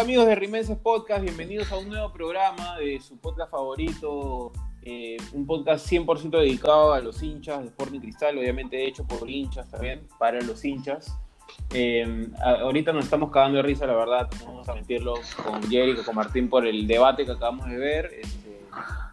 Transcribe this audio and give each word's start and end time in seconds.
Hola 0.00 0.06
amigos 0.06 0.26
de 0.28 0.34
Rimenses 0.34 0.78
Podcast, 0.78 1.20
bienvenidos 1.20 1.70
a 1.70 1.76
un 1.76 1.90
nuevo 1.90 2.10
programa 2.10 2.78
de 2.78 2.98
su 3.00 3.18
podcast 3.18 3.50
favorito, 3.50 4.50
eh, 4.80 5.18
un 5.34 5.44
podcast 5.44 5.86
100% 5.92 6.38
dedicado 6.38 6.94
a 6.94 7.00
los 7.00 7.22
hinchas 7.22 7.60
de 7.60 7.66
Sporting 7.66 8.00
Cristal, 8.00 8.38
obviamente 8.38 8.82
hecho 8.86 9.06
por 9.06 9.28
hinchas 9.28 9.68
también, 9.70 10.08
para 10.18 10.40
los 10.40 10.64
hinchas. 10.64 11.14
Eh, 11.74 12.30
ahorita 12.42 12.94
nos 12.94 13.04
estamos 13.04 13.30
cagando 13.30 13.58
de 13.58 13.62
risa, 13.62 13.86
la 13.86 13.92
verdad, 13.92 14.30
vamos 14.46 14.66
a 14.70 14.74
mentirlo 14.74 15.16
con 15.44 15.62
Jerry, 15.68 15.94
con 15.96 16.14
Martín 16.14 16.48
por 16.48 16.66
el 16.66 16.86
debate 16.86 17.26
que 17.26 17.32
acabamos 17.32 17.68
de 17.68 17.76
ver. 17.76 18.06
Este, 18.06 18.58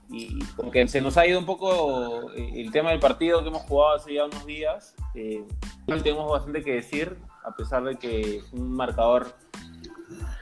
y 0.09 0.39
porque 0.55 0.87
se 0.87 1.01
nos 1.01 1.17
ha 1.17 1.27
ido 1.27 1.37
un 1.37 1.45
poco 1.45 2.31
eh, 2.31 2.61
el 2.61 2.71
tema 2.71 2.91
del 2.91 3.01
partido 3.01 3.43
que 3.43 3.49
hemos 3.49 3.63
jugado 3.63 3.95
hace 3.95 4.13
ya 4.13 4.23
unos 4.23 4.45
días. 4.45 4.95
tenemos 5.85 6.31
bastante 6.31 6.63
que 6.63 6.75
decir, 6.75 7.17
a 7.43 7.53
pesar 7.57 7.83
de 7.83 7.97
que 7.97 8.37
es 8.37 8.53
un 8.53 8.71
marcador 8.71 9.35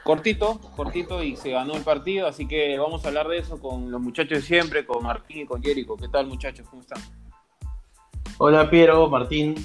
cortito, 0.06 0.60
cortito 0.76 1.20
y 1.20 1.34
se 1.34 1.50
ganó 1.50 1.74
el 1.74 1.82
partido, 1.82 2.28
así 2.28 2.46
que 2.46 2.78
vamos 2.78 3.04
a 3.04 3.08
hablar 3.08 3.26
de 3.26 3.38
eso 3.38 3.58
con 3.58 3.90
los 3.90 4.00
muchachos 4.00 4.38
de 4.38 4.42
siempre, 4.42 4.86
con 4.86 5.02
Martín 5.02 5.40
y 5.40 5.46
con 5.46 5.60
Jerico. 5.60 5.96
¿Qué 5.96 6.06
tal 6.06 6.28
muchachos? 6.28 6.64
¿Cómo 6.70 6.82
están? 6.82 7.02
Hola 8.38 8.70
Piero, 8.70 9.08
Martín. 9.10 9.56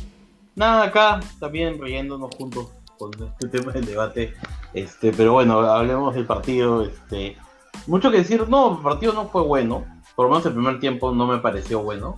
Nada, 0.55 0.85
acá 0.85 1.19
también 1.39 1.79
riéndonos 1.79 2.35
juntos 2.35 2.69
con 2.97 3.11
este 3.13 3.49
tema 3.49 3.71
del 3.71 3.85
debate. 3.85 4.33
Este, 4.73 5.11
pero 5.11 5.33
bueno, 5.33 5.59
hablemos 5.59 6.15
del 6.15 6.25
partido. 6.25 6.85
Este, 6.85 7.37
mucho 7.85 8.09
que 8.09 8.17
decir, 8.17 8.49
no, 8.49 8.77
el 8.77 8.83
partido 8.83 9.13
no 9.13 9.29
fue 9.29 9.43
bueno. 9.43 9.85
Por 10.15 10.25
lo 10.25 10.31
menos 10.31 10.45
el 10.47 10.53
primer 10.53 10.79
tiempo 10.79 11.13
no 11.13 11.27
me 11.27 11.37
pareció 11.37 11.83
bueno. 11.83 12.17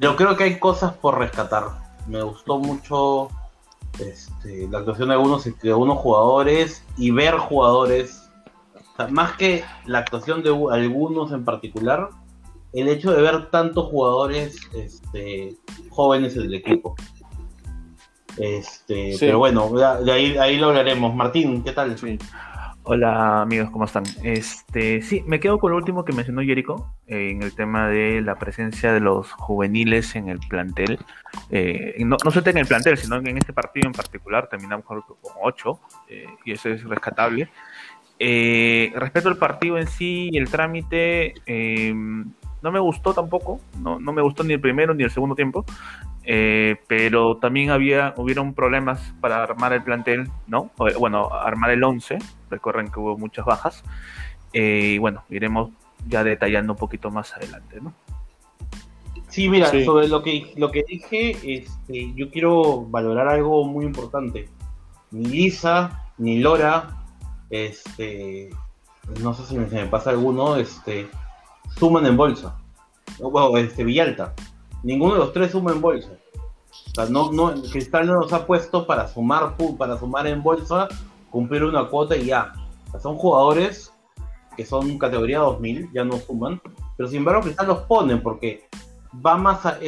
Yo 0.00 0.16
creo 0.16 0.36
que 0.36 0.44
hay 0.44 0.58
cosas 0.58 0.92
por 0.92 1.18
rescatar. 1.18 1.64
Me 2.06 2.22
gustó 2.22 2.58
mucho 2.58 3.30
este, 3.98 4.68
la 4.68 4.78
actuación 4.78 5.08
de 5.08 5.14
algunos, 5.14 5.44
de 5.44 5.70
algunos 5.70 5.98
jugadores 5.98 6.84
y 6.96 7.10
ver 7.10 7.36
jugadores, 7.36 8.30
más 9.10 9.36
que 9.36 9.64
la 9.86 9.98
actuación 9.98 10.42
de 10.42 10.50
algunos 10.70 11.32
en 11.32 11.44
particular, 11.44 12.10
el 12.72 12.88
hecho 12.88 13.12
de 13.12 13.22
ver 13.22 13.50
tantos 13.50 13.86
jugadores 13.86 14.58
este, 14.74 15.56
jóvenes 15.90 16.36
en 16.36 16.42
el 16.42 16.54
equipo. 16.54 16.94
Este, 18.36 19.16
Pero 19.18 19.38
bueno, 19.38 19.68
de 19.70 20.12
ahí, 20.12 20.36
ahí 20.38 20.58
lo 20.58 20.68
hablaremos. 20.68 21.14
Martín, 21.14 21.62
¿qué 21.64 21.72
tal? 21.72 21.98
Sí. 21.98 22.18
Hola 22.90 23.42
amigos, 23.42 23.68
¿cómo 23.70 23.84
están? 23.84 24.04
Este, 24.22 25.02
sí, 25.02 25.22
me 25.26 25.40
quedo 25.40 25.58
con 25.58 25.72
lo 25.72 25.76
último 25.76 26.06
que 26.06 26.14
mencionó 26.14 26.40
Jericho 26.40 26.94
eh, 27.06 27.32
en 27.32 27.42
el 27.42 27.54
tema 27.54 27.86
de 27.86 28.22
la 28.22 28.36
presencia 28.36 28.94
de 28.94 29.00
los 29.00 29.30
juveniles 29.30 30.16
en 30.16 30.30
el 30.30 30.38
plantel. 30.38 30.98
Eh, 31.50 31.96
no, 31.98 32.16
no 32.24 32.30
solo 32.30 32.48
en 32.48 32.56
el 32.56 32.66
plantel, 32.66 32.96
sino 32.96 33.16
en 33.16 33.36
este 33.36 33.52
partido 33.52 33.88
en 33.88 33.92
particular 33.92 34.48
terminamos 34.48 34.86
con 34.86 35.02
8 35.42 35.80
eh, 36.08 36.24
y 36.46 36.52
eso 36.52 36.70
es 36.70 36.82
rescatable. 36.82 37.50
respecto 38.18 39.28
al 39.28 39.36
partido 39.36 39.76
en 39.76 39.86
sí 39.86 40.30
y 40.32 40.38
el 40.38 40.48
trámite, 40.48 41.34
no 42.62 42.72
me 42.72 42.80
gustó 42.80 43.14
tampoco, 43.14 43.60
no, 43.78 43.98
no 43.98 44.12
me 44.12 44.22
gustó 44.22 44.44
ni 44.44 44.54
el 44.54 44.60
primero 44.60 44.94
ni 44.94 45.04
el 45.04 45.10
segundo 45.10 45.34
tiempo. 45.34 45.64
Eh, 46.30 46.76
pero 46.86 47.38
también 47.38 47.70
había, 47.70 48.12
hubieron 48.18 48.52
problemas 48.52 49.14
para 49.18 49.42
armar 49.42 49.72
el 49.72 49.82
plantel, 49.82 50.28
¿no? 50.46 50.70
Bueno, 50.98 51.32
armar 51.32 51.70
el 51.70 51.82
11, 51.82 52.18
recuerden 52.50 52.90
que 52.90 53.00
hubo 53.00 53.16
muchas 53.16 53.46
bajas, 53.46 53.82
eh, 54.52 54.92
y 54.96 54.98
bueno, 54.98 55.24
iremos 55.30 55.70
ya 56.06 56.22
detallando 56.24 56.74
un 56.74 56.78
poquito 56.78 57.10
más 57.10 57.32
adelante, 57.34 57.80
¿no? 57.80 57.94
Sí, 59.28 59.48
mira, 59.48 59.70
sobre 59.84 60.08
lo 60.08 60.22
que, 60.22 60.52
lo 60.56 60.70
que 60.70 60.84
dije, 60.86 61.30
este, 61.42 62.12
yo 62.14 62.30
quiero 62.30 62.82
valorar 62.82 63.28
algo 63.28 63.64
muy 63.64 63.86
importante. 63.86 64.50
Ni 65.10 65.24
Lisa, 65.24 66.10
ni 66.18 66.40
Lora, 66.40 67.04
este, 67.48 68.50
no 69.22 69.32
sé 69.32 69.44
si 69.44 69.56
me, 69.56 69.66
me 69.66 69.86
pasa 69.86 70.10
alguno, 70.10 70.56
este, 70.56 71.08
suman 71.76 72.06
en 72.06 72.16
bolsa. 72.16 72.56
O 73.20 73.56
este, 73.56 73.84
Villalta. 73.84 74.34
Ninguno 74.82 75.14
de 75.14 75.20
los 75.20 75.32
tres 75.32 75.52
suma 75.52 75.72
en 75.72 75.80
bolsa. 75.80 76.10
O 76.70 76.90
sea, 76.94 77.06
no, 77.06 77.32
no, 77.32 77.54
Cristal 77.62 78.06
no 78.06 78.20
nos 78.20 78.32
ha 78.32 78.46
puesto 78.46 78.86
para 78.86 79.08
sumar, 79.08 79.56
para 79.76 79.98
sumar 79.98 80.26
en 80.26 80.42
bolsa, 80.42 80.88
cumplir 81.30 81.64
una 81.64 81.88
cuota 81.88 82.16
y 82.16 82.26
ya. 82.26 82.52
son 83.00 83.16
jugadores 83.16 83.92
que 84.56 84.64
son 84.64 84.98
categoría 84.98 85.38
2000, 85.38 85.90
ya 85.92 86.04
no 86.04 86.18
suman, 86.18 86.60
pero 86.96 87.08
sin 87.08 87.18
embargo 87.18 87.42
Cristal 87.42 87.68
los 87.68 87.78
ponen 87.82 88.22
porque 88.22 88.68
va 89.24 89.36
más 89.36 89.64
a, 89.64 89.78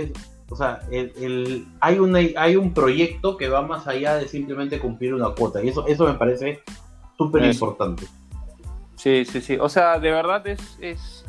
o 0.49 0.57
sea, 0.57 0.81
el, 0.91 1.67
hay, 1.81 1.99
una, 1.99 2.21
hay 2.37 2.57
un 2.57 2.73
proyecto 2.73 3.37
que 3.37 3.49
va 3.49 3.63
más 3.63 3.87
allá 3.87 4.17
de 4.17 4.29
simplemente 4.29 4.79
cumplir 4.79 5.15
una 5.15 5.31
cuota 5.31 5.63
y 5.63 5.69
eso, 5.69 5.87
eso 5.87 6.07
me 6.07 6.15
parece 6.15 6.61
súper 7.19 7.45
importante. 7.45 8.07
Sí, 8.97 9.25
sí, 9.25 9.41
sí. 9.41 9.57
O 9.59 9.69
sea, 9.69 9.99
de 9.99 10.11
verdad 10.11 10.47
es, 10.47 10.79
es 10.81 11.25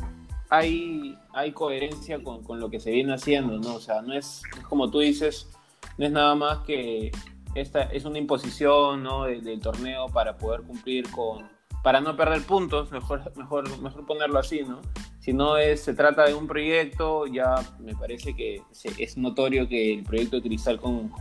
hay, 0.52 1.16
hay 1.32 1.52
coherencia 1.52 2.22
con, 2.22 2.60
lo 2.60 2.68
que 2.68 2.78
se 2.78 2.90
viene 2.90 3.14
haciendo, 3.14 3.58
¿no? 3.58 3.76
O 3.76 3.80
sea, 3.80 4.02
no 4.02 4.12
es, 4.12 4.42
como 4.68 4.90
tú 4.90 4.98
dices, 4.98 5.48
no 5.96 6.04
es 6.04 6.12
nada 6.12 6.34
más 6.34 6.58
que 6.58 7.10
esta 7.54 7.84
es 7.84 8.04
una 8.04 8.18
imposición, 8.18 9.02
¿no? 9.02 9.24
del 9.24 9.60
torneo 9.60 10.08
para 10.08 10.36
poder 10.36 10.60
cumplir 10.60 11.10
con, 11.10 11.48
para 11.82 12.02
no 12.02 12.14
perder 12.18 12.42
puntos, 12.42 12.92
mejor, 12.92 13.32
mejor, 13.34 13.78
mejor 13.80 14.04
ponerlo 14.04 14.38
así, 14.38 14.60
¿no? 14.60 14.82
Si 15.20 15.32
no 15.32 15.56
es, 15.56 15.80
se 15.80 15.94
trata 15.94 16.26
de 16.26 16.34
un 16.34 16.46
proyecto, 16.46 17.26
ya 17.26 17.54
me 17.78 17.94
parece 17.94 18.36
que 18.36 18.60
es 18.98 19.16
notorio 19.16 19.66
que 19.66 19.94
el 19.94 20.02
proyecto 20.02 20.36
de 20.36 20.42
Cristal 20.42 20.78
con, 20.78 21.12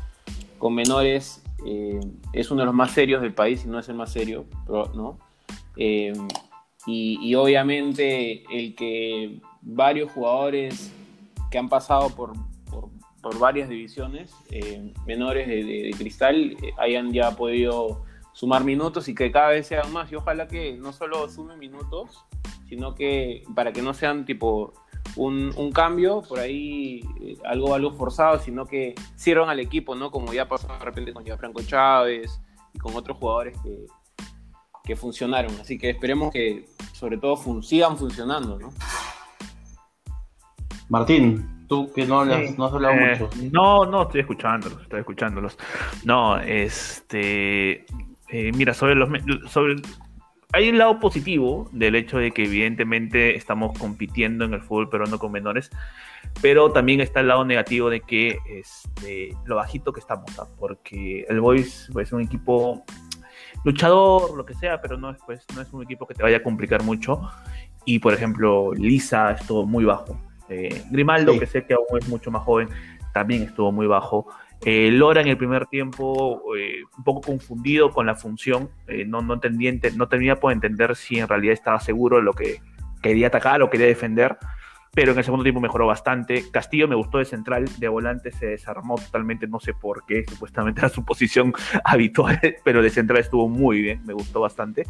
con 0.59 0.75
menores 0.75 1.41
eh, 1.65 2.01
es 2.33 2.51
uno 2.51 2.63
de 2.63 2.65
los 2.65 2.75
más 2.75 2.91
serios 2.91 3.21
del 3.21 3.33
país, 3.33 3.63
y 3.63 3.69
no 3.69 3.79
es 3.79 3.87
el 3.87 3.95
más 3.95 4.11
serio, 4.11 4.43
¿no? 4.93 5.17
Eh, 5.77 6.11
y, 6.85 7.35
obviamente 7.35 8.43
el 8.51 8.75
que 8.75 9.39
varios 9.61 10.11
jugadores 10.11 10.91
que 11.49 11.57
han 11.57 11.69
pasado 11.69 12.09
por, 12.09 12.33
por, 13.21 13.37
varias 13.37 13.69
divisiones 13.69 14.33
eh, 14.49 14.91
menores 15.05 15.47
de, 15.47 15.93
Cristal 15.97 16.57
eh, 16.63 16.73
hayan 16.77 17.11
ya 17.11 17.35
podido 17.35 18.03
sumar 18.33 18.63
minutos 18.63 19.07
y 19.09 19.15
que 19.15 19.31
cada 19.31 19.49
vez 19.49 19.67
sean 19.67 19.91
más. 19.93 20.11
Y 20.11 20.15
ojalá 20.15 20.47
que 20.47 20.75
no 20.77 20.91
solo 20.91 21.29
sumen 21.29 21.59
minutos, 21.59 22.25
sino 22.67 22.95
que 22.95 23.43
para 23.53 23.73
que 23.73 23.81
no 23.81 23.93
sean 23.93 24.25
tipo 24.25 24.73
un, 25.15 25.53
un 25.55 25.71
cambio 25.71 26.23
por 26.27 26.39
ahí, 26.39 27.01
eh, 27.21 27.37
algo, 27.45 27.75
algo 27.75 27.91
forzado, 27.91 28.39
sino 28.39 28.65
que 28.65 28.95
sirvan 29.15 29.49
al 29.49 29.59
equipo, 29.59 29.95
¿no? 29.95 30.09
Como 30.09 30.33
ya 30.33 30.47
pasó 30.47 30.67
de 30.67 30.79
repente 30.79 31.13
con 31.13 31.25
Franco 31.37 31.61
Chávez 31.61 32.41
y 32.73 32.79
con 32.79 32.95
otros 32.95 33.17
jugadores 33.17 33.55
que, 33.61 33.85
que 34.83 34.95
funcionaron. 34.95 35.53
Así 35.59 35.77
que 35.77 35.91
esperemos 35.91 36.31
que 36.31 36.65
sobre 36.93 37.17
todo 37.17 37.61
sigan 37.61 37.97
funcionando, 37.97 38.59
¿no? 38.59 38.73
Martín, 40.89 41.65
tú 41.67 41.91
que 41.93 42.05
no, 42.05 42.25
no 42.25 42.65
has 42.65 42.73
hablado 42.73 42.95
eh, 42.95 43.17
mucho. 43.17 43.29
No, 43.51 43.85
no, 43.85 44.03
estoy 44.03 44.21
escuchándolos, 44.21 44.81
estoy 44.81 44.99
escuchándolos. 44.99 45.57
No, 46.03 46.37
este, 46.37 47.85
eh, 48.29 48.51
mira, 48.53 48.73
sobre 48.73 48.95
los, 48.95 49.09
sobre, 49.49 49.81
hay 50.53 50.69
un 50.69 50.77
lado 50.77 50.99
positivo 50.99 51.69
del 51.71 51.95
hecho 51.95 52.17
de 52.17 52.31
que 52.31 52.43
evidentemente 52.43 53.37
estamos 53.37 53.77
compitiendo 53.77 54.43
en 54.43 54.53
el 54.53 54.61
fútbol 54.61 54.89
peruano 54.89 55.17
con 55.17 55.31
menores, 55.31 55.71
pero 56.41 56.71
también 56.71 56.99
está 56.99 57.21
el 57.21 57.29
lado 57.29 57.45
negativo 57.45 57.89
de 57.89 58.01
que 58.01 58.37
este, 58.49 59.29
lo 59.45 59.55
bajito 59.55 59.93
que 59.93 60.01
estamos, 60.01 60.29
porque 60.59 61.25
el 61.29 61.39
Boys 61.39 61.89
pues, 61.93 62.09
es 62.09 62.13
un 62.13 62.21
equipo 62.21 62.83
luchador, 63.63 64.35
lo 64.35 64.45
que 64.45 64.53
sea, 64.53 64.81
pero 64.81 64.97
no 64.97 65.11
es, 65.11 65.17
pues, 65.25 65.45
no 65.55 65.61
es 65.61 65.71
un 65.73 65.83
equipo 65.83 66.07
que 66.07 66.13
te 66.13 66.23
vaya 66.23 66.37
a 66.37 66.43
complicar 66.43 66.83
mucho. 66.83 67.21
Y 67.85 67.99
por 67.99 68.13
ejemplo, 68.13 68.73
Lisa 68.73 69.31
estuvo 69.31 69.65
muy 69.65 69.85
bajo. 69.85 70.19
Eh, 70.49 70.83
Grimaldo, 70.91 71.39
que 71.39 71.45
sé 71.45 71.65
que 71.65 71.73
aún 71.73 71.97
es 71.99 72.07
mucho 72.07 72.29
más 72.29 72.43
joven, 72.43 72.69
también 73.13 73.43
estuvo 73.43 73.71
muy 73.71 73.87
bajo. 73.87 74.27
Eh, 74.63 74.91
Lora 74.91 75.21
en 75.21 75.27
el 75.27 75.37
primer 75.37 75.65
tiempo, 75.67 76.43
eh, 76.55 76.83
un 76.97 77.03
poco 77.03 77.21
confundido 77.21 77.89
con 77.89 78.05
la 78.05 78.15
función, 78.15 78.69
no, 79.07 79.21
no, 79.21 79.35
entendía, 79.35 79.73
no 79.95 80.07
tenía 80.07 80.35
por 80.35 80.51
entender 80.51 80.95
si 80.95 81.19
en 81.19 81.27
realidad 81.27 81.53
estaba 81.53 81.79
seguro 81.79 82.17
de 82.17 82.23
lo 82.23 82.33
que 82.33 82.59
quería 83.01 83.27
atacar 83.27 83.63
o 83.63 83.69
quería 83.69 83.87
defender 83.87 84.37
pero 84.93 85.13
en 85.13 85.17
el 85.17 85.23
segundo 85.23 85.43
tiempo 85.43 85.61
mejoró 85.61 85.87
bastante. 85.87 86.43
Castillo 86.51 86.87
me 86.87 86.95
gustó 86.95 87.17
de 87.17 87.25
central, 87.25 87.65
de 87.77 87.87
volante 87.87 88.31
se 88.31 88.47
desarmó 88.47 88.95
totalmente, 88.95 89.47
no 89.47 89.59
sé 89.59 89.73
por 89.73 90.05
qué, 90.05 90.25
supuestamente 90.27 90.81
era 90.81 90.89
su 90.89 91.05
posición 91.05 91.53
habitual, 91.85 92.39
pero 92.63 92.81
de 92.81 92.89
central 92.89 93.19
estuvo 93.19 93.47
muy 93.47 93.81
bien, 93.81 94.01
me 94.05 94.13
gustó 94.13 94.41
bastante. 94.41 94.83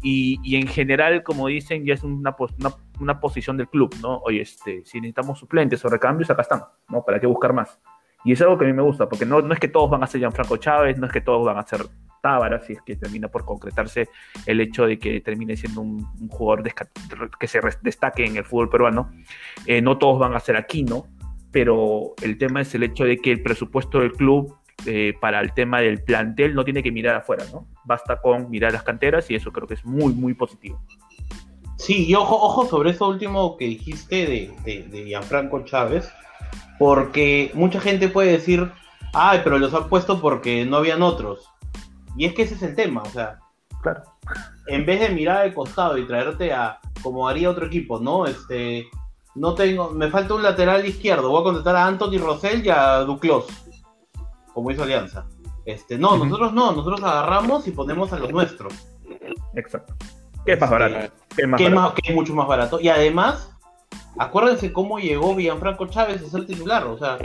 Y, 0.00 0.40
y 0.42 0.56
en 0.56 0.66
general, 0.66 1.22
como 1.22 1.48
dicen, 1.48 1.84
ya 1.84 1.94
es 1.94 2.04
una, 2.04 2.34
una, 2.58 2.74
una, 3.00 3.20
posición 3.20 3.56
del 3.56 3.68
club, 3.68 3.94
¿no? 4.00 4.18
Oye, 4.18 4.42
este, 4.42 4.84
si 4.84 5.00
necesitamos 5.00 5.38
suplentes 5.38 5.84
o 5.84 5.88
recambios, 5.88 6.30
acá 6.30 6.42
están, 6.42 6.62
¿no? 6.88 7.04
¿Para 7.04 7.20
qué 7.20 7.26
buscar 7.26 7.52
más? 7.52 7.78
Y 8.24 8.32
es 8.32 8.40
algo 8.42 8.56
que 8.58 8.64
a 8.64 8.68
mí 8.68 8.74
me 8.74 8.82
gusta, 8.82 9.08
porque 9.08 9.26
no, 9.26 9.42
no 9.42 9.52
es 9.52 9.60
que 9.60 9.68
todos 9.68 9.90
van 9.90 10.02
a 10.02 10.06
ser 10.06 10.20
Gianfranco 10.20 10.56
Chávez, 10.56 10.98
no 10.98 11.06
es 11.06 11.12
que 11.12 11.20
todos 11.20 11.44
van 11.44 11.58
a 11.58 11.66
ser 11.66 11.82
Tábara, 12.22 12.60
si 12.60 12.72
es 12.72 12.80
que 12.80 12.96
termina 12.96 13.28
por 13.28 13.44
concretarse 13.44 14.08
el 14.46 14.60
hecho 14.60 14.86
de 14.86 14.98
que 14.98 15.20
termine 15.20 15.56
siendo 15.56 15.82
un, 15.82 16.06
jugador 16.28 16.62
que 17.38 17.46
se 17.48 17.60
destaque 17.82 18.24
en 18.24 18.36
el 18.36 18.44
fútbol 18.44 18.70
peruano. 18.70 19.12
Eh, 19.66 19.82
no 19.82 19.98
todos 19.98 20.18
van 20.18 20.34
a 20.34 20.40
ser 20.40 20.56
aquí, 20.56 20.84
¿no? 20.84 21.06
Pero 21.50 22.14
el 22.22 22.38
tema 22.38 22.62
es 22.62 22.74
el 22.74 22.84
hecho 22.84 23.04
de 23.04 23.18
que 23.18 23.32
el 23.32 23.42
presupuesto 23.42 23.98
del 23.98 24.12
club 24.12 24.56
eh, 24.86 25.14
para 25.20 25.40
el 25.40 25.52
tema 25.52 25.80
del 25.80 26.02
plantel 26.02 26.54
no 26.54 26.64
tiene 26.64 26.82
que 26.82 26.90
mirar 26.90 27.16
afuera, 27.16 27.44
¿no? 27.52 27.66
Basta 27.84 28.20
con 28.20 28.48
mirar 28.48 28.72
las 28.72 28.82
canteras 28.82 29.30
y 29.30 29.34
eso 29.34 29.52
creo 29.52 29.66
que 29.66 29.74
es 29.74 29.84
muy, 29.84 30.14
muy 30.14 30.34
positivo. 30.34 30.80
Sí, 31.76 32.06
y 32.06 32.14
ojo, 32.14 32.36
ojo 32.36 32.66
sobre 32.66 32.90
eso 32.90 33.08
último 33.08 33.56
que 33.56 33.66
dijiste 33.66 34.26
de, 34.26 34.54
de, 34.64 34.88
de 34.88 35.04
Gianfranco 35.04 35.64
Chávez, 35.64 36.10
porque 36.78 37.50
mucha 37.54 37.80
gente 37.80 38.08
puede 38.08 38.32
decir, 38.32 38.70
ay, 39.12 39.40
pero 39.42 39.58
los 39.58 39.74
han 39.74 39.88
puesto 39.88 40.20
porque 40.20 40.64
no 40.64 40.76
habían 40.76 41.02
otros. 41.02 41.51
Y 42.16 42.26
es 42.26 42.34
que 42.34 42.42
ese 42.42 42.54
es 42.54 42.62
el 42.62 42.74
tema, 42.74 43.02
o 43.02 43.10
sea, 43.10 43.38
claro. 43.82 44.02
en 44.66 44.84
vez 44.84 45.00
de 45.00 45.08
mirar 45.10 45.38
al 45.38 45.54
costado 45.54 45.96
y 45.98 46.06
traerte 46.06 46.52
a, 46.52 46.78
como 47.02 47.28
haría 47.28 47.50
otro 47.50 47.66
equipo, 47.66 47.98
¿no? 47.98 48.26
Este, 48.26 48.86
no 49.34 49.54
tengo, 49.54 49.90
me 49.90 50.10
falta 50.10 50.34
un 50.34 50.42
lateral 50.42 50.86
izquierdo, 50.86 51.30
voy 51.30 51.40
a 51.40 51.44
contratar 51.44 51.76
a 51.76 51.86
Anthony 51.86 52.18
Rosell 52.18 52.64
y 52.64 52.70
a 52.70 52.98
Duclos, 52.98 53.46
como 54.52 54.70
hizo 54.70 54.82
Alianza. 54.82 55.26
Este, 55.64 55.96
no, 55.96 56.16
nosotros 56.16 56.52
no, 56.52 56.72
nosotros 56.72 57.02
agarramos 57.02 57.66
y 57.68 57.70
ponemos 57.70 58.12
a 58.12 58.18
los 58.18 58.30
nuestros. 58.30 58.74
Exacto. 59.54 59.94
Que 60.44 60.52
es 60.52 60.60
más 60.60 60.70
barato. 60.70 61.14
Que 61.34 61.42
es, 61.42 61.48
más 61.48 61.60
barato. 61.60 61.94
que 61.94 62.10
es 62.10 62.14
mucho 62.14 62.34
más 62.34 62.48
barato. 62.48 62.80
Y 62.80 62.88
además, 62.88 63.52
acuérdense 64.18 64.72
cómo 64.72 64.98
llegó 64.98 65.34
Villanfranco 65.34 65.86
Chávez 65.86 66.22
a 66.22 66.28
ser 66.28 66.46
titular, 66.46 66.84
o 66.84 66.98
sea, 66.98 67.18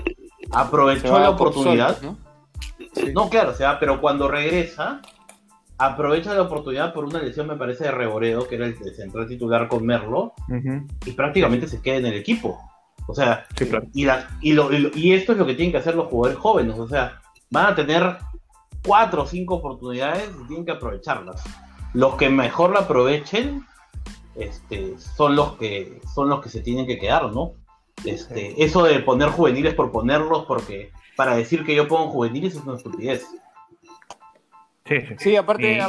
aprovechó 0.52 1.18
la 1.20 1.32
oportunidad. 1.32 2.00
¿no? 2.02 2.27
No, 3.14 3.30
claro, 3.30 3.52
o 3.52 3.54
sea, 3.54 3.80
pero 3.80 4.02
cuando 4.02 4.28
regresa, 4.28 5.02
aprovecha 5.78 6.34
la 6.34 6.44
oportunidad 6.44 6.94
por 6.94 7.06
una 7.06 7.22
lesión, 7.22 7.48
me 7.48 7.56
parece, 7.56 7.86
de 7.86 7.92
Reboredo, 7.92 8.48
que 8.48 8.56
era 8.56 8.66
el 8.66 8.78
central 8.96 9.28
titular 9.28 9.68
con 9.68 9.86
Merlo, 9.86 10.34
y 11.06 11.12
prácticamente 11.12 11.68
se 11.68 11.82
queda 11.82 11.98
en 11.98 12.06
el 12.08 12.16
equipo. 12.16 12.60
O 13.08 13.16
sea, 13.16 13.46
y, 13.94 14.06
y, 14.44 15.14
esto 15.14 15.32
es 15.32 15.38
lo 15.38 15.46
que 15.46 15.56
tienen 15.56 15.72
que 15.72 15.78
hacer 15.78 15.96
los 15.96 16.08
jugadores 16.08 16.38
jóvenes. 16.40 16.78
O 16.78 16.88
sea, 16.88 17.22
van 17.50 17.68
a 17.68 17.76
tener 17.76 18.18
cuatro 18.86 19.24
o 19.24 19.28
cinco 19.28 19.56
oportunidades 19.56 20.30
y 20.44 20.48
tienen 20.48 20.66
que 20.66 20.74
aprovecharlas. 20.74 21.42
Los 21.94 22.16
que 22.16 22.30
mejor 22.30 22.74
la 22.74 22.82
aprovechen 22.82 23.66
este, 24.36 24.98
son, 25.00 25.38
los 25.38 25.54
que, 25.54 26.02
son 26.14 26.28
los 26.30 26.42
que 26.42 26.50
se 26.50 26.60
tienen 26.60 26.86
que 26.86 27.00
quedar, 27.00 27.32
¿no? 27.32 27.54
Este, 28.04 28.62
Eso 28.62 28.84
de 28.84 29.00
poner 29.00 29.30
juveniles 29.30 29.74
por 29.74 29.92
ponerlos, 29.92 30.46
porque 30.46 30.92
para 31.18 31.36
decir 31.36 31.66
que 31.66 31.76
yo 31.76 31.88
pongo 31.88 32.10
juveniles 32.12 32.56
es 32.56 32.64
una 32.64 32.78
estupidez. 32.78 33.28
Sí, 35.18 35.36
aparte, 35.36 35.80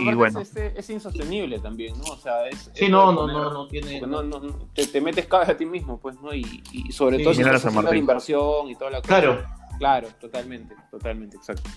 es, 0.75 0.91
insostenible 0.91 1.61
también, 1.61 1.97
¿no? 1.99 2.05
O 2.15 2.17
sea, 2.17 2.49
es, 2.49 2.69
sí, 2.75 2.89
no, 2.89 3.13
no, 3.13 3.29
no, 3.29 3.53
no 3.53 3.69
tiene. 3.69 4.01
No, 4.01 4.25
no, 4.25 4.41
te, 4.75 5.01
metes 5.01 5.27
cada 5.27 5.53
a 5.53 5.57
ti 5.57 5.67
mismo, 5.67 6.01
pues, 6.01 6.21
¿no? 6.21 6.35
Y, 6.35 6.43
sobre 6.91 7.23
todo 7.23 7.33
si 7.33 7.43
estás 7.43 7.65
haciendo 7.65 7.91
la 7.93 7.97
inversión 7.97 8.69
y 8.69 8.75
toda 8.75 8.91
la 8.91 9.01
cosa. 9.01 9.21
Claro. 9.21 9.45
Claro, 9.79 10.09
totalmente, 10.21 10.75
totalmente, 10.91 11.37
exacto. 11.37 11.71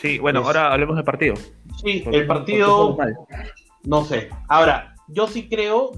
Sí, 0.00 0.18
bueno, 0.18 0.40
ahora 0.40 0.72
hablemos 0.72 0.96
del 0.96 1.04
partido. 1.04 1.34
Sí, 1.82 2.02
el 2.10 2.26
partido. 2.26 2.96
No 3.82 4.04
sé. 4.04 4.30
Ahora, 4.48 4.94
yo 5.08 5.26
sí 5.26 5.48
creo. 5.50 5.92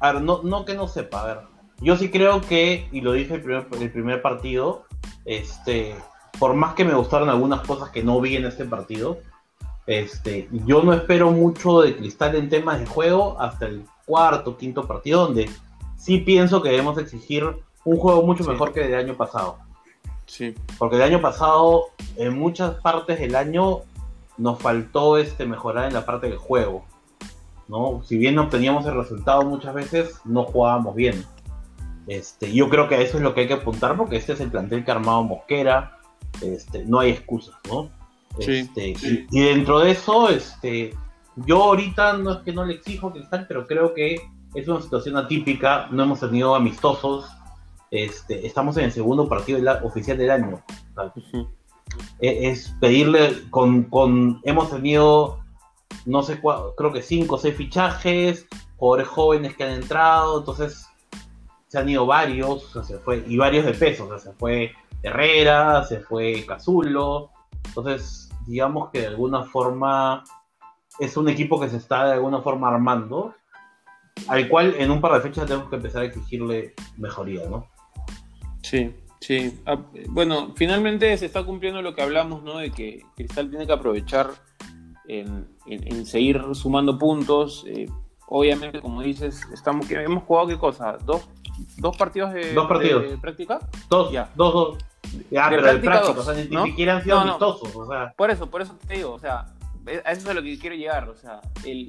A 0.00 0.12
ver, 0.12 0.22
no, 0.22 0.42
no 0.42 0.66
que 0.66 0.74
no 0.74 0.88
sepa, 0.88 1.22
a 1.22 1.26
ver. 1.26 1.38
Yo 1.80 1.96
sí 1.96 2.10
creo 2.10 2.40
que, 2.42 2.86
y 2.92 3.00
lo 3.00 3.12
dije 3.12 3.34
el 3.34 3.42
primer, 3.42 3.66
el 3.80 3.90
primer 3.90 4.22
partido, 4.22 4.84
este, 5.24 5.94
por 6.38 6.54
más 6.54 6.74
que 6.74 6.84
me 6.84 6.94
gustaron 6.94 7.28
algunas 7.28 7.60
cosas 7.66 7.90
que 7.90 8.02
no 8.02 8.20
vi 8.20 8.36
en 8.36 8.46
este 8.46 8.64
partido, 8.64 9.18
este, 9.86 10.48
yo 10.66 10.82
no 10.82 10.92
espero 10.92 11.30
mucho 11.30 11.80
de 11.80 11.96
Cristal 11.96 12.36
en 12.36 12.48
temas 12.48 12.78
de 12.78 12.86
juego 12.86 13.36
hasta 13.40 13.66
el 13.66 13.84
cuarto, 14.06 14.56
quinto 14.56 14.86
partido, 14.86 15.26
donde 15.26 15.50
sí 15.96 16.18
pienso 16.18 16.62
que 16.62 16.70
debemos 16.70 16.98
exigir 16.98 17.44
un 17.84 17.96
juego 17.96 18.22
mucho 18.22 18.44
mejor 18.44 18.72
que 18.72 18.84
el 18.84 18.90
del 18.90 19.00
año 19.00 19.16
pasado. 19.16 19.58
Sí. 20.26 20.54
Porque 20.78 20.96
el 20.96 21.02
año 21.02 21.20
pasado, 21.20 21.86
en 22.16 22.38
muchas 22.38 22.74
partes 22.80 23.18
del 23.18 23.34
año, 23.34 23.80
nos 24.38 24.58
faltó 24.60 25.18
este, 25.18 25.46
mejorar 25.46 25.88
en 25.88 25.94
la 25.94 26.06
parte 26.06 26.28
del 26.28 26.38
juego. 26.38 26.84
¿no? 27.68 28.02
Si 28.04 28.16
bien 28.16 28.38
obteníamos 28.38 28.86
el 28.86 28.94
resultado 28.94 29.44
muchas 29.44 29.74
veces, 29.74 30.20
no 30.24 30.44
jugábamos 30.44 30.94
bien. 30.94 31.24
Este, 32.06 32.52
yo 32.52 32.68
creo 32.68 32.88
que 32.88 33.00
eso 33.02 33.16
es 33.16 33.22
lo 33.22 33.34
que 33.34 33.42
hay 33.42 33.48
que 33.48 33.54
apuntar 33.54 33.96
porque 33.96 34.16
este 34.16 34.32
es 34.32 34.40
el 34.40 34.50
plantel 34.50 34.84
que 34.84 34.90
ha 34.90 34.94
armado 34.94 35.22
Mosquera, 35.22 35.98
este, 36.40 36.84
no 36.84 36.98
hay 36.98 37.10
excusas, 37.10 37.54
¿no? 37.68 37.90
Este, 38.38 38.94
y, 39.30 39.40
dentro 39.40 39.80
de 39.80 39.90
eso, 39.90 40.28
este, 40.30 40.94
yo 41.36 41.62
ahorita 41.62 42.14
no 42.14 42.32
es 42.32 42.38
que 42.38 42.52
no 42.52 42.64
le 42.64 42.74
exijo 42.74 43.12
Cristal, 43.12 43.46
pero 43.46 43.66
creo 43.66 43.94
que 43.94 44.16
es 44.54 44.68
una 44.68 44.80
situación 44.80 45.16
atípica, 45.16 45.88
no 45.90 46.02
hemos 46.02 46.20
tenido 46.20 46.54
amistosos, 46.54 47.26
este, 47.90 48.46
estamos 48.46 48.76
en 48.78 48.84
el 48.84 48.92
segundo 48.92 49.28
partido 49.28 49.60
oficial 49.82 50.16
del 50.16 50.30
año. 50.30 50.62
E, 52.20 52.48
es, 52.48 52.74
pedirle, 52.80 53.50
con, 53.50 53.84
con, 53.84 54.40
hemos 54.44 54.70
tenido, 54.70 55.40
no 56.06 56.22
sé, 56.22 56.40
creo 56.76 56.92
que 56.92 57.02
cinco 57.02 57.34
o 57.34 57.38
seis 57.38 57.54
fichajes, 57.54 58.46
jugadores 58.76 59.08
jóvenes 59.08 59.56
que 59.56 59.64
han 59.64 59.72
entrado, 59.72 60.38
entonces 60.38 60.86
se 61.72 61.78
han 61.78 61.88
ido 61.88 62.04
varios, 62.04 62.70
se 62.86 62.98
fue, 62.98 63.24
y 63.26 63.38
varios 63.38 63.64
de 63.64 63.72
peso, 63.72 64.04
o 64.04 64.08
sea, 64.08 64.18
se 64.18 64.38
fue 64.38 64.72
Herrera, 65.02 65.82
se 65.84 66.00
fue 66.00 66.44
Cazulo. 66.46 67.30
Entonces, 67.64 68.28
digamos 68.46 68.90
que 68.90 69.00
de 69.00 69.06
alguna 69.06 69.44
forma 69.44 70.22
es 71.00 71.16
un 71.16 71.30
equipo 71.30 71.58
que 71.58 71.70
se 71.70 71.78
está 71.78 72.04
de 72.04 72.12
alguna 72.12 72.42
forma 72.42 72.68
armando, 72.68 73.34
al 74.28 74.50
cual 74.50 74.74
en 74.76 74.90
un 74.90 75.00
par 75.00 75.14
de 75.14 75.22
fechas 75.22 75.46
tenemos 75.46 75.70
que 75.70 75.76
empezar 75.76 76.02
a 76.02 76.04
exigirle 76.04 76.74
mejoría, 76.98 77.48
¿no? 77.48 77.66
Sí, 78.62 78.94
sí. 79.22 79.58
Ah, 79.64 79.78
bueno, 80.10 80.52
finalmente 80.54 81.16
se 81.16 81.24
está 81.24 81.42
cumpliendo 81.42 81.80
lo 81.80 81.94
que 81.94 82.02
hablamos, 82.02 82.42
¿no? 82.42 82.58
De 82.58 82.70
que 82.70 83.00
Cristal 83.16 83.48
tiene 83.48 83.66
que 83.66 83.72
aprovechar 83.72 84.28
en, 85.08 85.46
seguir 86.04 86.42
sumando 86.52 86.98
puntos. 86.98 87.64
Eh, 87.66 87.88
obviamente, 88.26 88.80
como 88.80 89.02
dices, 89.02 89.46
estamos, 89.52 89.90
hemos 89.90 90.24
jugado 90.24 90.48
qué 90.48 90.58
cosa, 90.58 90.96
dos, 91.04 91.28
dos 91.78 91.96
partidos 91.96 92.32
de, 92.32 92.52
dos 92.54 92.66
partidos. 92.66 93.20
práctica. 93.20 93.60
Dos, 93.88 94.12
ya. 94.12 94.30
dos, 94.34 94.52
dos. 94.52 94.78
Ya, 95.30 95.48
pero 95.50 95.62
de 95.62 95.78
práctica, 95.78 96.20
o 96.20 96.22
sea, 96.22 96.34
ni, 96.34 96.70
siquiera 96.70 96.96
han 96.96 97.04
sido 97.04 97.18
amistosos, 97.18 97.74
o 97.76 97.86
sea. 97.86 98.14
Por 98.16 98.30
eso, 98.30 98.50
por 98.50 98.62
eso 98.62 98.76
te 98.86 98.94
digo, 98.94 99.12
o 99.12 99.18
sea, 99.18 99.46
a 100.04 100.12
eso 100.12 100.22
es 100.22 100.28
a 100.28 100.34
lo 100.34 100.42
que 100.42 100.58
quiero 100.58 100.76
llegar, 100.76 101.08
o 101.08 101.16
sea, 101.16 101.40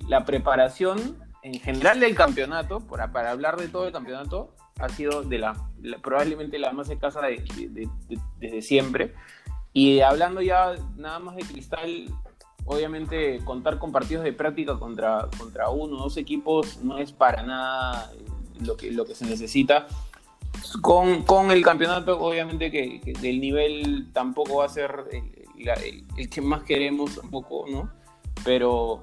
la 0.07 0.25
preparación 0.25 1.17
en 1.43 1.59
general 1.59 1.99
del 1.99 2.15
campeonato, 2.15 2.79
para, 2.79 3.11
para 3.11 3.31
hablar 3.31 3.57
de 3.57 3.67
todo 3.67 3.85
el 3.85 3.93
campeonato, 3.93 4.55
ha 4.79 4.89
sido 4.89 5.23
de 5.23 5.37
la, 5.37 5.55
probablemente 6.01 6.57
la 6.57 6.71
más 6.71 6.89
escasa 6.89 7.21
de, 7.21 7.43
desde 8.39 8.61
siempre. 8.61 9.13
Y 9.73 9.99
hablando 10.01 10.41
ya 10.41 10.75
nada 10.95 11.19
más 11.19 11.35
de 11.35 11.43
Cristal, 11.43 12.05
obviamente 12.65 13.39
contar 13.43 13.79
con 13.79 13.91
partidos 13.91 14.23
de 14.23 14.33
práctica 14.33 14.77
contra, 14.77 15.29
contra 15.37 15.69
uno 15.69 15.97
o 15.97 16.03
dos 16.03 16.17
equipos 16.17 16.79
no 16.83 16.97
es 16.97 17.11
para 17.11 17.43
nada 17.43 18.11
lo 18.61 18.77
que, 18.77 18.91
lo 18.91 19.05
que 19.05 19.15
se 19.15 19.25
necesita 19.25 19.87
con, 20.81 21.51
el 21.51 21.63
campeonato, 21.63 22.19
obviamente 22.19 22.71
que, 22.71 23.13
del 23.21 23.39
nivel 23.39 24.11
tampoco 24.13 24.57
va 24.57 24.65
a 24.65 24.69
ser 24.69 24.91
el, 25.11 26.29
que 26.29 26.41
más 26.41 26.63
queremos 26.63 27.15
tampoco, 27.15 27.65
¿no? 27.69 27.89
Pero, 28.43 29.01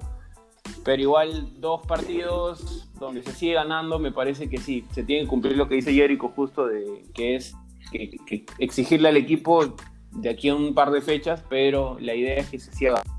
pero 0.83 1.01
igual 1.01 1.59
dos 1.59 1.85
partidos 1.85 2.89
donde 2.99 3.23
se 3.23 3.31
sigue 3.33 3.53
ganando, 3.53 3.99
me 3.99 4.11
parece 4.11 4.49
que 4.49 4.57
sí, 4.57 4.85
se 4.91 5.03
tiene 5.03 5.23
que 5.23 5.27
cumplir 5.27 5.57
lo 5.57 5.67
que 5.67 5.75
dice 5.75 5.93
Jericho 5.93 6.31
justo 6.35 6.67
de 6.67 7.03
que 7.13 7.35
es 7.35 7.55
que, 7.91 8.45
exigirle 8.59 9.09
al 9.09 9.17
equipo 9.17 9.75
de 10.11 10.29
aquí 10.29 10.49
a 10.49 10.55
un 10.55 10.73
par 10.73 10.91
de 10.91 11.01
fechas, 11.01 11.43
pero 11.49 11.97
la 11.99 12.15
idea 12.15 12.37
es 12.37 12.49
que 12.49 12.59
se 12.59 12.73
siga 12.73 12.91
ganando. 12.91 13.10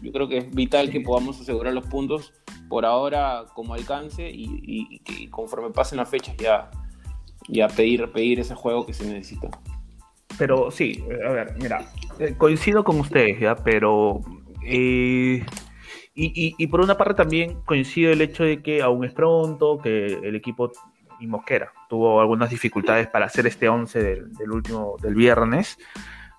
Yo 0.00 0.12
creo 0.12 0.28
que 0.28 0.38
es 0.38 0.50
vital 0.50 0.90
que 0.90 1.00
podamos 1.00 1.40
asegurar 1.40 1.74
los 1.74 1.86
puntos 1.86 2.32
por 2.68 2.84
ahora 2.84 3.44
como 3.54 3.74
alcance 3.74 4.28
y, 4.30 4.60
y 4.62 4.98
que 5.00 5.30
conforme 5.30 5.70
pasen 5.70 5.98
las 5.98 6.08
fechas 6.08 6.36
ya 6.36 6.70
y 7.48 7.60
a 7.60 7.68
pedir, 7.68 8.10
pedir 8.12 8.40
ese 8.40 8.54
juego 8.54 8.86
que 8.86 8.92
se 8.92 9.06
necesita. 9.06 9.48
Pero 10.38 10.70
sí, 10.70 11.02
a 11.26 11.30
ver, 11.30 11.54
mira, 11.60 11.90
eh, 12.18 12.34
coincido 12.36 12.84
con 12.84 13.00
ustedes, 13.00 13.40
¿ya? 13.40 13.56
Pero... 13.56 14.20
Eh, 14.64 15.44
y, 16.14 16.54
y, 16.58 16.66
por 16.66 16.80
una 16.80 16.96
parte 16.96 17.14
también 17.14 17.60
coincido 17.64 18.10
el 18.10 18.20
hecho 18.20 18.42
de 18.42 18.60
que 18.60 18.82
aún 18.82 19.04
es 19.04 19.12
pronto, 19.12 19.78
que 19.78 20.06
el 20.06 20.34
equipo 20.34 20.72
y 21.20 21.28
Mosquera 21.28 21.72
tuvo 21.88 22.20
algunas 22.20 22.50
dificultades 22.50 23.06
para 23.06 23.26
hacer 23.26 23.46
este 23.46 23.68
11 23.68 24.02
del, 24.02 24.50
último, 24.50 24.96
del 25.00 25.14
viernes, 25.14 25.78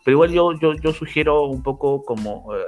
pero 0.04 0.16
igual 0.16 0.32
yo, 0.32 0.52
yo, 0.60 0.74
yo 0.74 0.92
sugiero 0.92 1.46
un 1.46 1.64
poco 1.64 2.04
como 2.04 2.54
eh, 2.56 2.60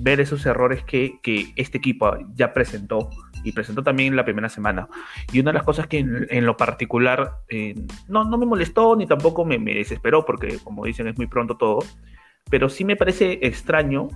ver 0.00 0.20
esos 0.20 0.46
errores 0.46 0.84
que, 0.84 1.18
que, 1.22 1.52
este 1.56 1.78
equipo 1.78 2.16
ya 2.34 2.52
presentó 2.52 3.10
y 3.44 3.52
presentó 3.52 3.82
también 3.82 4.14
la 4.16 4.24
primera 4.24 4.48
semana. 4.48 4.88
Y 5.32 5.40
una 5.40 5.50
de 5.50 5.54
las 5.54 5.64
cosas 5.64 5.86
que 5.86 5.98
en, 5.98 6.46
lo 6.46 6.56
particular 6.56 7.38
eh, 7.48 7.74
no, 8.08 8.24
no 8.24 8.38
me 8.38 8.46
molestó 8.46 8.94
ni 8.96 9.06
tampoco 9.06 9.44
me, 9.44 9.58
me, 9.58 9.74
desesperó, 9.74 10.24
porque 10.24 10.58
como 10.62 10.84
dicen 10.84 11.08
es 11.08 11.16
muy 11.16 11.26
pronto 11.26 11.56
todo, 11.56 11.80
pero 12.50 12.68
sí 12.68 12.84
me 12.84 12.96
parece 12.96 13.40
extraño, 13.42 14.08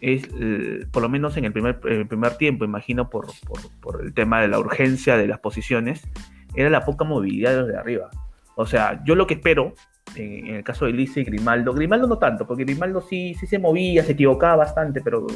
es, 0.00 0.28
eh, 0.40 0.86
por 0.90 1.02
lo 1.02 1.08
menos 1.08 1.36
en 1.36 1.44
el 1.44 1.52
primer, 1.52 1.78
primer 1.80 2.36
tiempo, 2.36 2.64
imagino 2.64 3.10
por, 3.10 3.26
por, 3.46 3.60
por, 3.80 4.02
el 4.02 4.14
tema 4.14 4.40
de 4.40 4.48
la 4.48 4.58
urgencia 4.58 5.16
de 5.16 5.26
las 5.26 5.40
posiciones, 5.40 6.08
era 6.54 6.70
la 6.70 6.84
poca 6.84 7.04
movilidad 7.04 7.64
desde 7.64 7.78
arriba. 7.78 8.10
O 8.56 8.66
sea, 8.66 9.02
yo 9.04 9.14
lo 9.14 9.26
que 9.26 9.34
espero 9.34 9.74
en, 10.16 10.46
el 10.56 10.64
caso 10.64 10.86
de 10.86 10.92
Lisa 10.92 11.20
y 11.20 11.24
Grimaldo. 11.24 11.72
Grimaldo 11.72 12.06
no 12.06 12.18
tanto, 12.18 12.46
porque 12.46 12.64
Grimaldo 12.64 13.00
sí, 13.00 13.34
sí 13.34 13.46
se 13.46 13.58
movía, 13.58 14.04
se 14.04 14.12
equivocaba 14.12 14.56
bastante, 14.56 15.00
pero 15.00 15.26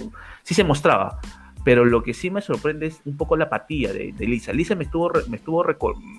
sí 0.43 0.54
se 0.54 0.64
mostraba. 0.64 1.21
Pero 1.64 1.85
lo 1.85 2.02
que 2.02 2.12
sí 2.12 2.31
me 2.31 2.43
sorprende 2.43 2.87
es 2.87 3.00
un 3.04 3.16
poco 3.16 3.37
la 3.37 3.45
apatía 3.45 3.93
de, 3.93 4.12
de 4.12 4.26
Lisa. 4.26 4.52
Lisa 4.52 4.75
me 4.75 4.85
estuvo, 4.85 5.11
me 5.28 5.37
estuvo 5.37 5.64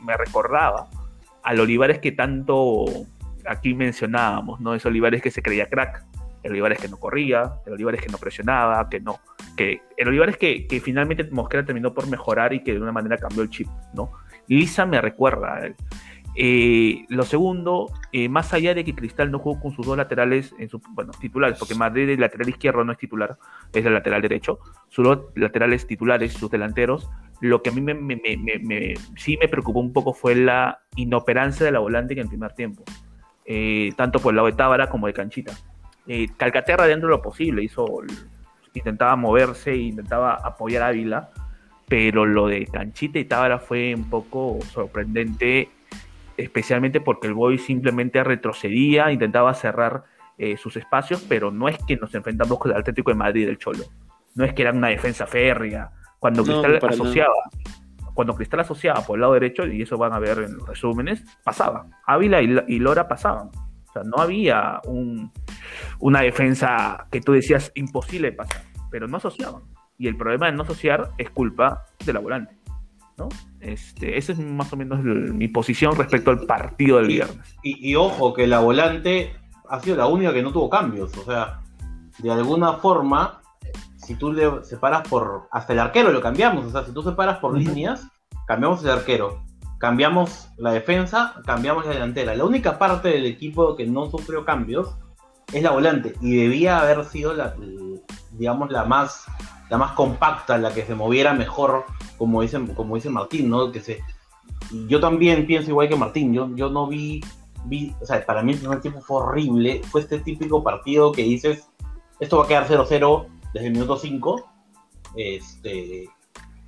me 0.04 0.18
recordaba 0.18 0.88
al 1.44 1.60
Olivares 1.60 2.00
que 2.00 2.12
tanto 2.12 2.86
aquí 3.48 3.74
mencionábamos, 3.76 4.60
¿no? 4.60 4.74
Ese 4.74 4.88
Olivares 4.88 5.22
que 5.22 5.30
se 5.30 5.42
creía 5.42 5.70
crack, 5.70 6.04
el 6.42 6.52
Olivares 6.52 6.80
que 6.80 6.88
no 6.88 6.98
corría, 6.98 7.54
el 7.66 7.74
Olivares 7.74 8.02
que 8.02 8.10
no 8.10 8.18
presionaba, 8.18 8.90
que 8.90 9.00
no, 9.00 9.20
que 9.56 9.82
el 9.98 10.08
Olivares 10.08 10.38
que, 10.38 10.68
que 10.68 10.82
finalmente 10.82 11.24
Mosquera 11.32 11.64
terminó 11.64 11.94
por 11.94 12.08
mejorar 12.08 12.54
y 12.54 12.64
que 12.64 12.74
de 12.74 12.80
una 12.80 12.92
manera 12.92 13.18
cambió 13.18 13.44
el 13.44 13.50
chip, 13.50 13.68
¿no? 13.94 14.12
Lisa 14.48 14.86
me 14.86 15.02
recuerda 15.02 15.56
a 15.56 15.66
él. 15.68 15.76
Eh, 16.38 17.06
lo 17.08 17.24
segundo, 17.24 17.90
eh, 18.12 18.28
más 18.28 18.54
allá 18.54 18.74
de 18.74 18.84
que 18.84 18.94
Cristal 18.94 19.32
no 19.32 19.40
jugó 19.40 19.60
con 19.62 19.72
sus 19.72 19.86
dos 19.86 19.96
laterales, 19.96 20.54
en 20.60 20.68
su, 20.68 20.82
bueno, 20.90 21.14
titulares, 21.18 21.58
porque 21.58 21.76
Madrid 21.76 22.10
el 22.10 22.20
lateral 22.20 22.50
izquierdo 22.50 22.84
no 22.84 22.92
es 22.92 22.98
titular, 22.98 23.38
es 23.72 23.86
el 23.86 23.94
lateral 23.94 24.22
derecho, 24.22 24.60
sus 24.90 25.06
dos 25.06 25.20
laterales 25.36 25.88
titulares, 25.88 26.34
sus 26.34 26.52
delanteros, 26.52 27.10
lo 27.40 27.62
que 27.62 27.70
a 27.70 27.74
mí 27.74 27.80
me, 27.80 27.96
sí 29.16 29.38
me 29.40 29.48
preocupó 29.48 29.80
un 29.80 29.94
poco 29.94 30.14
fue 30.14 30.36
la 30.36 30.80
inoperancia 30.96 31.66
de 31.66 31.72
la 31.72 31.80
volante 31.80 32.14
en 32.14 32.20
el 32.20 32.28
primer 32.28 32.54
tiempo, 32.54 32.84
eh, 33.46 33.92
tanto 33.96 34.20
por 34.20 34.34
el 34.34 34.38
lado 34.38 34.48
de 34.48 34.54
Tábara 34.54 34.90
como 34.90 35.08
de 35.08 35.14
Canchita. 35.14 35.54
Calcaterra 36.38 36.86
dentro 36.86 37.10
de 37.10 37.16
lo 37.16 37.22
posible, 37.22 37.64
hizo, 37.64 37.86
intentaba 38.74 39.16
moverse, 39.16 39.76
intentaba 39.76 40.36
apoyar 40.36 40.84
a 40.84 40.88
Ávila, 40.88 41.30
pero 41.88 42.26
lo 42.26 42.48
de 42.48 42.66
Canchita 42.68 43.20
y 43.20 43.26
Tábara 43.26 43.58
fue 43.60 43.96
un 43.96 44.10
poco 44.10 44.60
sorprendente 44.72 45.70
especialmente 46.38 47.02
porque 47.02 47.28
el 47.28 47.34
Boy 47.34 47.58
simplemente 47.58 48.24
retrocedía, 48.24 49.12
intentaba 49.12 49.54
cerrar 49.54 50.04
eh, 50.38 50.58
sus 50.58 50.76
espacios, 50.76 51.26
pero 51.28 51.52
no 51.52 51.68
es 51.68 51.78
que 51.88 51.96
nos 51.96 52.14
enfrentamos 52.14 52.60
con 52.60 52.72
el 52.72 52.78
Atlético 52.78 53.12
de 53.12 53.16
Madrid 53.16 53.46
del 53.46 53.58
Cholo. 53.58 53.86
No 54.36 54.44
es 54.44 54.54
que 54.54 54.64
era 54.64 54.72
una 54.72 54.90
defensa 54.90 55.26
férrea. 55.26 55.92
Cuando 56.20 56.44
Cristal 56.44 56.80
asociaba, 56.82 57.34
cuando 58.14 58.36
Cristal 58.36 58.60
asociaba 58.60 59.02
por 59.02 59.16
el 59.16 59.22
lado 59.22 59.34
derecho, 59.34 59.66
y 59.66 59.82
eso 59.82 59.98
van 59.98 60.14
a 60.14 60.20
ver 60.20 60.40
en 60.40 60.58
los 60.58 60.68
resúmenes, 60.68 61.24
pasaba. 61.44 61.86
Ávila 62.06 62.42
y, 62.42 62.80
Lora 62.80 63.08
pasaban. 63.08 63.48
O 63.48 63.94
sea, 63.94 64.04
no 64.04 64.18
había 64.22 64.82
un, 64.86 65.32
una 66.00 66.22
defensa 66.22 67.08
que 67.12 67.22
tú 67.22 67.32
decías 67.32 67.72
imposible 67.76 68.32
de 68.32 68.38
pasar, 68.38 68.62
pero 68.92 69.08
no 69.08 69.18
asociaban. 69.18 69.62
Y 69.98 70.08
el 70.08 70.18
problema 70.18 70.48
de 70.48 70.52
no 70.52 70.64
asociar 70.64 71.12
es 71.18 71.30
culpa 71.30 71.86
de 72.06 72.12
la 72.12 72.20
volante. 72.20 72.58
¿No? 73.18 73.30
Este, 73.60 74.18
esa 74.18 74.34
es 74.34 74.40
más 74.40 74.72
o 74.74 74.78
menos 74.78 75.02
mi 75.02 75.48
posición 75.48 75.96
respecto 75.96 76.32
al 76.32 76.42
partido 76.42 76.98
del 76.98 77.08
viernes. 77.08 77.58
Y, 77.64 77.96
ojo, 77.96 78.34
que 78.34 78.48
la 78.48 78.60
volante 78.60 79.36
ha 79.68 79.80
sido 79.80 79.98
la 79.98 80.08
única 80.08 80.34
que 80.34 80.44
no 80.44 80.52
tuvo 80.52 80.70
cambios. 80.70 81.16
O 81.18 81.24
sea, 81.24 81.62
de 82.20 82.32
alguna 82.32 82.74
forma, 82.74 83.42
si 83.98 84.16
tú 84.16 84.32
le 84.32 84.64
separas 84.64 85.08
por. 85.08 85.48
Hasta 85.52 85.74
el 85.74 85.80
arquero 85.80 86.12
lo 86.12 86.22
cambiamos. 86.22 86.66
O 86.66 86.72
sea, 86.72 86.84
si 86.84 86.92
tú 86.92 87.02
separas 87.02 87.40
por 87.40 87.58
líneas, 87.58 88.08
cambiamos 88.48 88.84
el 88.84 88.92
arquero. 88.92 89.44
Cambiamos 89.80 90.50
la 90.58 90.72
defensa, 90.72 91.42
cambiamos 91.46 91.86
la 91.86 91.94
delantera. 91.94 92.36
La 92.36 92.46
única 92.46 92.78
parte 92.78 93.10
del 93.10 93.26
equipo 93.26 93.76
que 93.76 93.86
no 93.86 94.10
sufrió 94.10 94.46
cambios 94.46 94.96
es 95.52 95.64
la 95.64 95.72
volante. 95.72 96.14
Y 96.22 96.36
debía 96.36 96.80
haber 96.80 97.04
sido 97.06 97.34
la, 97.34 97.56
digamos, 98.32 98.72
la 98.72 98.86
más 98.86 99.26
la 99.70 99.78
más 99.78 99.92
compacta, 99.94 100.58
la 100.58 100.74
que 100.74 100.86
se 100.86 100.96
moviera 100.96 101.34
mejor, 101.34 101.86
como 102.18 102.42
dice, 102.42 102.60
como 102.76 102.96
dice 102.96 103.10
Martín, 103.10 103.50
¿no? 103.50 103.72
Que 103.72 103.82
se, 103.82 104.04
yo 104.88 105.00
también 105.00 105.46
pienso 105.46 105.72
igual 105.72 105.90
que 105.90 105.96
Martín, 105.96 106.34
yo, 106.34 106.50
yo 106.56 106.70
no 106.70 106.88
vi, 106.88 107.22
vi, 107.66 107.94
o 108.02 108.06
sea, 108.06 108.26
para 108.26 108.42
mí 108.42 108.54
el 108.54 108.60
primer 108.60 108.82
tiempo 108.82 109.02
fue 109.02 109.18
horrible, 109.18 109.82
fue 109.90 110.02
este 110.02 110.20
típico 110.20 110.64
partido 110.64 111.12
que 111.12 111.24
dices, 111.24 111.68
esto 112.20 112.38
va 112.38 112.46
a 112.46 112.48
quedar 112.48 112.68
0-0 112.68 113.28
desde 113.54 113.68
el 113.68 113.74
minuto 113.74 113.98
5, 113.98 114.50
este, 115.16 116.10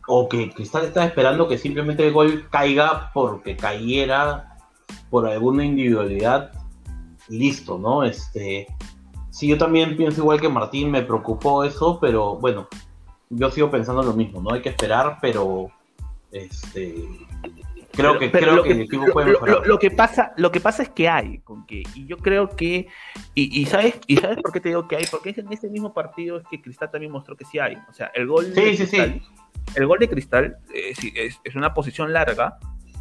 o 0.07 0.29
que 0.29 0.51
Cristal 0.51 0.85
está 0.85 1.05
esperando 1.05 1.47
que 1.47 1.57
simplemente 1.57 2.07
el 2.07 2.13
gol 2.13 2.47
caiga 2.49 3.11
porque 3.13 3.57
cayera 3.57 4.57
por 5.09 5.27
alguna 5.27 5.65
individualidad 5.65 6.51
y 7.29 7.37
listo, 7.37 7.77
¿no? 7.77 8.03
Este, 8.03 8.67
sí, 9.29 9.47
yo 9.47 9.57
también 9.57 9.97
pienso 9.97 10.21
igual 10.21 10.39
que 10.39 10.49
Martín, 10.49 10.91
me 10.91 11.01
preocupó 11.01 11.63
eso, 11.63 11.99
pero 11.99 12.37
bueno, 12.37 12.67
yo 13.29 13.51
sigo 13.51 13.69
pensando 13.69 14.03
lo 14.03 14.13
mismo, 14.13 14.41
¿no? 14.41 14.53
Hay 14.53 14.61
que 14.61 14.69
esperar, 14.69 15.17
pero 15.21 15.69
este 16.31 17.05
creo 17.97 18.19
que 18.19 18.31
creo 18.31 18.63
que, 18.63 18.71
el 18.71 18.81
equipo 18.81 19.05
puede 19.11 19.31
mejorar. 19.31 19.65
Lo, 19.65 19.79
que 19.79 19.89
pasa, 19.91 20.33
lo 20.37 20.51
que 20.51 20.59
pasa 20.59 20.83
es 20.83 20.89
que 20.89 21.09
hay, 21.09 21.39
con 21.39 21.65
que, 21.65 21.83
y 21.95 22.05
yo 22.05 22.17
creo 22.17 22.49
que, 22.49 22.87
y, 23.33 23.65
sabes, 23.65 23.99
y 24.07 24.17
sabes 24.17 24.37
por 24.37 24.51
qué 24.51 24.59
te 24.59 24.69
digo 24.69 24.87
que 24.87 24.97
hay, 24.97 25.05
porque 25.09 25.33
en 25.35 25.51
ese 25.51 25.69
mismo 25.69 25.93
partido 25.93 26.37
es 26.37 26.47
que 26.47 26.61
Cristal 26.61 26.91
también 26.91 27.11
mostró 27.11 27.35
que 27.35 27.45
sí 27.45 27.59
hay. 27.59 27.75
O 27.89 27.93
sea, 27.93 28.11
el 28.13 28.27
gol 28.27 28.53
de 28.53 28.75
Cristal, 28.75 29.21
el 29.75 29.87
gol 29.87 29.99
de 29.99 30.09
Cristal 30.09 30.57
eh, 30.73 30.93
es, 31.15 31.39
es, 31.43 31.55
una 31.55 31.73
posición 31.73 32.13
larga, 32.13 32.59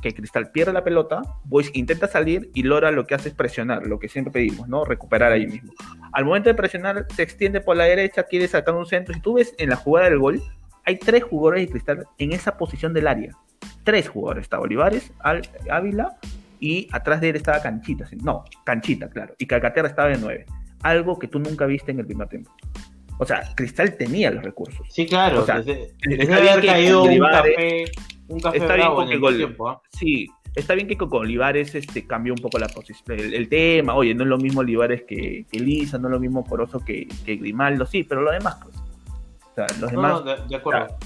que 0.09 0.15
Cristal 0.15 0.51
pierde 0.51 0.73
la 0.73 0.85
pelota, 0.85 1.23
Boys 1.45 1.71
intenta 1.75 2.07
salir 2.07 2.51
y 2.55 2.63
Lora 2.63 2.91
lo 2.91 3.07
que 3.07 3.15
hace 3.15 3.31
es 3.31 3.35
presionar, 3.35 3.87
lo 3.87 3.99
que 3.99 4.09
siempre 4.09 4.33
pedimos, 4.33 4.69
¿no? 4.69 4.85
Recuperar 4.85 5.33
ahí 5.33 5.47
mismo. 5.47 5.73
Al 6.13 6.25
momento 6.25 6.49
de 6.49 6.55
presionar, 6.55 7.07
se 7.15 7.23
extiende 7.23 7.61
por 7.61 7.77
la 7.77 7.85
derecha, 7.85 8.23
quiere 8.23 8.47
sacar 8.47 8.75
un 8.75 8.87
centro. 8.87 9.15
Si 9.15 9.21
tú 9.21 9.35
ves 9.35 9.55
en 9.59 9.71
la 9.71 9.77
jugada 9.77 10.09
del 10.09 10.19
gol, 10.19 10.43
hay 10.85 10.99
tres 10.99 11.25
jugadores 11.25 11.67
de 11.67 11.73
Cristal 11.73 12.07
en 12.19 12.33
esa 12.33 12.57
posición 12.57 12.93
del 12.93 13.09
área. 13.09 13.33
Tres 13.83 14.09
jugadores. 14.09 14.43
Está 14.43 14.61
Olivares, 14.61 15.13
Ávila 15.71 16.17
y 16.61 16.89
atrás 16.93 17.21
de 17.21 17.31
él 17.31 17.37
estaba 17.37 17.61
Canchita. 17.61 18.09
No, 18.23 18.45
Canchita, 18.65 19.09
claro. 19.11 19.35
Y 19.39 19.47
Calcaterra 19.47 19.89
estaba 19.89 20.09
de 20.09 20.19
nueve. 20.19 20.47
Algo 20.83 21.19
que 21.19 21.27
tú 21.27 21.41
nunca 21.41 21.67
viste 21.67 21.91
en 21.91 22.01
el 22.01 22.07
primer 22.07 22.29
tiempo. 22.29 22.55
O 23.19 23.25
sea, 23.25 23.43
Cristal 23.55 23.97
tenía 23.97 24.31
los 24.31 24.45
recursos. 24.45 24.87
Sí, 24.91 25.07
claro. 25.07 25.41
O 25.41 25.47
sea, 25.47 25.57
haber 25.57 26.65
caído 26.65 27.03
un 27.03 27.19
café 27.19 27.85
está 28.55 28.75
bien 28.77 28.91
con 29.21 29.69
¿ah? 29.69 29.81
Sí, 29.91 30.29
está 30.55 30.75
bien 30.75 30.89
que 30.89 30.97
con 30.97 31.13
Olivares 31.13 31.75
este, 31.75 32.07
cambió 32.07 32.33
un 32.33 32.41
poco 32.41 32.59
la 32.59 32.69
posición, 32.69 33.19
el, 33.19 33.49
tema. 33.49 33.95
Oye, 33.95 34.15
no 34.15 34.25
es 34.25 34.29
lo 34.29 34.39
mismo 34.39 34.61
Olivares 34.61 35.05
que, 35.07 35.47
que 35.51 35.59
Lisa, 35.61 35.99
no 35.99 36.09
es 36.09 36.13
lo 36.13 36.21
mismo 36.21 36.45
Corozo 36.45 36.81
que, 36.81 37.07
que, 37.25 37.37
Grimaldo, 37.37 37.87
sí, 37.87 38.03
pero 38.03 38.23
lo 38.23 38.33
demás, 38.33 38.57
pues. 38.63 38.77
O 38.77 39.55
sea, 39.55 39.67
los 39.81 39.91
demás. 39.91 40.23
de, 40.49 40.57
acuerdo. 40.57 40.97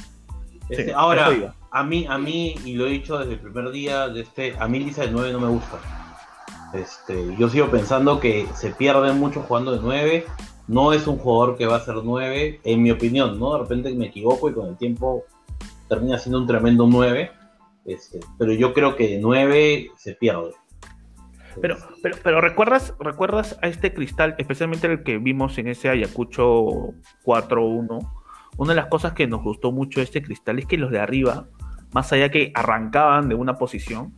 Este, 0.68 0.92
ahora, 0.92 1.54
a 1.72 1.82
mí, 1.82 2.06
a 2.08 2.16
mí, 2.16 2.54
y 2.64 2.74
lo 2.74 2.86
he 2.86 2.90
dicho 2.90 3.18
desde 3.18 3.32
el 3.32 3.40
primer 3.40 3.70
día, 3.70 4.08
de 4.08 4.20
este, 4.20 4.54
a 4.58 4.68
mí 4.68 4.78
Lisa 4.78 5.02
del 5.02 5.12
9 5.12 5.32
no 5.32 5.40
me 5.40 5.48
gusta. 5.48 5.78
Este, 6.72 7.34
yo 7.36 7.48
sigo 7.48 7.68
pensando 7.68 8.20
que 8.20 8.46
se 8.54 8.70
pierde 8.70 9.12
mucho 9.12 9.42
jugando 9.42 9.72
de 9.72 9.80
9. 9.82 10.26
No 10.68 10.92
es 10.92 11.08
un 11.08 11.18
jugador 11.18 11.56
que 11.58 11.66
va 11.66 11.76
a 11.76 11.80
ser 11.80 11.96
9, 11.96 12.60
en 12.62 12.82
mi 12.82 12.92
opinión, 12.92 13.40
¿no? 13.40 13.54
De 13.54 13.58
repente 13.60 13.92
me 13.94 14.06
equivoco 14.06 14.48
y 14.48 14.52
con 14.52 14.68
el 14.68 14.76
tiempo 14.76 15.24
termina 15.90 16.16
siendo 16.18 16.38
un 16.38 16.46
tremendo 16.46 16.86
9, 16.86 17.30
este, 17.84 18.20
pero 18.38 18.52
yo 18.52 18.72
creo 18.72 18.96
que 18.96 19.08
de 19.08 19.18
9 19.18 19.90
se 19.96 20.14
pierde. 20.14 20.52
Pero, 21.60 21.76
pero, 22.00 22.16
pero 22.22 22.40
recuerdas, 22.40 22.94
recuerdas 23.00 23.58
a 23.60 23.66
este 23.66 23.92
cristal, 23.92 24.36
especialmente 24.38 24.86
el 24.86 25.02
que 25.02 25.18
vimos 25.18 25.58
en 25.58 25.66
ese 25.66 25.88
Ayacucho 25.88 26.94
4-1. 27.24 28.08
Una 28.56 28.70
de 28.72 28.76
las 28.76 28.86
cosas 28.86 29.14
que 29.14 29.26
nos 29.26 29.42
gustó 29.42 29.72
mucho 29.72 29.98
de 30.00 30.04
este 30.04 30.22
cristal 30.22 30.60
es 30.60 30.66
que 30.66 30.78
los 30.78 30.92
de 30.92 31.00
arriba, 31.00 31.48
más 31.92 32.12
allá 32.12 32.30
que 32.30 32.52
arrancaban 32.54 33.28
de 33.28 33.34
una 33.34 33.54
posición, 33.54 34.14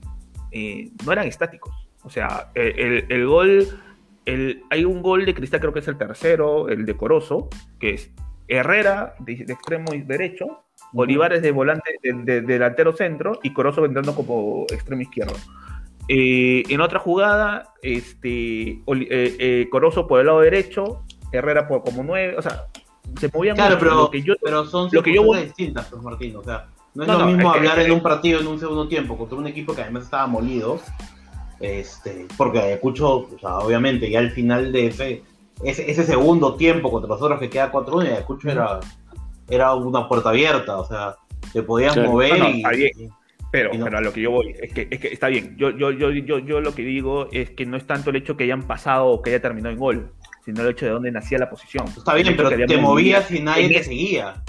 eh, 0.50 0.90
no 1.06 1.12
eran 1.12 1.26
estáticos. 1.26 1.88
O 2.04 2.10
sea, 2.10 2.50
el, 2.54 3.06
el 3.08 3.26
gol, 3.26 3.66
el, 4.26 4.62
hay 4.70 4.84
un 4.84 5.00
gol 5.00 5.24
de 5.24 5.34
cristal, 5.34 5.60
creo 5.60 5.72
que 5.72 5.78
es 5.78 5.88
el 5.88 5.96
tercero, 5.96 6.68
el 6.68 6.84
decoroso, 6.84 7.48
que 7.80 7.94
es 7.94 8.12
Herrera 8.46 9.14
de, 9.20 9.36
de 9.36 9.52
extremo 9.54 9.92
derecho, 10.04 10.61
Olivares 10.94 11.42
de 11.42 11.50
volante, 11.50 11.98
de, 12.02 12.40
delantero 12.42 12.92
centro 12.92 13.38
y 13.42 13.52
Corozo 13.52 13.84
entrando 13.84 14.14
como 14.14 14.66
extremo 14.70 15.02
izquierdo. 15.02 15.34
Eh, 16.08 16.64
en 16.68 16.80
otra 16.80 16.98
jugada, 16.98 17.72
este, 17.82 18.70
eh, 18.70 18.82
eh, 18.86 19.68
Corozo 19.70 20.06
por 20.06 20.20
el 20.20 20.26
lado 20.26 20.40
derecho, 20.40 21.04
Herrera 21.30 21.68
por 21.68 21.82
como 21.84 22.02
nueve, 22.02 22.36
o 22.36 22.42
sea, 22.42 22.66
se 23.18 23.30
movían 23.32 23.56
claro, 23.56 23.76
pero, 23.78 23.94
lo 23.94 24.10
que 24.10 24.22
yo, 24.22 24.34
pero 24.42 24.64
son 24.66 24.88
lo 24.92 25.02
que 25.02 25.14
yo 25.14 25.22
distintas, 25.34 25.86
pues 25.86 26.02
Martín, 26.02 26.36
o 26.36 26.42
sea, 26.42 26.68
no 26.94 27.04
es 27.04 27.08
lo 27.08 27.26
mismo 27.26 27.50
hablar 27.50 27.78
en 27.78 27.92
un 27.92 28.02
partido 28.02 28.40
en 28.40 28.46
un 28.46 28.58
segundo 28.58 28.88
tiempo 28.88 29.16
contra 29.16 29.38
un 29.38 29.46
equipo 29.46 29.74
que 29.74 29.82
además 29.82 30.04
estaba 30.04 30.26
molido, 30.26 30.80
este, 31.60 32.26
porque 32.36 32.58
Ayacucho, 32.58 33.28
o 33.34 33.38
sea, 33.40 33.58
obviamente 33.58 34.10
ya 34.10 34.18
al 34.18 34.32
final 34.32 34.72
de 34.72 34.88
ese, 34.88 35.22
ese, 35.62 36.04
segundo 36.04 36.56
tiempo 36.56 36.90
contra 36.90 37.08
los 37.08 37.22
otros 37.22 37.38
que 37.38 37.48
queda 37.48 37.70
4-1, 37.72 38.08
Ayacucho 38.08 38.50
era 38.50 38.80
era 39.54 39.74
una 39.74 40.08
puerta 40.08 40.30
abierta, 40.30 40.78
o 40.78 40.86
sea, 40.86 41.16
te 41.52 41.62
podías 41.62 41.96
mover 41.96 42.38
y, 42.54 42.62
Pero, 43.50 43.70
pero 43.72 43.98
a 43.98 44.00
lo 44.00 44.12
que 44.12 44.22
yo 44.22 44.30
voy, 44.30 44.54
es 44.60 44.72
que, 44.72 44.88
es 44.90 44.98
que 44.98 45.08
está 45.08 45.28
bien. 45.28 45.56
Yo, 45.58 45.70
yo, 45.70 45.90
yo, 45.90 46.10
yo, 46.10 46.38
yo 46.38 46.60
lo 46.60 46.74
que 46.74 46.82
digo 46.82 47.28
es 47.32 47.50
que 47.50 47.66
no 47.66 47.76
es 47.76 47.86
tanto 47.86 48.10
el 48.10 48.16
hecho 48.16 48.36
que 48.36 48.44
hayan 48.44 48.62
pasado 48.62 49.08
o 49.08 49.20
que 49.22 49.30
haya 49.30 49.42
terminado 49.42 49.72
en 49.72 49.78
gol, 49.78 50.12
sino 50.44 50.62
el 50.62 50.70
hecho 50.70 50.86
de 50.86 50.92
dónde 50.92 51.12
nacía 51.12 51.38
la 51.38 51.50
posición. 51.50 51.86
Está 51.86 52.14
bien, 52.14 52.34
pero 52.36 52.50
te 52.50 52.76
movías 52.78 53.30
y 53.30 53.40
nadie 53.40 53.68
te 53.68 53.84
seguía. 53.84 54.42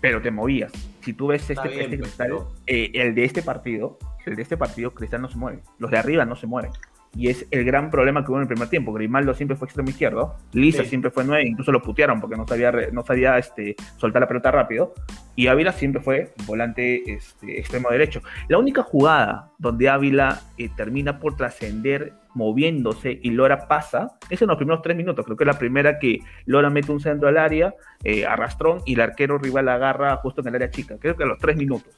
Pero 0.00 0.22
te 0.22 0.30
movías. 0.30 0.72
Si 1.02 1.12
tú 1.12 1.28
ves 1.28 1.48
este, 1.50 1.82
este 1.82 1.98
cristal, 1.98 2.38
eh, 2.66 2.90
el 2.94 3.14
de 3.14 3.24
este 3.24 3.42
partido, 3.42 3.98
el 4.28 4.36
de 4.36 4.42
este 4.42 4.56
partido, 4.56 4.92
Cristal 4.92 5.22
no 5.22 5.28
se 5.28 5.36
mueve. 5.36 5.62
Los 5.78 5.90
de 5.90 5.98
arriba 5.98 6.24
no 6.24 6.36
se 6.36 6.46
mueven. 6.46 6.70
Y 7.14 7.28
es 7.28 7.46
el 7.50 7.64
gran 7.64 7.90
problema 7.90 8.24
que 8.24 8.30
hubo 8.30 8.38
en 8.38 8.42
el 8.42 8.48
primer 8.48 8.68
tiempo. 8.68 8.92
Grimaldo 8.92 9.34
siempre 9.34 9.56
fue 9.56 9.66
extremo 9.66 9.90
izquierdo, 9.90 10.36
Lisa 10.52 10.84
siempre 10.84 11.10
fue 11.10 11.24
nueve, 11.24 11.46
incluso 11.46 11.72
lo 11.72 11.82
putearon 11.82 12.20
porque 12.20 12.36
no 12.36 12.46
sabía, 12.46 12.72
no 12.92 13.04
sabía 13.04 13.38
este, 13.38 13.76
soltar 13.96 14.20
la 14.20 14.28
pelota 14.28 14.50
rápido. 14.50 14.94
Y 15.34 15.46
Ávila 15.46 15.72
siempre 15.72 16.02
fue 16.02 16.32
volante 16.46 17.12
este, 17.12 17.60
extremo 17.60 17.90
derecho. 17.90 18.22
La 18.48 18.58
única 18.58 18.82
jugada 18.82 19.52
donde 19.58 19.88
Ávila 19.88 20.40
eh, 20.58 20.68
termina 20.76 21.18
por 21.18 21.36
trascender 21.36 22.12
moviéndose 22.34 23.18
y 23.22 23.30
Lora 23.30 23.66
pasa, 23.66 24.16
es 24.30 24.40
en 24.42 24.48
los 24.48 24.56
primeros 24.56 24.82
tres 24.82 24.96
minutos. 24.96 25.24
Creo 25.24 25.36
que 25.36 25.44
es 25.44 25.48
la 25.48 25.58
primera 25.58 25.98
que 25.98 26.20
Lora 26.46 26.70
mete 26.70 26.92
un 26.92 27.00
centro 27.00 27.28
al 27.28 27.36
área, 27.36 27.74
eh, 28.04 28.26
arrastrón, 28.26 28.80
y 28.86 28.94
el 28.94 29.00
arquero 29.00 29.38
rival 29.38 29.68
agarra 29.68 30.16
justo 30.16 30.40
en 30.40 30.48
el 30.48 30.54
área 30.56 30.70
chica. 30.70 30.96
Creo 31.00 31.16
que 31.16 31.24
a 31.24 31.26
los 31.26 31.38
tres 31.38 31.56
minutos 31.56 31.96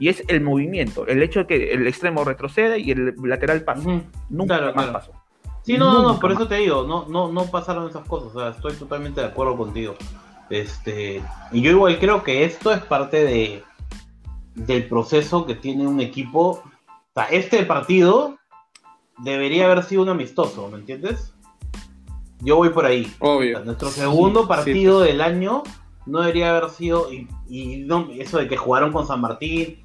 y 0.00 0.08
es 0.08 0.24
el 0.28 0.40
movimiento, 0.40 1.06
el 1.06 1.22
hecho 1.22 1.40
de 1.40 1.46
que 1.46 1.72
el 1.74 1.86
extremo 1.86 2.24
retrocede 2.24 2.80
y 2.80 2.90
el 2.90 3.14
lateral 3.22 3.62
pasa. 3.62 4.02
Nunca 4.30 4.72
más 4.74 4.86
pasó. 4.86 5.12
Sí, 5.62 5.76
no, 5.76 5.92
no, 5.92 6.02
no, 6.02 6.18
por 6.18 6.32
eso 6.32 6.48
te 6.48 6.56
digo, 6.56 6.84
no, 6.84 7.06
no, 7.06 7.30
no 7.30 7.44
pasaron 7.44 7.88
esas 7.88 8.08
cosas, 8.08 8.34
o 8.34 8.40
sea, 8.40 8.48
estoy 8.48 8.72
totalmente 8.72 9.20
de 9.20 9.26
acuerdo 9.26 9.58
contigo. 9.58 9.94
Este, 10.48 11.22
y 11.52 11.60
yo 11.60 11.70
igual 11.70 11.98
creo 12.00 12.24
que 12.24 12.44
esto 12.44 12.72
es 12.72 12.82
parte 12.82 13.24
de 13.24 13.62
del 14.54 14.88
proceso 14.88 15.46
que 15.46 15.54
tiene 15.54 15.86
un 15.86 16.00
equipo. 16.00 16.62
O 16.62 17.12
sea, 17.14 17.24
este 17.24 17.62
partido 17.64 18.38
debería 19.18 19.66
haber 19.66 19.84
sido 19.84 20.02
un 20.02 20.08
amistoso, 20.08 20.68
¿me 20.68 20.78
entiendes? 20.78 21.34
Yo 22.40 22.56
voy 22.56 22.70
por 22.70 22.86
ahí. 22.86 23.12
Obvio. 23.18 23.62
nuestro 23.64 23.90
segundo 23.90 24.48
partido 24.48 25.00
del 25.00 25.20
año 25.20 25.62
no 26.06 26.20
debería 26.20 26.56
haber 26.56 26.70
sido, 26.70 27.12
y, 27.12 27.28
y 27.48 27.84
no, 27.84 28.08
eso 28.12 28.38
de 28.38 28.48
que 28.48 28.56
jugaron 28.56 28.92
con 28.92 29.06
San 29.06 29.20
Martín, 29.20 29.84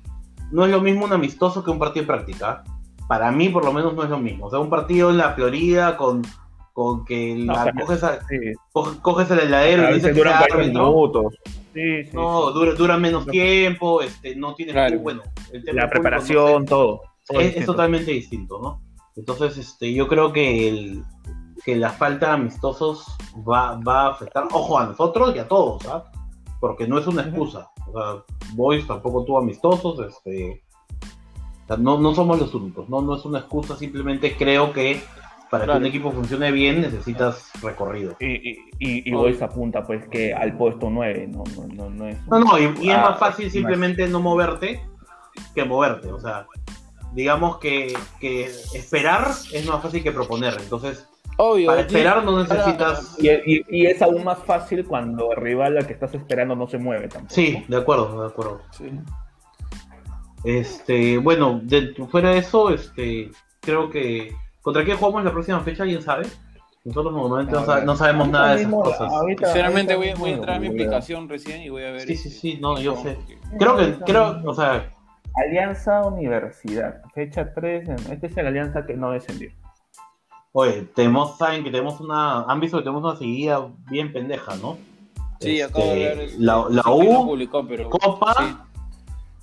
no 0.56 0.64
es 0.64 0.72
lo 0.72 0.80
mismo 0.80 1.04
un 1.04 1.12
amistoso 1.12 1.64
que 1.64 1.70
un 1.70 1.80
partido 1.80 2.04
de 2.04 2.08
práctica. 2.08 2.64
Para 3.10 3.30
mí, 3.30 3.50
por 3.50 3.66
lo 3.66 3.74
menos, 3.74 3.94
no 3.94 4.04
es 4.04 4.10
lo 4.10 4.18
mismo. 4.18 4.46
O 4.46 4.50
sea, 4.50 4.60
un 4.60 4.70
partido 4.70 5.10
en 5.10 5.18
la 5.18 5.34
Florida 5.34 5.98
con, 5.98 6.22
con 6.72 7.04
que 7.04 7.36
la, 7.40 7.74
coges, 9.02 9.32
el 9.32 9.40
heladero 9.40 9.92
y 9.92 9.96
dices 9.96 10.14
que 10.14 10.18
dura 10.18 10.48
minutos. 10.58 11.36
no, 12.14 12.52
dura, 12.52 12.98
menos 12.98 13.28
tiempo, 13.28 14.02
este, 14.02 14.38
no 14.38 14.56
tienes 14.56 15.02
bueno, 15.04 15.24
la 15.52 15.90
preparación, 15.90 16.66
todo. 16.66 17.02
es, 17.30 17.66
totalmente 17.66 18.12
distinto, 18.12 18.60
¿no? 18.62 18.82
Entonces, 19.18 19.58
este, 19.58 19.94
yo 19.94 20.08
creo 20.08 20.32
que 20.32 20.70
el, 20.70 21.04
que 21.66 21.76
la 21.76 21.90
falta 21.90 22.28
de 22.28 22.34
amistosos 22.34 23.06
va, 23.48 23.78
va 23.86 24.04
a 24.04 24.10
afectar, 24.12 24.46
ojo, 24.52 24.80
a 24.80 24.86
nosotros 24.86 25.36
y 25.36 25.40
a 25.40 25.48
todos, 25.50 25.86
¿ah? 25.88 26.06
Porque 26.62 26.88
no 26.88 26.98
es 26.98 27.08
una 27.08 27.24
excusa. 27.24 27.70
O 27.88 27.92
sea, 27.92 28.24
Boys 28.54 28.86
tampoco 28.88 29.24
tuvo 29.26 29.40
amistosos, 29.40 30.00
este, 30.00 30.64
no, 31.78 32.00
no 32.00 32.14
somos 32.14 32.40
los 32.40 32.54
únicos, 32.54 32.88
¿no? 32.90 33.02
no 33.02 33.16
es 33.16 33.26
una 33.26 33.40
excusa, 33.40 33.76
simplemente 33.76 34.36
creo 34.38 34.72
que 34.74 35.02
para 35.50 35.66
que 35.66 35.72
un 35.72 35.86
equipo 35.86 36.12
funcione 36.12 36.52
bien 36.52 36.82
necesitas 36.82 37.52
recorrido. 37.62 38.16
Y, 38.20 38.26
y, 38.26 39.10
y, 39.10 39.12
Boys 39.12 39.42
apunta 39.42 39.86
pues 39.86 40.08
que 40.10 40.34
al 40.34 40.58
puesto 40.58 40.90
9, 40.90 41.28
no, 41.32 41.44
no, 41.74 41.90
no, 41.90 42.08
es... 42.08 42.28
No, 42.28 42.40
no, 42.40 42.60
y, 42.60 42.90
es 42.90 42.98
más 42.98 43.20
fácil 43.20 43.50
simplemente 43.50 44.08
no 44.08 44.20
moverte 44.20 44.82
que 45.54 45.66
moverte, 45.66 46.12
o 46.12 46.20
sea, 46.20 46.48
digamos 47.14 47.58
que, 47.58 47.94
que 48.20 48.46
esperar 48.74 49.32
es 49.52 49.66
más 49.66 49.82
fácil 49.82 50.04
que 50.04 50.12
proponer, 50.12 50.58
entonces 50.60 51.08
Obvio. 51.38 51.68
Para 51.68 51.82
esperar 51.82 52.24
no 52.24 52.40
necesitas. 52.40 53.18
Y, 53.20 53.86
es 53.86 54.02
aún 54.02 54.24
más 54.24 54.40
fácil 54.40 54.86
cuando 54.86 55.32
el 55.32 55.38
rival 55.38 55.78
al 55.78 55.88
que 55.88 55.94
estás 55.94 56.14
esperando 56.14 56.56
no 56.56 56.68
se 56.68 56.78
mueve 56.78 57.08
tampoco. 57.08 57.34
Sí, 57.34 57.64
de 57.68 57.78
acuerdo, 57.78 58.22
de 58.22 58.28
acuerdo. 58.28 58.62
Este, 60.44 61.18
bueno, 61.18 61.62
fuera 62.10 62.32
de 62.32 62.38
eso, 62.38 62.70
este, 62.70 63.32
creo 63.60 63.90
que. 63.90 64.34
¿Contra 64.62 64.84
qué 64.84 64.96
jugamos 64.96 65.24
la 65.24 65.32
próxima 65.32 65.60
fecha? 65.60 65.84
¿Alguien 65.84 66.02
sabe? 66.02 66.26
Nosotros 66.86 67.14
normalmente 67.14 67.84
no, 67.84 67.96
sabemos 67.96 68.30
nada 68.30 68.56
de 68.56 68.62
esas 68.62 68.74
cosas. 68.74 69.12
Sinceramente 69.40 69.96
voy, 69.96 70.14
voy, 70.18 70.32
a 70.32 70.34
entrar 70.36 70.58
a 70.58 70.60
mi 70.60 70.68
aplicación 70.68 71.28
recién 71.28 71.62
y 71.62 71.70
voy 71.70 71.84
a 71.84 71.92
ver. 71.92 72.02
Sí, 72.02 72.16
sí, 72.16 72.30
sí, 72.30 72.60
no, 72.62 72.80
yo 72.80 72.96
sé. 72.98 73.18
Creo 73.58 73.76
que, 73.76 73.94
creo, 74.06 74.42
o 74.46 74.54
sea. 74.54 74.92
Alianza 75.36 76.04
Universidad, 76.04 77.02
fecha 77.14 77.54
3, 77.54 77.90
este 78.12 78.28
es 78.28 78.36
la 78.36 78.48
alianza 78.48 78.86
que 78.86 78.94
no 78.94 79.12
descendió. 79.12 79.50
Oye, 80.58 80.88
tenemos, 80.96 81.38
saben 81.38 81.66
que 81.66 81.70
tenemos 81.70 82.00
una, 82.00 82.44
han 82.44 82.62
visto 82.62 82.78
que 82.78 82.84
tenemos 82.84 83.04
una 83.04 83.18
seguida 83.18 83.68
bien 83.90 84.14
pendeja, 84.14 84.56
¿no? 84.56 84.78
Sí, 85.42 85.60
acabo 85.60 85.84
de 85.88 85.96
ver. 85.96 86.20
Este, 86.22 86.40
la, 86.40 86.66
la 86.70 86.84
U, 86.88 87.38
Copa 87.90 88.66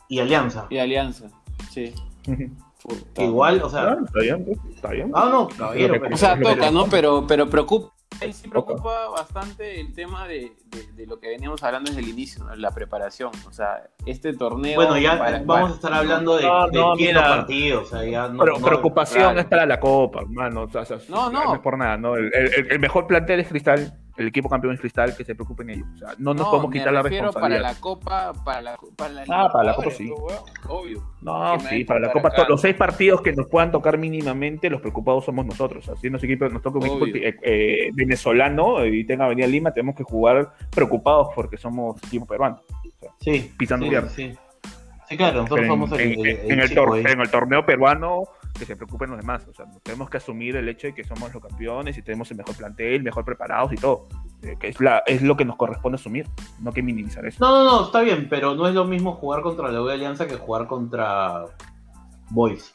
y 0.08 0.20
Alianza. 0.20 0.66
Y 0.70 0.78
Alianza, 0.78 1.28
sí. 1.70 1.92
igual, 3.18 3.60
o 3.62 3.68
sea. 3.68 3.98
está 4.02 4.20
bien, 4.20 4.42
pues, 4.42 4.58
está 4.74 4.90
bien. 4.92 5.12
Ah, 5.12 5.28
no, 5.30 5.48
caballero. 5.48 6.00
o 6.10 6.16
sea, 6.16 6.40
toca, 6.40 6.70
¿no? 6.70 6.86
Pero, 6.86 7.26
pero 7.26 7.50
preocupa 7.50 7.92
ahí 8.20 8.32
sí 8.32 8.48
preocupa 8.48 9.08
bastante 9.08 9.80
el 9.80 9.92
tema 9.92 10.26
de, 10.26 10.52
de, 10.94 11.06
lo 11.06 11.18
que 11.18 11.28
veníamos 11.28 11.62
hablando 11.62 11.90
desde 11.90 12.02
el 12.02 12.08
inicio, 12.08 12.44
la 12.56 12.70
preparación. 12.70 13.32
O 13.46 13.52
sea, 13.52 13.88
este 14.06 14.34
torneo. 14.34 14.76
Bueno, 14.76 14.98
ya 14.98 15.42
vamos 15.44 15.72
a 15.72 15.74
estar 15.74 15.92
hablando 15.92 16.36
de, 16.36 16.42
no, 16.42 16.66
no, 16.68 16.94
partido. 17.14 17.82
O 17.82 17.84
sea, 17.84 18.04
ya 18.04 18.28
no, 18.28 18.44
Pero, 18.44 18.56
preocupación 18.56 19.38
es 19.38 19.46
para 19.46 19.66
la 19.66 19.80
Copa, 19.80 20.20
hermano. 20.20 20.62
O 20.62 20.68
sea, 20.68 20.84
no, 21.08 21.30
no. 21.30 21.44
No 21.44 21.54
es 21.54 21.60
por 21.60 21.78
nada, 21.78 21.96
¿no? 21.96 22.16
El, 22.16 22.32
el, 22.34 22.72
el 22.72 22.78
mejor 22.78 23.06
plantel 23.06 23.40
es 23.40 23.48
Cristal 23.48 24.01
el 24.16 24.26
equipo 24.28 24.48
campeón 24.48 24.74
es 24.74 24.80
Cristal, 24.80 25.16
que 25.16 25.24
se 25.24 25.34
preocupen 25.34 25.70
ellos. 25.70 25.86
O 25.94 25.98
sea, 25.98 26.08
no 26.18 26.34
nos 26.34 26.48
podemos 26.48 26.70
quitar 26.70 26.92
la 26.92 27.02
responsabilidad. 27.02 27.60
para 27.60 27.72
la 27.72 27.80
Copa, 27.80 28.32
para 28.44 28.60
la, 28.62 28.78
para 28.96 29.12
la 29.14 29.24
Ah, 29.28 29.48
para 29.50 29.64
la 29.64 29.74
Copa 29.74 29.90
sí. 29.90 30.10
Obvio. 30.68 31.02
No, 31.22 31.58
sí, 31.60 31.84
para 31.84 32.00
la 32.00 32.12
Copa, 32.12 32.30
los 32.48 32.60
seis 32.60 32.74
partidos 32.74 33.22
que 33.22 33.32
nos 33.32 33.46
puedan 33.46 33.70
tocar 33.70 33.96
mínimamente, 33.98 34.68
los 34.68 34.80
preocupados 34.80 35.24
somos 35.24 35.46
nosotros. 35.46 35.88
Así 35.88 36.10
nos, 36.10 36.22
equipo, 36.22 36.48
nos 36.48 36.62
toca 36.62 36.78
un 36.78 36.86
equipo 36.86 37.06
eh, 37.06 37.36
eh, 37.42 37.90
venezolano 37.94 38.84
y 38.84 39.04
tenga 39.04 39.24
Avenida 39.24 39.46
Lima, 39.46 39.72
tenemos 39.72 39.96
que 39.96 40.04
jugar 40.04 40.52
preocupados 40.70 41.28
porque 41.34 41.56
somos 41.56 42.02
equipo 42.04 42.26
peruano. 42.26 42.60
sí, 43.20 43.52
pisando 43.56 43.86
sí, 43.86 43.96
Sí. 44.08 44.38
sí, 45.08 45.16
claro, 45.16 45.42
nosotros 45.42 45.66
somos 45.66 45.92
el, 45.92 46.00
en, 46.00 46.26
el 46.60 47.06
en 47.06 47.20
el 47.20 47.30
torneo 47.30 47.64
peruano 47.64 48.24
que 48.62 48.66
se 48.66 48.76
preocupen 48.76 49.10
los 49.10 49.18
demás. 49.18 49.44
O 49.48 49.52
sea, 49.52 49.66
tenemos 49.82 50.08
que 50.08 50.18
asumir 50.18 50.54
el 50.54 50.68
hecho 50.68 50.86
de 50.86 50.94
que 50.94 51.02
somos 51.02 51.34
los 51.34 51.42
campeones 51.42 51.98
y 51.98 52.02
tenemos 52.02 52.30
el 52.30 52.36
mejor 52.36 52.56
plantel, 52.56 53.02
mejor 53.02 53.24
preparados 53.24 53.72
y 53.72 53.76
todo. 53.76 54.06
Eh, 54.42 54.56
que 54.58 54.68
es, 54.68 54.80
la, 54.80 55.02
es 55.06 55.20
lo 55.20 55.36
que 55.36 55.44
nos 55.44 55.56
corresponde 55.56 55.96
asumir, 55.96 56.28
no 56.60 56.72
que 56.72 56.82
minimizar 56.82 57.26
eso. 57.26 57.38
No, 57.40 57.50
no, 57.50 57.64
no, 57.64 57.86
está 57.86 58.00
bien, 58.02 58.28
pero 58.30 58.54
no 58.54 58.68
es 58.68 58.74
lo 58.74 58.84
mismo 58.84 59.14
jugar 59.14 59.42
contra 59.42 59.68
la 59.70 59.82
U 59.82 59.88
Alianza 59.88 60.28
que 60.28 60.36
jugar 60.36 60.68
contra 60.68 61.46
Boys. 62.30 62.72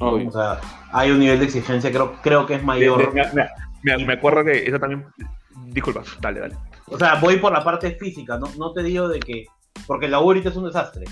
O 0.00 0.30
sea, 0.30 0.60
hay 0.90 1.10
un 1.10 1.20
nivel 1.20 1.38
de 1.38 1.44
exigencia, 1.44 1.90
creo, 1.90 2.14
creo 2.22 2.46
que 2.46 2.54
es 2.54 2.64
mayor. 2.64 3.12
Me, 3.82 4.12
acuerdo 4.12 4.44
que 4.44 4.66
eso 4.66 4.78
también. 4.80 5.06
Disculpa, 5.66 6.02
dale, 6.20 6.40
dale. 6.40 6.56
O 6.86 6.98
sea, 6.98 7.16
voy 7.16 7.36
por 7.36 7.52
la 7.52 7.62
parte 7.62 7.92
física, 7.92 8.38
no, 8.38 8.48
no 8.58 8.72
te 8.72 8.82
digo 8.82 9.08
de 9.08 9.20
que. 9.20 9.46
Porque 9.86 10.08
la 10.08 10.18
U 10.20 10.24
ahorita 10.24 10.48
es 10.48 10.56
un 10.56 10.64
desastre 10.64 11.04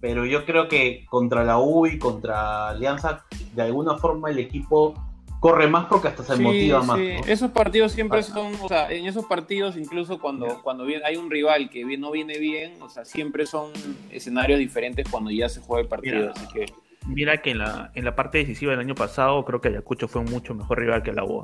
pero 0.00 0.24
yo 0.26 0.44
creo 0.44 0.68
que 0.68 1.06
contra 1.06 1.44
la 1.44 1.58
U 1.58 1.86
y 1.86 1.98
contra 1.98 2.68
Alianza, 2.68 3.24
de 3.54 3.62
alguna 3.62 3.96
forma 3.98 4.30
el 4.30 4.38
equipo 4.38 4.94
corre 5.40 5.68
más 5.68 5.86
porque 5.86 6.08
hasta 6.08 6.24
se 6.24 6.36
motiva 6.36 6.82
más. 6.82 6.98
Esos 7.26 7.50
partidos 7.50 7.92
siempre 7.92 8.22
son, 8.22 8.52
o 8.60 8.68
sea, 8.68 8.90
en 8.90 9.06
esos 9.06 9.24
partidos 9.26 9.76
incluso 9.76 10.18
cuando, 10.18 10.60
cuando 10.62 10.84
hay 11.04 11.16
un 11.16 11.30
rival 11.30 11.70
que 11.70 11.84
no 11.96 12.10
viene 12.10 12.38
bien, 12.38 12.80
o 12.82 12.88
sea, 12.88 13.04
siempre 13.04 13.46
son 13.46 13.72
escenarios 14.10 14.58
diferentes 14.58 15.08
cuando 15.08 15.30
ya 15.30 15.48
se 15.48 15.60
juega 15.60 15.82
el 15.82 15.88
partido, 15.88 16.32
así 16.34 16.46
que... 16.52 16.66
Mira 17.06 17.40
que 17.40 17.52
en 17.52 17.58
la, 17.58 17.90
en 17.94 18.04
la 18.04 18.14
parte 18.14 18.38
decisiva 18.38 18.72
del 18.72 18.80
año 18.80 18.94
pasado 18.94 19.42
creo 19.44 19.60
que 19.60 19.68
Ayacucho 19.68 20.08
fue 20.08 20.20
un 20.20 20.30
mucho 20.30 20.54
mejor 20.54 20.78
rival 20.78 21.02
que 21.02 21.12
la 21.12 21.24
U. 21.24 21.42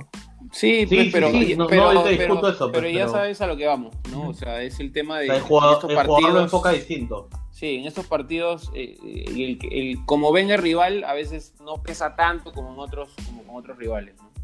Sí, 0.54 0.86
sí, 0.86 1.10
pero, 1.12 1.30
pero, 2.72 2.88
ya 2.88 3.08
sabes 3.08 3.40
a 3.40 3.46
lo 3.46 3.56
que 3.56 3.66
vamos, 3.66 3.94
¿no? 4.12 4.28
O 4.28 4.34
sea, 4.34 4.62
es 4.62 4.78
el 4.78 4.92
tema 4.92 5.18
de... 5.18 5.26
el 5.26 5.40
jugador, 5.40 5.90
el 5.90 5.96
partidos... 5.96 6.32
lo 6.32 6.40
enfoca 6.40 6.70
distinto. 6.70 7.28
Sí, 7.50 7.76
en 7.76 7.86
estos 7.86 8.06
partidos, 8.06 8.70
eh, 8.74 8.96
eh, 9.04 9.24
el, 9.28 9.58
el, 9.70 10.04
como 10.06 10.32
ven 10.32 10.50
el 10.50 10.58
rival, 10.58 11.04
a 11.04 11.14
veces 11.14 11.54
no 11.64 11.82
pesa 11.82 12.14
tanto 12.14 12.52
como 12.52 12.72
en 12.72 12.78
otros, 12.78 13.10
como 13.26 13.42
con 13.42 13.56
otros 13.56 13.76
rivales. 13.76 14.14
¿no? 14.16 14.34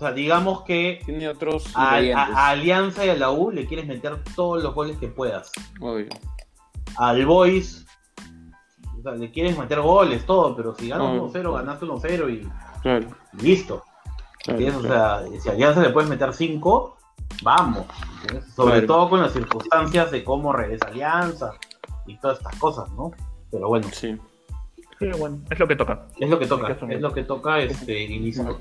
O 0.00 0.02
sea, 0.02 0.12
digamos 0.12 0.62
que 0.62 1.02
Tiene 1.04 1.28
otros 1.28 1.72
a, 1.74 1.96
Alianza 2.48 3.04
y 3.04 3.10
a 3.10 3.16
la 3.16 3.30
U 3.30 3.50
le 3.50 3.66
quieres 3.66 3.86
meter 3.86 4.24
todos 4.34 4.62
los 4.62 4.74
goles 4.74 4.96
que 4.96 5.08
puedas. 5.08 5.52
Obvio. 5.78 6.08
Al 6.96 7.26
Boys, 7.26 7.84
o 8.98 9.02
sea, 9.02 9.12
le 9.12 9.30
quieres 9.30 9.58
meter 9.58 9.78
goles, 9.80 10.24
todo, 10.24 10.56
pero 10.56 10.74
si 10.74 10.88
ganas 10.88 11.08
1-0, 11.08 11.54
ganaste 11.54 11.84
1-0 11.84 12.32
y, 12.32 13.42
listo. 13.42 13.84
O 14.48 14.82
sea, 14.82 15.22
si 15.40 15.48
a 15.48 15.52
Alianza 15.52 15.82
le 15.82 15.90
puedes 15.90 16.08
meter 16.08 16.32
5, 16.32 16.96
vamos. 17.42 17.86
Sobre 18.54 18.82
todo 18.82 19.10
con 19.10 19.20
las 19.20 19.32
circunstancias 19.32 20.10
de 20.10 20.24
cómo 20.24 20.52
regresa 20.52 20.86
Alianza 20.86 21.52
y 22.06 22.16
todas 22.18 22.38
estas 22.38 22.56
cosas, 22.56 22.90
¿no? 22.92 23.12
Pero 23.50 23.68
bueno. 23.68 23.88
Sí. 23.92 24.18
Sí, 24.98 25.08
bueno, 25.18 25.38
es 25.50 25.58
lo 25.58 25.66
que 25.66 25.76
toca. 25.76 26.06
Es 26.18 26.28
lo 26.28 26.38
que 26.38 26.46
toca, 26.46 26.76
es 26.88 27.00
lo 27.00 27.12
que 27.12 27.22
toca 27.24 27.58
este 27.60 28.02
inicio. 28.02 28.60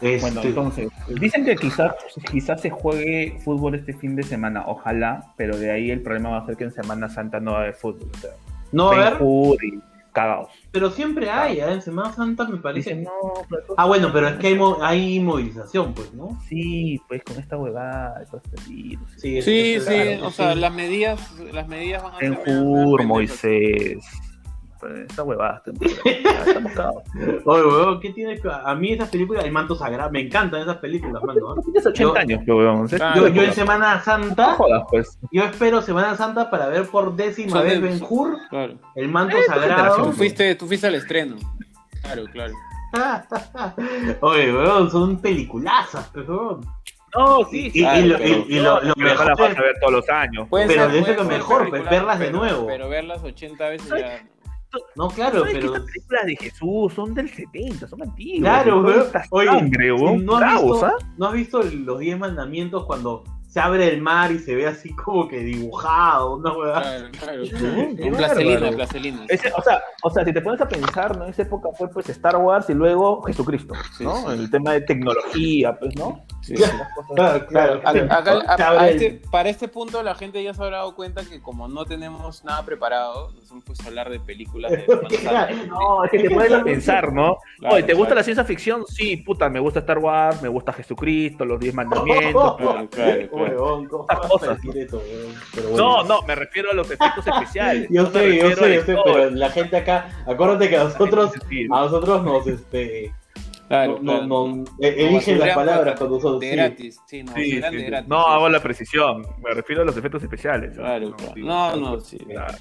Este... 0.00 0.20
Bueno, 0.20 0.42
entonces, 0.42 0.90
dicen 1.20 1.44
que 1.44 1.56
quizás, 1.56 1.94
quizás 2.30 2.60
se 2.60 2.70
juegue 2.70 3.38
fútbol 3.44 3.74
este 3.74 3.94
fin 3.94 4.16
de 4.16 4.22
semana, 4.22 4.64
ojalá, 4.66 5.32
pero 5.36 5.56
de 5.56 5.70
ahí 5.70 5.90
el 5.90 6.02
problema 6.02 6.30
va 6.30 6.38
a 6.38 6.46
ser 6.46 6.56
que 6.56 6.64
en 6.64 6.72
Semana 6.72 7.08
Santa 7.08 7.40
no 7.40 7.52
va 7.52 7.58
a 7.58 7.60
haber 7.62 7.74
fútbol. 7.74 8.08
no 8.72 8.86
va 8.86 8.92
a 8.92 9.06
haber. 9.08 9.18
Cagados. 10.16 10.48
Pero 10.72 10.90
siempre 10.90 11.30
hay, 11.30 11.60
¿eh? 11.60 11.70
en 11.72 11.82
Semana 11.82 12.12
Santa 12.12 12.48
me 12.48 12.56
parece. 12.56 12.90
Dicen, 12.94 13.04
no, 13.04 13.44
pero 13.50 13.62
todo- 13.66 13.76
Ah, 13.78 13.84
bueno, 13.86 14.10
pero 14.12 14.28
es 14.28 14.36
que 14.36 14.46
hay, 14.48 14.54
mo- 14.54 14.78
hay 14.80 15.20
movilización, 15.20 15.92
pues, 15.92 16.14
¿no? 16.14 16.40
Sí, 16.48 16.98
pues 17.06 17.22
con 17.22 17.38
esta 17.38 17.56
huevada, 17.58 18.22
este 18.22 18.38
virus. 18.70 19.10
Sí, 19.18 19.42
Sí, 19.42 19.78
sí, 19.80 19.94
es- 19.94 20.22
o 20.22 20.30
sea, 20.30 20.54
las 20.54 20.72
medidas, 20.72 21.20
las 21.52 21.68
medidas 21.68 22.02
van 22.02 22.14
a 22.14 22.18
En 22.20 22.34
ser. 22.44 23.06
Moisés. 23.06 23.98
Pues, 24.88 25.00
Esta 25.10 25.22
huevada. 25.22 25.62
Estamos 26.04 26.72
cagados. 26.72 27.02
Oye, 27.44 27.62
weón, 27.62 28.00
¿qué 28.00 28.10
tiene 28.10 28.40
que- 28.40 28.48
A 28.50 28.74
mí 28.74 28.92
esas 28.92 29.08
películas, 29.08 29.44
El 29.44 29.52
Manto 29.52 29.74
Sagrado, 29.74 30.10
me 30.10 30.20
encantan 30.20 30.60
esas 30.62 30.76
películas, 30.78 31.22
mano. 31.24 31.54
¿eh? 31.56 31.60
Tienes 31.64 31.86
80 31.86 32.00
Yo- 32.02 32.16
años, 32.16 32.40
pero. 32.46 32.88
¿sí? 32.88 32.96
Ah, 33.00 33.12
Yo, 33.16 33.22
no 33.22 33.28
yo 33.28 33.42
en. 33.42 33.52
Semana 33.52 33.94
No 33.96 34.00
Santa, 34.02 34.54
jodas, 34.54 34.84
pues. 34.90 35.18
yo 35.32 35.44
espero 35.44 35.82
Semana 35.82 36.14
Santa 36.16 36.50
para 36.50 36.68
ver 36.68 36.86
por 36.86 37.16
décima 37.16 37.62
vez 37.62 37.80
Ben 37.80 38.00
Hur, 38.08 38.36
Claro. 38.50 38.74
El 38.94 39.08
Manto 39.08 39.36
Eh, 39.36 39.42
Sagrado. 39.46 39.96
Tú 40.04 40.12
fuiste, 40.12 40.54
tú 40.54 40.66
fuiste 40.66 40.86
al 40.86 40.94
estreno. 40.94 41.36
Claro, 42.02 42.24
claro. 42.32 42.52
Oye, 44.20 44.52
weón, 44.52 44.90
son 44.90 45.18
peliculazas, 45.20 46.08
pues, 46.12 46.28
weón. 46.28 46.60
No, 47.16 47.44
sí, 47.50 47.66
Y, 47.66 47.70
sí. 47.70 47.78
y 47.78 47.82
claro, 47.82 48.06
lo, 48.06 48.18
pero- 48.18 48.28
y- 48.28 48.44
y 48.48 48.60
lo- 48.60 48.74
lo 48.74 48.80
Pero 48.80 48.94
no 48.96 49.04
las 49.06 49.18
mejor 49.18 49.38
vas 49.40 49.58
a 49.58 49.62
ver 49.62 49.74
todos 49.80 49.92
los 49.92 50.08
años. 50.10 50.48
Pueden 50.50 50.68
Pero 50.68 50.82
ser- 50.82 50.90
de 50.92 50.98
eso 50.98 51.06
pueden 51.06 51.22
lo 51.24 51.30
mejor, 51.36 51.68
pues, 51.70 51.84
verlas 51.90 52.18
de 52.18 52.26
pero- 52.26 52.38
nuevo. 52.38 52.66
Pero 52.66 52.88
verlas 52.90 53.22
80 53.24 53.68
veces 53.70 53.88
ya. 53.88 54.22
No, 54.96 55.08
claro, 55.08 55.40
¿Sabes 55.40 55.54
que 55.54 55.60
pero. 55.60 55.74
estas 55.74 55.86
películas 55.90 56.26
de 56.26 56.36
Jesús 56.36 56.92
son 56.94 57.14
del 57.14 57.28
70, 57.30 57.88
son 57.88 58.02
antiguas. 58.02 58.40
Claro, 58.62 58.90
esta 59.02 59.24
Oye, 59.30 59.46
sangre, 59.46 59.92
weón. 59.92 60.24
¿no 60.24 60.34
has, 60.34 60.40
Bravos, 60.40 60.70
visto, 60.72 60.86
¿ah? 60.86 61.12
¿no 61.16 61.26
has 61.26 61.32
visto 61.34 61.62
los 61.62 61.98
10 61.98 62.18
mandamientos 62.18 62.84
cuando 62.84 63.24
se 63.46 63.60
abre 63.60 63.88
el 63.88 64.02
mar 64.02 64.32
y 64.32 64.38
se 64.38 64.54
ve 64.54 64.66
así 64.66 64.94
como 64.94 65.28
que 65.28 65.38
dibujado? 65.38 66.36
Una 66.36 66.52
hueá? 66.56 66.80
Claro, 66.82 67.08
claro. 67.18 67.42
bárbaro. 68.12 68.76
placelina. 68.76 69.24
Ese- 69.28 69.52
o, 69.56 69.62
sea, 69.62 69.80
o 70.02 70.10
sea, 70.10 70.24
si 70.24 70.32
te 70.34 70.40
pones 70.42 70.60
a 70.60 70.68
pensar, 70.68 71.16
¿no? 71.16 71.24
En 71.24 71.30
esa 71.30 71.42
época 71.42 71.68
fue 71.76 71.88
pues 71.88 72.08
Star 72.10 72.36
Wars 72.36 72.68
y 72.68 72.74
luego 72.74 73.22
Jesucristo, 73.22 73.74
Sí, 73.96 74.04
¿no? 74.04 74.16
sí. 74.16 74.26
El 74.38 74.50
tema 74.50 74.72
de 74.72 74.82
tecnología, 74.82 75.78
pues, 75.78 75.94
¿no? 75.96 76.22
Sí, 76.46 76.54
Claro, 77.14 77.46
claro. 77.46 77.80
Acá- 77.84 78.42
a- 78.46 78.80
a 78.80 78.88
este- 78.90 79.20
para 79.30 79.48
este 79.48 79.66
punto 79.68 80.02
la 80.02 80.14
gente 80.14 80.42
ya 80.42 80.54
se 80.54 80.62
habrá 80.62 80.78
dado 80.78 80.94
cuenta 80.94 81.24
que 81.24 81.40
como 81.42 81.66
no 81.66 81.84
tenemos 81.84 82.44
nada 82.44 82.64
preparado, 82.64 83.32
nos 83.32 83.50
hemos 83.50 83.64
puesto 83.64 83.84
a 83.84 83.88
hablar 83.88 84.10
de 84.10 84.20
películas 84.20 84.70
de. 84.70 84.86
No, 85.68 86.04
es 86.04 86.10
que 86.10 86.28
te 86.28 86.54
a 86.54 86.62
pensar, 86.62 87.12
¿no? 87.12 87.38
Claro, 87.58 87.74
Oye, 87.76 87.84
¿te 87.84 87.94
gusta 87.94 88.14
la 88.14 88.22
ciencia 88.22 88.44
ficción? 88.44 88.84
Sí, 88.86 89.16
puta, 89.16 89.48
me 89.48 89.58
gusta 89.60 89.80
Star 89.80 89.98
Wars, 89.98 90.40
me 90.40 90.48
gusta 90.48 90.72
Jesucristo, 90.72 91.44
los 91.44 91.58
diez 91.58 91.74
mandamientos. 91.74 92.56
No, 95.76 96.02
no, 96.04 96.22
me 96.22 96.34
refiero 96.34 96.70
a 96.70 96.74
los 96.74 96.90
efectos 96.90 97.26
especiales. 97.26 97.88
Yo 97.90 98.06
sé, 98.06 98.36
yo 98.36 98.50
sé, 98.56 98.74
yo 98.74 98.82
sé, 98.82 98.96
pero 99.04 99.30
la 99.30 99.50
gente 99.50 99.76
acá, 99.76 100.08
acuérdate 100.26 100.68
que 100.68 100.76
a 100.76 100.84
nosotros, 100.84 101.32
a 101.34 101.80
nosotros 101.80 102.22
nos, 102.22 102.46
este, 102.46 103.12
Claro, 103.68 103.98
no, 104.00 104.12
claro. 104.12 104.26
no, 104.26 104.46
no, 104.48 104.64
eh, 104.80 104.94
eligen 104.98 105.38
las 105.40 105.54
palabras 105.54 105.98
con 105.98 106.10
nosotros. 106.10 106.40
De 106.40 106.50
sí. 106.50 106.56
gratis, 106.56 107.00
sí, 107.06 107.22
no, 107.24 107.34
Sí, 107.34 107.50
serán 107.52 107.70
sí, 107.72 107.76
de 107.76 107.82
sí. 107.82 107.88
gratis. 107.90 108.08
No 108.08 108.22
sí, 108.22 108.30
hago 108.30 108.46
sí. 108.46 108.52
la 108.52 108.62
precisión, 108.62 109.26
me 109.42 109.54
refiero 109.54 109.82
a 109.82 109.84
los 109.84 109.96
efectos 109.96 110.22
especiales. 110.22 110.74
Claro, 110.76 111.12
claro. 111.16 111.32
sí. 111.34 111.42
No, 111.42 111.76
no, 111.76 112.00
sí. 112.00 112.18
Claro. 112.18 112.54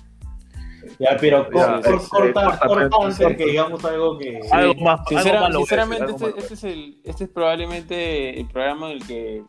Ya, 0.99 1.17
pero 1.19 1.45
sí, 1.45 2.09
corta, 2.09 2.59
corta, 2.59 3.35
que 3.35 3.45
digamos 3.45 3.83
algo 3.85 4.19
que... 4.19 4.39
Sí. 4.41 4.49
Algo 4.51 4.75
más- 4.75 4.99
algo 5.11 5.15
más 5.15 5.49
decir, 5.49 5.57
sinceramente, 5.57 6.03
algo 6.03 6.15
este, 6.15 6.25
más. 6.27 6.37
este 6.43 6.53
es 6.53 6.63
el, 6.63 7.01
este 7.03 7.23
es 7.23 7.29
probablemente 7.31 8.39
el 8.39 8.47
programa 8.47 8.91
en 8.91 8.97
el 8.97 9.07
que 9.07 9.43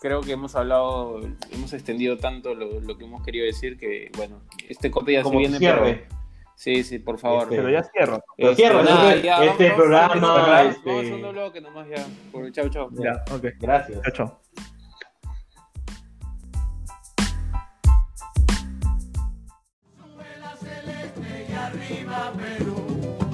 creo 0.00 0.20
que 0.20 0.32
hemos 0.32 0.54
hablado, 0.54 1.20
hemos 1.50 1.72
extendido 1.72 2.18
tanto 2.18 2.54
lo, 2.54 2.80
lo 2.80 2.98
que 2.98 3.04
hemos 3.04 3.22
querido 3.24 3.46
decir 3.46 3.78
que, 3.78 4.10
bueno, 4.16 4.42
este 4.68 4.90
corte 4.90 5.14
ya 5.14 5.24
se 5.24 5.30
viene, 5.34 5.58
cierre. 5.58 6.06
pero... 6.08 6.25
Sí, 6.56 6.82
sí, 6.82 6.98
por 6.98 7.18
favor. 7.18 7.42
Este, 7.44 7.56
Pero 7.56 7.70
ya 7.70 7.82
cierro. 7.84 8.24
Pero 8.36 8.54
cierra, 8.54 8.82
nada, 8.82 9.14
este- 9.14 9.26
ya, 9.26 9.44
este 9.44 9.64
vamos- 9.64 9.76
programa, 9.78 10.08
vamos 10.14 10.30
a 10.30 10.44
cerrar, 10.44 10.66
este- 10.66 10.88
Vamos 10.88 11.00
a 11.02 11.04
segundo 11.06 11.32
bloque 11.32 11.60
nomás 11.60 11.88
ya. 11.88 12.06
Por, 12.32 12.50
chau, 12.52 12.68
chau. 12.70 12.88
Ya, 12.92 13.22
ok. 13.30 13.44
Gracias. 13.60 14.00
Chao, 14.02 14.12
chao. 14.12 14.40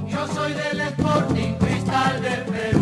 Yo 0.08 0.26
soy 0.28 0.52
del 0.52 0.80
Sporting 0.80 1.54
Cristal 1.58 2.20
del 2.22 2.44
Perú. 2.44 2.82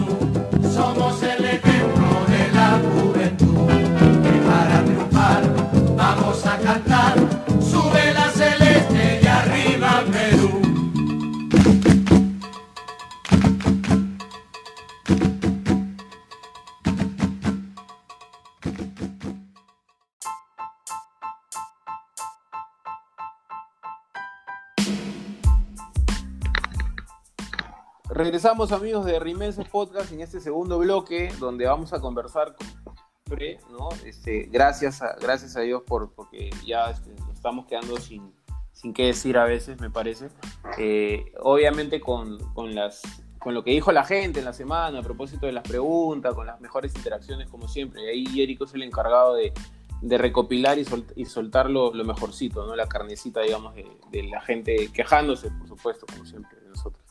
Regresamos 28.41 28.73
amigos 28.73 29.05
de 29.05 29.21
Rimenses 29.21 29.69
Podcast 29.69 30.11
en 30.13 30.23
este 30.23 30.41
segundo 30.41 30.79
bloque 30.79 31.31
donde 31.39 31.67
vamos 31.67 31.93
a 31.93 32.01
conversar 32.01 32.57
con 32.57 33.39
¿no? 33.71 33.91
Este, 34.07 34.49
gracias 34.51 35.03
a, 35.03 35.15
gracias 35.21 35.59
a 35.59 35.61
Dios 35.61 35.83
por, 35.87 36.15
porque 36.15 36.49
ya 36.65 36.89
este, 36.89 37.15
estamos 37.35 37.67
quedando 37.67 37.99
sin, 37.99 38.33
sin 38.73 38.95
qué 38.95 39.09
decir 39.09 39.37
a 39.37 39.45
veces, 39.45 39.79
me 39.79 39.91
parece. 39.91 40.31
Eh, 40.79 41.35
obviamente 41.43 42.01
con, 42.01 42.39
con, 42.55 42.75
las, 42.75 43.03
con 43.39 43.53
lo 43.53 43.63
que 43.63 43.73
dijo 43.73 43.93
la 43.93 44.05
gente 44.05 44.39
en 44.39 44.47
la 44.47 44.55
semana 44.55 45.01
a 45.01 45.03
propósito 45.03 45.45
de 45.45 45.53
las 45.53 45.69
preguntas, 45.69 46.33
con 46.33 46.47
las 46.47 46.63
mejores 46.63 46.97
interacciones 46.97 47.47
como 47.51 47.69
siempre. 47.69 48.03
Y 48.05 48.27
ahí 48.27 48.43
Erico 48.43 48.65
es 48.65 48.73
el 48.73 48.85
encargado 48.85 49.35
de, 49.35 49.53
de 50.01 50.17
recopilar 50.17 50.79
y, 50.79 50.87
sol- 50.87 51.13
y 51.15 51.27
soltar 51.27 51.69
lo, 51.69 51.93
lo 51.93 52.05
mejorcito, 52.07 52.65
¿no? 52.65 52.75
La 52.75 52.89
carnecita, 52.89 53.43
digamos, 53.43 53.75
de, 53.75 53.87
de 54.11 54.23
la 54.23 54.41
gente 54.41 54.89
quejándose, 54.95 55.51
por 55.51 55.69
supuesto, 55.69 56.07
como 56.11 56.25
siempre, 56.25 56.59
de 56.59 56.71
nosotros. 56.71 57.05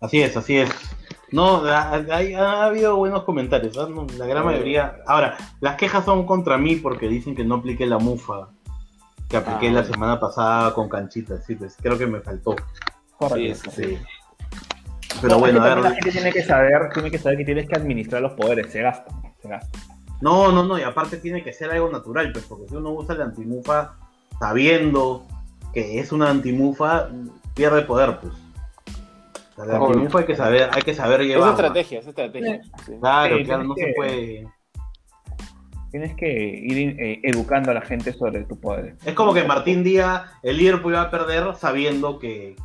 Así 0.00 0.20
es, 0.22 0.36
así 0.36 0.56
es. 0.58 0.70
No, 1.30 1.64
ha, 1.66 2.64
habido 2.64 2.96
buenos 2.96 3.24
comentarios. 3.24 3.76
No, 3.76 4.06
la 4.16 4.26
gran 4.26 4.44
mayoría. 4.44 4.96
Ahora, 5.06 5.36
las 5.60 5.76
quejas 5.76 6.04
son 6.04 6.26
contra 6.26 6.56
mí 6.56 6.76
porque 6.76 7.08
dicen 7.08 7.34
que 7.34 7.44
no 7.44 7.56
apliqué 7.56 7.86
la 7.86 7.98
mufa 7.98 8.48
que 9.28 9.36
apliqué 9.36 9.68
Ah, 9.68 9.72
la 9.72 9.84
semana 9.84 10.18
pasada 10.18 10.72
con 10.72 10.88
canchitas, 10.88 11.44
sí, 11.44 11.54
pues 11.54 11.76
creo 11.80 11.98
que 11.98 12.06
me 12.06 12.20
faltó. 12.20 12.56
Sí, 13.34 13.54
sí, 13.54 13.70
sí. 13.70 13.82
Sí. 13.82 13.98
Pero 15.20 15.38
bueno, 15.38 15.62
a 15.62 15.68
la 15.68 15.74
ver. 15.74 15.92
gente 15.94 16.12
tiene 16.12 16.32
que 16.32 16.42
saber, 16.42 16.90
tiene 16.92 17.10
que 17.10 17.18
saber 17.18 17.38
que 17.38 17.44
tienes 17.44 17.68
que 17.68 17.76
administrar 17.76 18.22
los 18.22 18.32
poderes, 18.32 18.72
se 18.72 18.80
gastan, 18.80 19.20
se 19.42 19.48
gastan. 19.48 19.82
No, 20.20 20.50
no, 20.50 20.64
no, 20.64 20.78
y 20.78 20.82
aparte 20.82 21.18
tiene 21.18 21.42
que 21.42 21.52
ser 21.52 21.70
algo 21.70 21.90
natural, 21.90 22.32
pues, 22.32 22.44
porque 22.46 22.68
si 22.68 22.76
uno 22.76 22.90
usa 22.90 23.14
la 23.14 23.24
antimufa 23.24 23.96
sabiendo 24.38 25.26
que 25.74 25.98
es 25.98 26.12
una 26.12 26.30
antimufa, 26.30 27.08
pierde 27.54 27.82
poder, 27.82 28.18
pues. 28.20 28.32
Obvio. 29.58 30.08
hay 30.18 30.24
que 30.24 30.36
saber, 30.36 30.68
hay 30.72 30.82
que 30.82 30.94
saber 30.94 31.20
Es 31.22 31.26
llevarla. 31.28 31.50
estrategia, 31.52 31.98
es 32.00 32.06
estrategia. 32.06 32.60
sí. 32.86 32.92
Claro, 33.00 33.38
Sí, 33.38 33.44
claro, 33.44 33.64
no 33.64 33.74
se 33.74 33.92
puede. 33.96 34.46
Tienes 35.90 36.14
que 36.16 36.28
ir 36.30 37.00
eh, 37.00 37.20
educando 37.24 37.70
a 37.70 37.74
la 37.74 37.80
gente 37.80 38.12
sobre 38.12 38.42
tu 38.44 38.60
poder. 38.60 38.96
Es 39.06 39.14
como 39.14 39.32
que 39.32 39.44
Martín 39.44 39.82
Díaz, 39.82 40.22
el 40.42 40.58
Liverpool 40.58 40.92
iba 40.92 41.02
a 41.02 41.10
perder 41.10 41.54
sabiendo 41.56 42.18
que, 42.18 42.56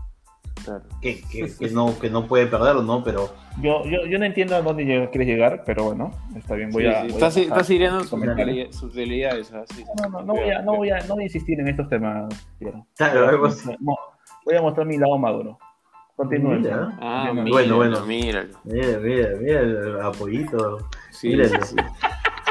Claro. 0.65 0.83
que, 1.01 1.21
que- 1.31 1.51
que 1.57 1.69
no, 1.69 1.97
que 1.99 2.09
no 2.09 2.27
puede 2.27 2.47
perder, 2.47 2.75
¿no? 2.75 3.03
Pero 3.03 3.33
Yo, 3.61 3.83
yo, 3.85 4.05
yo 4.07 4.19
no 4.19 4.25
entiendo 4.25 4.55
a 4.55 4.61
dónde 4.61 4.83
lleg- 4.85 5.09
quieres 5.09 5.27
llegar, 5.27 5.63
pero 5.65 5.85
bueno, 5.85 6.11
está 6.35 6.55
bien, 6.55 6.69
voy 6.69 6.83
Sí, 6.83 6.89
a. 6.89 7.05
Estás, 7.05 7.37
estás 7.37 7.69
hiriendo 7.69 8.01
sus, 8.01 8.09
comentarios. 8.09 8.93
debilidades- 8.93 9.51
No, 9.51 10.09
no, 10.09 10.21
no 10.23 10.33
voy 10.33 10.49
a, 10.49 10.61
no 10.61 10.75
voy 10.75 10.89
a, 10.89 10.99
no 11.05 11.13
voy 11.15 11.23
a 11.23 11.27
insistir 11.27 11.59
en 11.59 11.67
estos 11.69 11.87
temas. 11.89 12.33
Claro. 12.59 12.85
No, 13.79 13.95
voy 14.45 14.55
a 14.57 14.61
mostrar 14.61 14.85
mi 14.85 14.97
lado 14.97 15.17
maduro. 15.17 15.57
Continúen. 16.15 16.61
Mira. 16.61 16.93
Ah, 17.01 17.29
míralo, 17.33 17.51
Bueno, 17.51 17.75
bueno. 17.77 18.05
míralo. 18.05 18.49
Mira, 18.63 18.99
mira, 18.99 19.29
mira 19.39 19.59
el 19.61 20.01
apoyito. 20.01 20.77
Sí, 21.11 21.33
sí, 21.43 21.55
sí. 21.63 21.75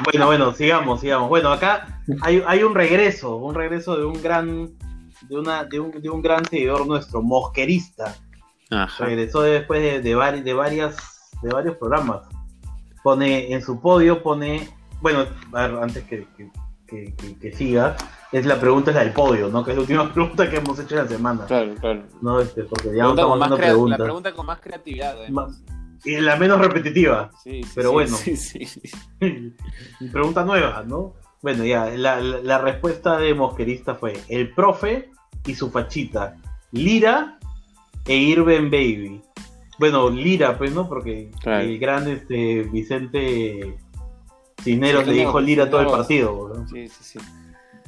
Bueno, 0.05 0.27
bueno, 0.27 0.53
sigamos, 0.53 1.01
sigamos. 1.01 1.29
Bueno, 1.29 1.51
acá 1.53 2.01
hay, 2.23 2.43
hay 2.47 2.63
un 2.65 2.75
regreso, 2.75 3.37
un 3.37 3.55
regreso 3.55 3.97
de 3.97 4.05
un 4.05 4.21
gran, 4.21 4.71
de 5.29 5.39
una, 5.39 5.65
de 5.65 5.79
un, 5.79 5.91
de 6.03 6.09
un 6.11 6.21
gran 6.23 6.45
seguidor 6.45 6.87
nuestro, 6.87 7.23
mosquerista. 7.23 8.17
Ajá. 8.71 9.05
Regresó 9.05 9.43
después 9.43 9.81
de, 9.81 10.01
de, 10.01 10.17
vari- 10.17 10.43
de 10.43 10.55
varias, 10.55 11.31
de 11.43 11.51
varios 11.51 11.77
programas. 11.77 12.23
Pone 13.05 13.53
en 13.53 13.63
su 13.63 13.81
podio, 13.81 14.23
pone, 14.23 14.69
bueno, 15.01 15.25
a 15.53 15.67
ver, 15.69 15.79
antes 15.83 16.03
que, 16.05 16.27
que, 16.37 16.51
que- 16.87 17.15
que- 17.15 17.39
que 17.39 17.53
siga, 17.53 17.97
es 18.33 18.47
la 18.47 18.59
pregunta 18.59 18.91
es 18.91 18.97
la 18.97 19.05
del 19.05 19.13
podio, 19.13 19.49
¿no? 19.49 19.63
Que 19.65 19.71
es 19.73 19.77
la 19.77 19.83
última 19.83 20.11
pregunta 20.15 20.49
que 20.51 20.57
hemos 20.57 20.79
hecho 20.79 20.97
en 20.97 21.03
la 21.05 21.09
semana. 21.09 21.45
Claro, 21.47 21.75
claro. 21.81 22.03
No, 22.21 22.41
este, 22.41 22.65
porque 22.65 22.89
ya 22.97 23.05
no 23.05 23.11
estamos 23.11 23.37
haciendo 23.39 23.57
crea- 23.57 23.69
la 23.69 23.73
preguntas. 23.75 23.99
pregunta 24.01 24.33
con 24.35 24.47
más 24.47 24.61
creatividad. 24.61 25.19
además. 25.19 25.63
Y 26.05 26.17
la 26.21 26.35
menos 26.37 26.59
repetitiva. 26.61 27.31
Sí, 27.45 27.63
sí, 27.63 27.71
pero 27.75 27.91
sí, 27.91 27.93
bueno. 27.93 28.17
Sí, 28.17 28.37
sí, 28.37 28.65
sí. 28.67 28.91
Pregunta 30.13 30.45
nueva, 30.45 30.83
¿no? 30.87 31.15
Bueno, 31.43 31.65
ya, 31.65 31.87
la, 31.91 32.21
la- 32.21 32.39
la 32.41 32.59
respuesta 32.59 33.19
de 33.19 33.35
Mosquerista 33.35 33.95
fue 33.95 34.15
el 34.29 34.53
profe 34.55 35.11
y 35.47 35.55
su 35.55 35.71
fachita, 35.71 36.37
Lira 36.73 37.39
e 38.07 38.17
Irben 38.17 38.71
Baby. 38.71 39.21
Bueno, 39.79 40.09
Lira, 40.11 40.57
pues, 40.59 40.73
¿no? 40.73 40.89
Porque 40.89 41.31
el 41.45 41.79
gran 41.79 42.09
este, 42.09 42.63
Vicente 42.65 43.77
Cisneros 44.63 45.07
le 45.07 45.13
dijo 45.15 45.41
Lira 45.41 45.69
todo 45.71 45.81
el 45.81 45.87
partido. 45.89 46.65
Sí, 46.71 46.89
sí, 46.89 47.05
sí. 47.05 47.19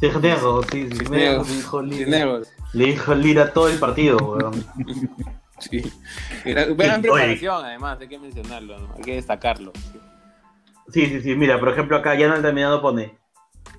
Cisneros, 0.01 0.67
sí, 0.71 0.89
Cisneros, 0.91 1.49
le 1.49 1.57
dijo 1.57 1.83
Lira. 1.83 2.41
Le 2.73 2.85
dijo 2.85 3.15
Lira 3.15 3.53
todo 3.53 3.69
el 3.69 3.79
partido, 3.79 4.17
weón. 4.19 4.65
Sí. 5.61 5.83
Gran, 6.45 7.01
preparación, 7.01 7.65
además, 7.65 7.99
hay 8.01 8.09
que 8.09 8.19
mencionarlo, 8.19 8.77
¿no? 8.77 8.95
hay 8.97 9.03
que 9.03 9.15
destacarlo. 9.15 9.73
Sí, 10.89 11.07
sí, 11.07 11.21
sí. 11.21 11.35
Mira, 11.37 11.59
por 11.59 11.71
ejemplo, 11.71 11.97
acá 11.97 12.15
ya 12.17 12.29
no 12.29 12.35
el 12.35 12.43
terminado 12.43 12.83
pone. 12.83 13.17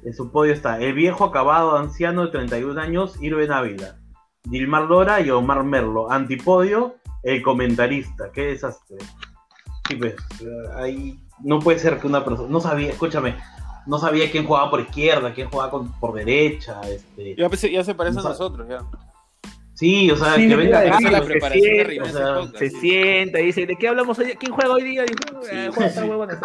En 0.04 0.14
su 0.14 0.32
podio 0.32 0.54
está 0.54 0.80
el 0.80 0.94
viejo 0.94 1.26
acabado 1.26 1.78
anciano 1.78 2.26
de 2.26 2.32
31 2.32 2.80
años, 2.80 3.22
Irben 3.22 3.52
Ávila. 3.52 4.00
Dilmar 4.46 4.84
Lora 4.84 5.22
y 5.22 5.30
Omar 5.30 5.64
Merlo. 5.64 6.12
Antipodio, 6.12 6.96
el 7.24 7.42
comentarista. 7.42 8.32
Qué 8.32 8.48
desastre. 8.48 8.98
Sí, 9.88 9.96
pues, 9.96 10.16
ahí 10.76 11.20
no 11.44 11.60
puede 11.60 11.80
ser 11.80 12.00
que 12.00 12.08
una 12.08 12.24
persona. 12.24 12.50
No 12.50 12.60
sabía, 12.60 12.90
escúchame. 12.92 13.36
No 13.86 14.00
sabía 14.00 14.32
quién 14.32 14.46
jugaba 14.46 14.70
por 14.70 14.82
izquierda, 14.82 15.34
quién 15.34 15.50
jugaba 15.50 15.82
por 16.00 16.14
derecha. 16.14 16.82
Este, 16.82 17.36
ya, 17.36 17.50
ya 17.50 17.84
se 17.84 17.96
parece 17.96 18.20
a 18.20 18.24
nosotros, 18.24 18.68
ya. 18.68 18.80
Sí, 19.76 20.10
o 20.10 20.16
sea, 20.16 20.36
que 20.36 20.56
venga 20.56 20.80
a 20.80 21.02
la 21.02 21.22
preparación 21.22 21.62
se, 21.66 21.92
sienta, 21.92 22.58
se 22.58 22.70
sienta 22.70 23.42
y 23.42 23.48
dice, 23.48 23.66
¿de 23.66 23.76
qué 23.76 23.90
hablamos 23.90 24.18
hoy? 24.18 24.34
¿Quién 24.40 24.54
juega 24.54 24.72
hoy 24.74 24.84
día? 24.84 25.04
Eh, 25.04 25.70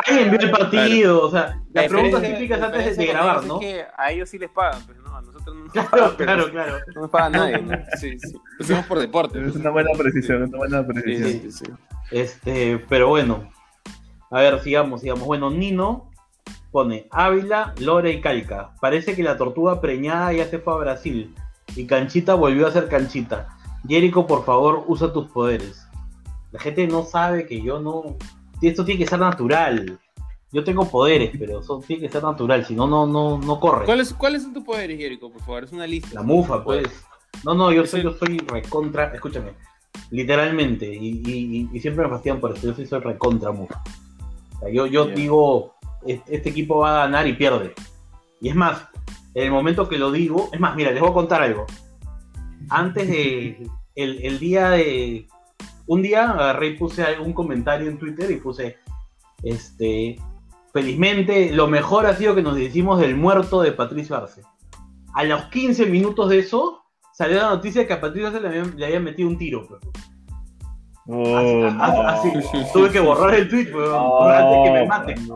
Alguien 0.09 0.31
vio 0.31 0.41
el 0.41 0.51
partido, 0.51 1.23
o 1.23 1.31
sea, 1.31 1.63
las 1.73 1.87
preguntas 1.87 2.23
típicas 2.23 2.61
antes 2.61 2.97
de, 2.97 3.07
grabar, 3.07 3.45
¿no? 3.45 3.61
Es 3.61 3.67
que 3.67 3.85
a 3.97 4.11
ellos 4.11 4.29
sí 4.29 4.37
les 4.37 4.51
pagan, 4.51 4.83
pero 4.85 5.01
no, 5.03 5.17
a 5.17 5.23
nosotros 5.23 5.55
no 5.55 5.63
nos 5.63 5.73
claro, 5.73 5.91
pagan. 5.91 6.17
Claro, 6.17 6.51
claro. 6.51 6.79
No 6.93 7.01
nos 7.03 7.11
paga 7.11 7.31
nadie, 7.31 7.63
¿no? 7.63 7.79
Sí, 8.01 8.19
sí. 8.19 8.33
Lo 8.59 8.65
hacemos 8.65 8.87
por 8.87 8.99
deporte. 8.99 9.47
Es 9.47 9.55
una 9.55 9.71
buena 9.71 9.91
precisión, 9.97 10.43
una 10.43 10.59
buena 10.59 10.85
precisión. 10.85 11.31
Sí, 11.31 11.53
sí, 11.53 11.65
Este, 12.11 12.85
pero 12.89 13.07
bueno, 13.07 13.49
a 14.33 14.41
ver, 14.41 14.59
sigamos, 14.59 15.03
sigamos. 15.03 15.25
Bueno, 15.25 15.51
Nino 15.51 16.10
pone 16.71 17.07
Ávila, 17.11 17.75
Lore 17.79 18.13
y 18.13 18.21
Calca. 18.21 18.75
Parece 18.81 19.15
que 19.15 19.23
la 19.23 19.37
tortuga 19.37 19.81
preñada 19.81 20.33
ya 20.33 20.47
se 20.47 20.59
fue 20.59 20.75
a 20.75 20.77
Brasil 20.77 21.35
y 21.77 21.87
Canchita 21.87 22.35
volvió 22.35 22.67
a 22.67 22.73
ser 22.73 22.89
Canchita. 22.89 23.49
Jericho, 23.87 24.27
por 24.27 24.45
favor, 24.45 24.85
usa 24.87 25.13
tus 25.13 25.29
poderes. 25.29 25.87
La 26.53 26.61
gente 26.61 26.87
no 26.87 27.05
sabe 27.05 27.47
que 27.47 27.63
yo 27.63 27.81
no. 27.81 28.17
Esto 28.61 28.85
tiene 28.85 28.99
que 28.99 29.07
ser 29.07 29.21
natural. 29.21 29.99
Yo 30.53 30.65
tengo 30.65 30.85
poderes, 30.89 31.31
pero 31.39 31.61
eso 31.61 31.83
tiene 31.87 32.03
que 32.03 32.13
ser 32.13 32.25
natural, 32.25 32.65
si 32.65 32.75
no, 32.75 32.89
no, 32.89 33.07
no, 33.07 33.39
no 33.39 33.61
corre. 33.61 33.85
¿Cuáles, 33.85 34.13
¿Cuáles 34.13 34.43
son 34.43 34.53
tus 34.53 34.65
poderes, 34.65 34.99
Jericho? 34.99 35.31
Por 35.31 35.41
favor, 35.43 35.65
es 35.65 35.73
una 35.73 35.87
lista. 35.87 36.09
La 36.13 36.23
mufa, 36.23 36.65
pues. 36.65 36.89
No, 37.45 37.55
no, 37.55 37.71
yo 37.71 37.87
soy, 37.87 38.03
yo 38.03 38.13
soy 38.15 38.39
recontra. 38.39 39.13
Escúchame, 39.15 39.53
literalmente, 40.11 40.93
y, 40.93 41.69
y, 41.73 41.81
siempre 41.81 42.05
me 42.05 42.11
fastidian 42.11 42.41
por 42.41 42.57
eso. 42.57 42.75
Yo 42.75 42.87
soy, 42.87 42.99
recontra 42.99 43.53
mufa. 43.53 43.81
yo 44.73 44.87
yo 44.87 45.07
digo, 45.07 45.77
este 46.07 46.49
equipo 46.49 46.79
va 46.79 46.91
a 46.91 47.07
ganar 47.07 47.27
y 47.27 47.35
pierde. 47.35 47.75
Y 48.41 48.49
es 48.49 48.55
más, 48.55 48.89
en 49.35 49.45
el 49.45 49.51
momento 49.51 49.89
que 49.89 49.99
lo 49.99 50.11
digo, 50.11 50.49
es 50.53 50.61
más, 50.61 50.75
mira, 50.77 50.91
les 50.91 51.01
voy 51.01 51.11
a 51.11 51.15
contar 51.15 51.43
algo. 51.43 51.67
Antes 52.69 53.09
de 53.09 53.69
el, 53.95 54.39
día 54.39 54.71
de 54.71 55.29
un 55.87 56.03
día 56.03 56.31
agarré 56.31 56.69
y 56.69 56.77
puse 56.77 57.05
un 57.19 57.33
comentario 57.33 57.89
en 57.89 57.99
Twitter 57.99 58.31
y 58.31 58.37
puse 58.37 58.77
este 59.43 60.19
felizmente 60.73 61.51
lo 61.53 61.67
mejor 61.67 62.07
ha 62.07 62.15
sido 62.15 62.35
que 62.35 62.43
nos 62.43 62.55
decimos 62.55 63.01
del 63.01 63.17
muerto 63.17 63.63
de 63.63 63.73
Patricio 63.73 64.17
Arce. 64.17 64.43
A 65.15 65.25
los 65.25 65.47
15 65.47 65.87
minutos 65.87 66.29
de 66.29 66.39
eso 66.39 66.85
salió 67.13 67.39
la 67.39 67.51
noticia 67.51 67.87
que 67.87 67.93
a 67.93 68.01
Patricio 68.01 68.29
Arce 68.29 68.41
le 68.41 68.87
habían, 68.87 69.05
metido 69.05 69.29
un 69.29 69.37
tiro. 69.37 69.67
Pues. 69.67 69.81
Oh, 71.13 71.67
así, 72.07 72.33
tuve 72.73 72.91
que 72.91 73.01
borrar 73.01 73.35
el 73.35 73.49
tweet 73.49 73.69
antes 73.73 74.59
que 74.65 74.71
me 74.71 74.87
maten. 74.87 75.29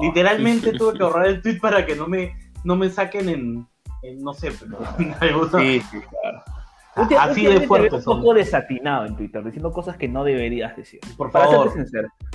Literalmente 0.00 0.72
tuve 0.72 0.98
que 0.98 1.04
borrar 1.04 1.26
el 1.26 1.42
tweet 1.42 1.58
para 1.60 1.86
que 1.86 1.94
no 1.94 2.08
me 2.08 2.34
no 2.64 2.76
me 2.76 2.90
saquen 2.90 3.28
en, 3.28 3.66
no 4.22 4.34
sé, 4.34 4.52
pero 5.20 5.48
Sí, 5.58 5.80
sí, 5.80 5.98
claro. 6.00 6.42
Así 7.18 7.46
de 7.46 7.66
fuerte. 7.66 7.96
Un 7.96 8.04
poco 8.04 8.34
desatinado 8.34 9.06
en 9.06 9.16
Twitter, 9.16 9.42
diciendo 9.42 9.72
cosas 9.72 9.96
que 9.96 10.08
no 10.08 10.24
deberías 10.24 10.76
decir. 10.76 11.00
Por 11.16 11.30
favor. 11.30 11.72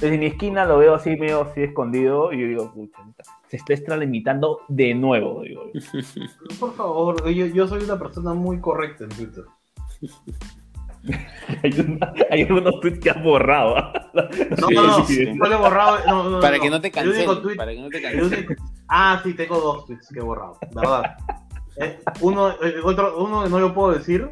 Desde 0.01 0.17
mi 0.17 0.25
esquina 0.25 0.65
lo 0.65 0.79
veo 0.79 0.95
así 0.95 1.15
medio 1.15 1.43
así 1.43 1.61
escondido 1.61 2.33
y 2.33 2.41
yo 2.41 2.47
digo, 2.47 2.73
pucha, 2.73 2.97
se 3.47 3.57
está 3.57 3.73
extralimitando 3.73 4.61
de 4.67 4.95
nuevo. 4.95 5.43
Digo. 5.43 5.69
Por 6.59 6.73
favor, 6.73 7.29
yo, 7.29 7.45
yo 7.45 7.67
soy 7.67 7.83
una 7.83 7.99
persona 7.99 8.33
muy 8.33 8.59
correcta 8.59 9.03
en 9.03 9.09
Twitter. 9.11 9.43
hay, 11.63 11.99
hay, 12.29 12.41
algunos 12.43 12.79
tweets 12.79 12.99
que 12.99 13.09
has 13.09 13.23
borrado. 13.23 13.93
No, 14.13 14.69
no, 14.69 14.87
no, 14.87 15.05
sí, 15.05 15.21
he 15.21 15.33
borrado. 15.33 15.99
No, 16.05 16.29
no, 16.29 16.39
para, 16.39 16.59
que 16.59 16.69
no 16.69 16.81
te 16.81 16.91
cancelen, 16.91 17.57
para 17.57 17.71
que 17.71 17.81
no 17.81 17.89
te 17.89 18.01
cancelen. 18.01 18.47
Ah, 18.87 19.19
sí, 19.23 19.33
tengo 19.33 19.59
dos 19.59 19.85
tweets 19.85 20.09
que 20.09 20.19
he 20.19 20.23
borrado, 20.23 20.57
verdad. 20.73 21.15
Eh, 21.79 21.99
uno, 22.21 22.49
eh, 22.63 22.77
otro, 22.83 23.23
uno 23.23 23.47
no 23.47 23.59
lo 23.59 23.71
puedo 23.71 23.91
decir 23.91 24.27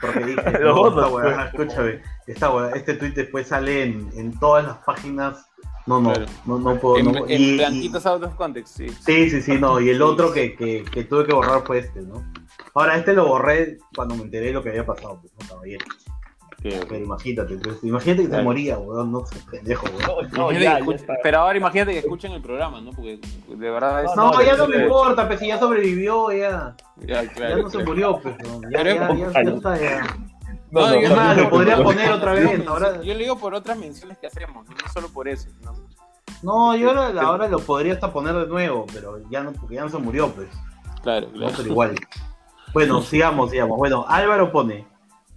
porque 0.00 0.24
dije, 0.24 0.42
no, 0.62 0.88
esta 0.88 1.08
weá, 1.08 1.44
escúchame, 1.46 2.02
esta 2.26 2.70
este 2.74 2.94
tweet 2.94 3.12
después 3.12 3.48
sale 3.48 3.84
en, 3.84 4.10
en 4.14 4.38
todas 4.38 4.64
las 4.64 4.78
páginas. 4.78 5.46
No, 5.86 6.00
no, 6.00 6.12
no, 6.46 6.58
no 6.58 6.80
puedo. 6.80 6.98
En, 6.98 7.12
no, 7.12 7.26
en 7.28 7.40
y, 7.40 7.56
blanquitos 7.56 8.04
out 8.06 8.22
of 8.24 8.34
context, 8.34 8.76
sí. 8.76 8.88
Sí, 8.88 9.30
sí, 9.30 9.40
sí, 9.40 9.52
no. 9.58 9.80
Y 9.80 9.90
el 9.90 10.02
otro 10.02 10.32
que, 10.32 10.56
que, 10.56 10.84
que 10.84 11.04
tuve 11.04 11.26
que 11.26 11.32
borrar 11.32 11.62
fue 11.64 11.78
este, 11.78 12.02
¿no? 12.02 12.24
Ahora, 12.76 12.98
este 12.98 13.14
lo 13.14 13.26
borré 13.26 13.78
cuando 13.94 14.14
me 14.16 14.24
enteré 14.24 14.48
de 14.48 14.52
lo 14.52 14.62
que 14.62 14.68
había 14.68 14.84
pasado, 14.84 15.18
pues, 15.22 15.32
no, 15.40 15.48
caballero. 15.48 15.86
Pero 16.62 16.96
imagínate, 16.96 17.56
pues, 17.56 17.82
imagínate 17.82 18.24
que 18.24 18.28
te 18.28 18.42
moría, 18.42 18.76
weón, 18.76 19.12
no 19.12 19.24
sé, 19.24 19.38
pendejo, 19.50 19.86
weón. 19.86 20.30
No, 20.32 20.52
ya, 20.52 20.78
pero 21.22 21.38
ahora 21.38 21.56
imagínate 21.56 21.92
que 21.92 22.00
escuchen 22.00 22.32
el 22.32 22.42
programa, 22.42 22.82
¿no? 22.82 22.90
Porque 22.90 23.18
de 23.48 23.70
verdad 23.70 24.04
es... 24.04 24.14
No, 24.14 24.42
ya 24.42 24.56
no 24.56 24.68
me 24.68 24.82
importa, 24.82 25.26
pues 25.26 25.40
si 25.40 25.46
ya 25.46 25.58
sobrevivió, 25.58 26.30
ya. 26.32 26.76
Ya, 26.96 27.26
claro, 27.28 27.56
ya 27.56 27.62
no 27.62 27.70
se 27.70 27.78
murió, 27.82 28.18
pues, 28.20 28.36
ya, 28.70 28.82
ya, 28.82 29.14
ya, 29.14 29.32
ya, 29.32 29.40
está, 29.40 29.80
ya. 29.80 30.06
No, 30.70 30.86
no, 30.86 31.00
no, 31.00 31.16
más, 31.16 31.36
lo 31.38 31.48
podría 31.48 31.82
poner 31.82 32.12
otra 32.12 32.34
vez. 32.34 32.66
Ahora... 32.66 33.00
Yo 33.00 33.14
le 33.14 33.20
digo 33.20 33.38
por 33.38 33.54
otras 33.54 33.78
menciones 33.78 34.18
que 34.18 34.26
hacemos, 34.26 34.68
no 34.68 34.92
solo 34.92 35.08
por 35.08 35.28
eso. 35.28 35.48
No, 35.62 35.72
no 36.42 36.76
yo 36.76 36.90
ahora, 36.90 37.22
ahora 37.22 37.48
lo 37.48 37.58
podría 37.60 37.94
hasta 37.94 38.12
poner 38.12 38.34
de 38.34 38.46
nuevo, 38.48 38.84
pero 38.92 39.22
ya 39.30 39.42
no, 39.42 39.54
porque 39.54 39.76
ya 39.76 39.82
no 39.82 39.88
se 39.88 39.96
murió, 39.96 40.30
pues. 40.30 40.48
Claro, 41.02 41.28
claro. 41.30 41.52
No, 41.52 41.56
pero 41.56 41.68
igual. 41.70 41.94
Bueno, 42.76 43.00
sigamos, 43.00 43.52
sigamos. 43.52 43.78
Bueno, 43.78 44.04
Álvaro 44.06 44.52
pone. 44.52 44.86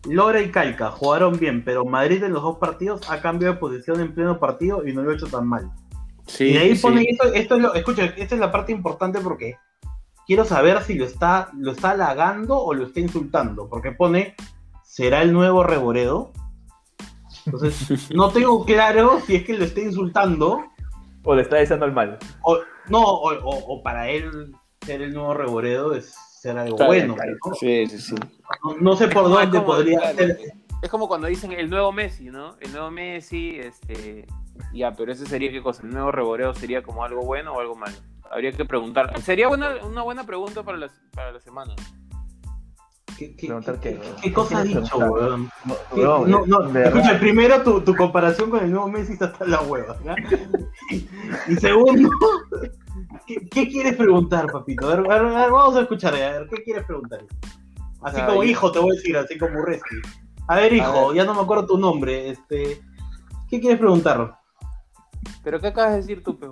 Lora 0.03 0.41
y 0.41 0.51
Calca 0.51 0.91
jugaron 0.91 1.39
bien, 1.39 1.63
pero 1.63 1.85
Madrid 1.85 2.21
en 2.21 2.33
los 2.33 2.43
dos 2.43 2.57
partidos 2.57 3.09
ha 3.09 3.21
cambiado 3.21 3.53
de 3.53 3.59
posición 3.61 4.01
en 4.01 4.13
pleno 4.13 4.41
partido 4.41 4.85
y 4.85 4.91
no 4.91 5.03
lo 5.03 5.11
ha 5.11 5.13
hecho 5.13 5.27
tan 5.27 5.47
mal. 5.47 5.71
Sí, 6.27 6.49
y 6.49 6.57
ahí 6.57 6.75
pone 6.75 7.05
esto, 7.07 7.31
esto 7.33 7.55
es 7.55 7.61
lo, 7.61 7.73
escucha, 7.75 8.03
esta 8.03 8.35
es 8.35 8.41
la 8.41 8.51
parte 8.51 8.73
importante 8.73 9.21
porque 9.21 9.55
quiero 10.27 10.43
saber 10.43 10.83
si 10.83 10.95
lo 10.95 11.05
está, 11.05 11.49
lo 11.57 11.71
está 11.71 11.91
halagando 11.91 12.59
o 12.59 12.73
lo 12.73 12.87
está 12.87 12.99
insultando, 12.99 13.69
porque 13.69 13.93
pone 13.93 14.35
¿será 14.83 15.21
el 15.21 15.31
nuevo 15.31 15.63
Reboredo? 15.63 16.33
Entonces, 17.45 18.09
no 18.13 18.31
tengo 18.31 18.65
claro 18.65 19.21
si 19.25 19.37
es 19.37 19.45
que 19.45 19.57
lo 19.57 19.63
está 19.63 19.79
insultando. 19.79 20.65
O 21.23 21.35
le 21.35 21.43
está 21.43 21.55
diciendo 21.55 21.85
el 21.85 21.93
mal. 21.93 22.19
O, 22.41 22.57
no, 22.89 23.01
o, 23.01 23.31
o 23.45 23.81
para 23.81 24.09
él 24.09 24.53
ser 24.85 25.01
el 25.01 25.13
nuevo 25.13 25.33
Reboredo 25.33 25.95
es 25.95 26.13
ser 26.39 26.57
algo 26.57 26.77
bueno. 26.77 27.15
Sí, 27.59 27.85
sí, 27.87 27.97
sí. 27.99 28.15
No, 28.79 28.95
sé 28.95 29.07
por 29.09 29.29
dónde 29.29 29.59
podría 29.61 30.13
ser. 30.13 30.37
Es 30.81 30.89
como 30.89 31.07
cuando 31.07 31.27
dicen 31.27 31.51
el 31.51 31.69
nuevo 31.69 31.91
Messi, 31.91 32.29
¿no? 32.29 32.55
El 32.61 32.71
nuevo 32.71 32.89
Messi, 32.89 33.59
este. 33.59 34.25
Ya, 34.73 34.93
pero 34.93 35.11
ese 35.11 35.25
sería 35.25 35.51
qué 35.51 35.61
cosa? 35.61 35.83
¿El 35.83 35.91
nuevo 35.91 36.11
reboreo 36.11 36.53
sería 36.53 36.81
como 36.81 37.03
algo 37.03 37.21
bueno 37.23 37.53
o 37.53 37.59
algo 37.59 37.75
malo? 37.75 37.95
Habría 38.31 38.51
que 38.51 38.65
preguntar. 38.65 39.19
Sería 39.21 39.49
una 39.49 40.01
buena 40.03 40.25
pregunta 40.25 40.63
para 40.63 40.77
la, 40.77 40.89
para 41.13 41.31
la 41.33 41.39
semana. 41.39 41.73
¿Qué, 43.19 43.35
qué, 43.35 43.49
qué, 43.81 43.99
qué, 44.21 44.33
cosa 44.33 44.59
ha 44.59 44.63
dicho, 44.63 44.97
weón? 44.97 45.49
No, 45.93 46.25
no, 46.25 46.45
no, 46.45 46.79
escucha, 46.79 47.19
primero 47.19 47.61
tu, 47.63 47.81
tu, 47.81 47.93
comparación 47.93 48.49
con 48.49 48.63
el 48.63 48.71
nuevo 48.71 48.87
Messi 48.87 49.11
está 49.11 49.25
hasta 49.25 49.45
la 49.45 49.59
hueva. 49.61 49.97
y 51.49 51.55
segundo, 51.55 52.09
¿Qué, 53.51 53.67
quieres 53.67 53.95
preguntar, 53.95 54.51
papito? 54.51 54.89
A 54.89 54.95
ver, 54.95 55.03
vamos 55.03 55.75
a 55.75 55.81
escuchar, 55.81 56.13
a 56.15 56.17
ver, 56.17 56.47
¿qué 56.49 56.63
quieres 56.63 56.85
preguntar? 56.85 57.25
Así 58.01 58.21
como 58.21 58.43
hijo, 58.43 58.71
te 58.71 58.79
voy 58.79 58.91
a 58.91 58.95
decir, 58.95 59.17
así 59.17 59.37
como 59.37 59.61
Reski. 59.63 59.95
A 60.47 60.55
ver, 60.55 60.73
hijo, 60.73 61.13
ya 61.13 61.25
no 61.25 61.33
me 61.33 61.41
acuerdo 61.41 61.65
tu 61.65 61.77
nombre. 61.77 62.29
Este, 62.29 62.81
¿Qué 63.49 63.59
quieres 63.59 63.79
preguntar? 63.79 64.37
¿Pero 65.43 65.59
qué 65.59 65.67
acabas 65.67 65.91
de 65.91 65.97
decir 65.97 66.23
tú, 66.23 66.37
pues, 66.37 66.51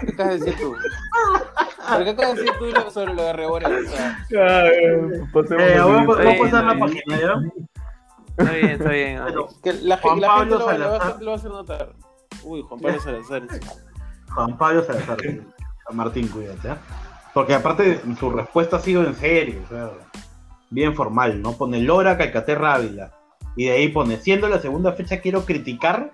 ¿Qué 0.00 0.12
acabas 0.12 0.38
de 0.38 0.46
decir 0.46 0.60
tú? 0.60 0.74
¿Pero 1.88 2.04
qué 2.04 2.10
acabas 2.10 2.36
de 2.36 2.42
decir 2.42 2.58
tú 2.58 2.90
sobre 2.90 3.14
lo 3.14 3.22
de 3.24 3.32
Rebore? 3.32 3.66
O 3.66 3.88
sea, 4.28 4.66
eh, 4.68 5.78
vamos 5.78 6.18
a 6.18 6.38
pasar 6.38 6.64
la 6.64 6.78
página, 6.78 7.20
¿ya? 7.20 7.34
Está 8.38 8.52
bien, 8.52 8.70
está 8.70 8.90
bien. 8.90 9.22
que 9.62 9.72
la, 9.72 9.96
Juan 9.98 10.20
la 10.20 10.38
gente 10.38 10.50
lo, 10.50 10.58
lo, 10.58 10.66
va, 10.66 10.78
lo, 10.78 11.26
va, 11.26 11.32
a 11.32 11.36
hacer 11.36 11.50
notar. 11.50 11.92
Uy, 12.42 12.62
Juan 12.62 12.80
Pablo 12.80 13.00
Salazar. 13.28 13.42
Juan 14.34 14.58
Pablo 14.58 14.84
Salazar. 14.84 15.18
Martín, 15.92 16.28
cuídate. 16.28 16.68
¿eh? 16.70 16.76
Porque 17.34 17.54
aparte 17.54 18.00
su 18.18 18.30
respuesta 18.30 18.76
ha 18.76 18.80
sido 18.80 19.04
en 19.04 19.14
serio, 19.14 19.60
bien 20.70 20.94
formal, 20.94 21.40
¿no? 21.42 21.52
Pone 21.52 21.80
Lora, 21.80 22.16
Calcaterra, 22.18 22.74
Ávila. 22.74 23.12
Y 23.56 23.66
de 23.66 23.72
ahí 23.72 23.88
pone, 23.88 24.16
siendo 24.16 24.48
la 24.48 24.60
segunda 24.60 24.92
fecha, 24.92 25.20
quiero 25.20 25.44
criticar 25.44 26.12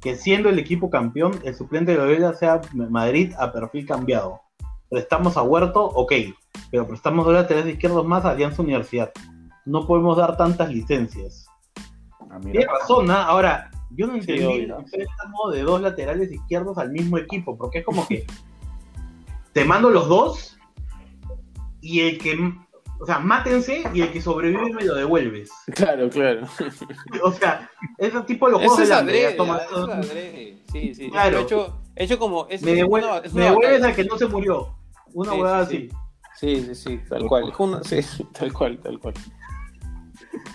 que 0.00 0.14
siendo 0.16 0.48
el 0.48 0.58
equipo 0.58 0.88
campeón, 0.90 1.32
el 1.44 1.54
suplente 1.54 1.92
de 1.92 1.98
Loyola 1.98 2.32
sea 2.34 2.60
Madrid 2.72 3.32
a 3.38 3.52
perfil 3.52 3.86
cambiado. 3.86 4.40
Prestamos 4.88 5.36
a 5.36 5.42
Huerto, 5.42 5.84
ok, 5.84 6.12
pero 6.70 6.86
prestamos 6.86 7.24
dos 7.24 7.34
laterales 7.34 7.74
izquierdos 7.74 8.06
más 8.06 8.24
a 8.24 8.30
Alianza 8.30 8.62
Universidad. 8.62 9.12
No 9.64 9.86
podemos 9.86 10.16
dar 10.16 10.36
tantas 10.36 10.68
licencias. 10.70 11.46
Ah. 12.30 12.38
Tiene 12.40 12.66
razón, 12.66 13.10
¿ah? 13.10 13.24
Ahora, 13.24 13.70
yo 13.90 14.06
no 14.06 14.12
Sí, 14.14 14.20
entendí 14.20 14.44
obvio. 14.44 14.78
el 14.78 14.84
préstamo 14.84 15.50
de 15.50 15.62
dos 15.62 15.80
laterales 15.80 16.30
izquierdos 16.30 16.78
al 16.78 16.92
mismo 16.92 17.18
equipo, 17.18 17.56
porque 17.56 17.78
es 17.80 17.84
como 17.84 18.06
que 18.06 18.24
te 19.56 19.64
mando 19.64 19.88
los 19.88 20.06
dos 20.06 20.58
y 21.80 22.00
el 22.02 22.18
que, 22.18 22.36
o 23.00 23.06
sea, 23.06 23.20
mátense 23.20 23.84
y 23.94 24.02
el 24.02 24.12
que 24.12 24.20
sobrevive 24.20 24.70
me 24.70 24.84
lo 24.84 24.94
devuelves. 24.94 25.50
Claro, 25.74 26.10
claro. 26.10 26.46
O 27.22 27.32
sea, 27.32 27.70
ese 27.96 28.20
tipo 28.22 28.46
de 28.48 28.52
los 28.52 28.60
Eso 28.60 28.74
juegos 28.74 28.82
es 28.82 28.88
de 28.90 28.94
la 28.94 29.00
hambre, 29.00 29.14
ya 29.22 29.26
adrede, 29.28 29.36
toma- 29.38 29.56
eso 29.58 29.84
es 29.90 29.94
adrede. 30.10 30.62
Sí, 30.70 30.94
sí. 30.94 31.10
Claro. 31.10 31.38
He 31.38 31.42
hecho, 31.42 31.80
he 31.96 32.04
hecho 32.04 32.18
como... 32.18 32.46
Es, 32.50 32.62
me, 32.62 32.84
una- 32.84 33.16
es 33.18 33.32
me 33.32 33.40
una 33.40 33.50
devuelves 33.50 33.82
al 33.82 33.94
que 33.94 34.04
no 34.04 34.18
se 34.18 34.26
murió. 34.26 34.74
Una 35.14 35.32
Sí, 35.32 35.36
huevada 35.38 35.66
sí, 35.66 35.76
así. 35.76 35.88
Sí, 36.38 36.62
sí, 36.66 36.74
sí, 36.74 37.00
tal 37.08 37.26
cual. 37.26 37.50
Una- 37.58 37.82
sí, 37.82 38.00
tal 38.38 38.52
cual, 38.52 38.78
tal 38.80 38.98
cual. 38.98 39.14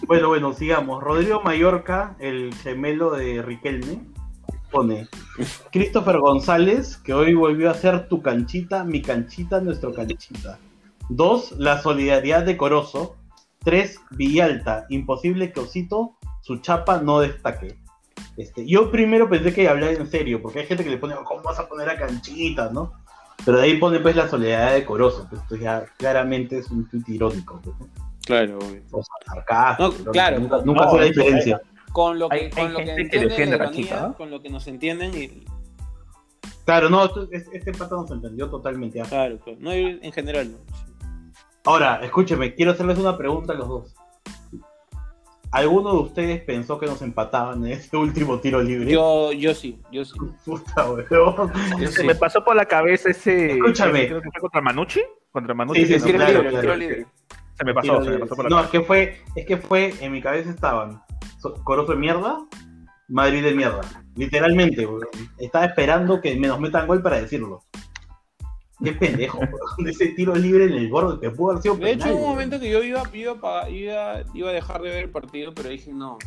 Bueno, 0.05 0.27
bueno, 0.27 0.53
sigamos. 0.53 1.01
Rodrigo 1.03 1.41
Mallorca, 1.41 2.15
el 2.19 2.53
gemelo 2.53 3.09
de 3.09 3.41
Riquelme, 3.41 4.01
pone 4.71 5.07
Christopher 5.71 6.19
González, 6.19 6.97
que 6.97 7.13
hoy 7.13 7.33
volvió 7.33 7.69
a 7.69 7.75
ser 7.75 8.07
tu 8.07 8.21
canchita, 8.21 8.83
mi 8.83 9.01
canchita, 9.01 9.61
nuestro 9.61 9.93
canchita. 9.93 10.57
Dos, 11.09 11.51
la 11.57 11.81
solidaridad 11.81 12.43
de 12.43 12.57
Corozo. 12.57 13.17
Tres, 13.63 13.99
Villalta, 14.09 14.87
imposible 14.89 15.51
que 15.51 15.59
Osito, 15.59 16.15
su 16.41 16.57
chapa 16.57 16.99
no 16.99 17.19
destaque. 17.19 17.77
Este, 18.37 18.65
yo 18.65 18.89
primero 18.89 19.29
pensé 19.29 19.53
que 19.53 19.69
hablaba 19.69 19.91
en 19.91 20.09
serio, 20.09 20.41
porque 20.41 20.59
hay 20.59 20.65
gente 20.65 20.83
que 20.83 20.89
le 20.89 20.97
pone, 20.97 21.13
¿cómo 21.23 21.43
vas 21.43 21.59
a 21.59 21.67
poner 21.67 21.89
a 21.89 21.97
canchita, 21.97 22.71
no? 22.71 22.93
Pero 23.45 23.57
de 23.57 23.63
ahí 23.63 23.77
pone 23.77 23.99
pues 23.99 24.15
la 24.15 24.27
solidaridad 24.27 24.73
de 24.73 24.85
Corozo, 24.85 25.27
pues 25.29 25.41
esto 25.41 25.55
ya 25.57 25.85
claramente 25.97 26.57
es 26.57 26.71
un 26.71 26.87
tuit 26.87 27.07
irónico, 27.09 27.59
pues, 27.63 27.75
¿no? 27.79 27.87
Claro, 28.25 28.57
obvio. 28.57 28.81
O 28.91 29.03
sea, 29.03 29.75
No, 29.77 29.87
irónico, 29.87 30.11
claro. 30.11 30.39
nunca, 30.39 30.57
nunca 30.63 30.85
No, 30.85 30.91
sé 30.91 30.97
la 30.97 31.05
diferencia. 31.05 31.61
Con 31.91 32.19
lo 32.19 32.29
que, 32.29 32.35
Hay- 32.35 32.49
con 32.49 32.59
hay 32.67 32.69
lo 32.71 32.77
que 32.79 32.85
gente 32.85 33.01
entienden 33.01 33.29
defiende 33.29 33.99
¿no? 34.01 34.13
con 34.15 34.31
lo 34.31 34.41
que 34.41 34.49
nos 34.49 34.67
entienden 34.67 35.11
y... 35.15 35.45
Claro, 36.65 36.89
no, 36.89 37.05
es- 37.31 37.49
este 37.51 37.71
pata 37.73 37.95
nos 37.95 38.09
entendió 38.11 38.49
totalmente. 38.49 38.99
ya. 38.99 39.05
Claro, 39.05 39.39
claro. 39.39 39.57
No, 39.61 39.71
en 39.71 40.11
general, 40.11 40.51
no. 40.51 40.57
Ahora, 41.65 41.99
escúcheme, 42.03 42.53
quiero 42.55 42.71
hacerles 42.71 42.97
una 42.97 43.17
pregunta 43.17 43.53
a 43.53 43.55
los 43.55 43.67
dos. 43.67 43.95
¿Alguno 45.51 45.91
de 45.91 45.99
ustedes 45.99 46.41
pensó 46.43 46.79
que 46.79 46.85
nos 46.85 47.01
empataban 47.01 47.65
en 47.65 47.73
ese 47.73 47.97
último 47.97 48.39
tiro 48.39 48.61
libre? 48.63 48.89
Yo, 48.89 49.33
yo 49.33 49.53
sí, 49.53 49.81
yo 49.91 50.05
sí. 50.05 50.13
Puta, 50.45 50.89
weón. 50.89 51.51
Se 51.79 51.87
sí. 51.87 52.03
me 52.07 52.15
pasó 52.15 52.43
por 52.43 52.55
la 52.55 52.65
cabeza 52.65 53.09
ese. 53.09 53.53
Escúchame. 53.53 53.99
ese 53.99 54.07
creo 54.07 54.21
que 54.21 54.29
fue 54.31 54.39
contra 54.41 54.61
Manucci. 54.61 55.01
Contra 55.31 55.53
Manucci. 55.53 55.85
Sí, 55.85 55.99
sí, 55.99 56.11
no- 56.13 56.17
claro, 56.19 56.31
libre, 56.33 56.49
claro. 56.51 56.61
tiro 56.61 56.75
libre. 56.77 57.05
Se 57.57 57.65
me 57.65 57.73
pasó, 57.73 58.01
se 58.03 58.09
me 58.11 58.17
pasó 58.19 58.35
por 58.35 58.45
la 58.45 58.49
No, 58.49 58.55
es 58.61 58.67
cabeza. 58.67 58.71
que 58.71 58.81
fue, 58.81 59.17
es 59.35 59.45
que 59.45 59.57
fue, 59.57 59.93
en 59.99 60.11
mi 60.13 60.21
cabeza 60.21 60.49
estaban 60.49 61.01
Corozo 61.63 61.93
de 61.93 61.97
mierda, 61.97 62.45
Madrid 63.07 63.43
de 63.43 63.53
mierda. 63.53 63.81
Literalmente, 64.15 64.85
weón. 64.85 65.07
Estaba 65.37 65.65
esperando 65.65 66.21
que 66.21 66.35
me 66.35 66.47
nos 66.47 66.59
metan 66.59 66.87
gol 66.87 67.01
para 67.01 67.21
decirlo. 67.21 67.63
Qué 68.83 68.93
pendejo, 68.93 69.39
weón. 69.77 69.87
Ese 69.87 70.07
tiro 70.09 70.35
libre 70.35 70.65
en 70.65 70.73
el 70.73 70.89
borde 70.89 71.19
que 71.19 71.29
pudo 71.31 71.51
haber 71.51 71.63
sido 71.63 71.75
De 71.75 71.91
hecho, 71.91 72.15
hubo 72.15 72.23
un 72.23 72.29
momento 72.31 72.59
que 72.59 72.69
yo 72.69 72.83
iba, 72.83 73.03
iba, 73.13 73.69
iba, 73.69 74.23
iba 74.33 74.49
a 74.49 74.53
dejar 74.53 74.81
de 74.81 74.89
ver 74.89 75.03
el 75.05 75.09
partido, 75.09 75.53
pero 75.53 75.69
dije, 75.69 75.91
no, 75.93 76.17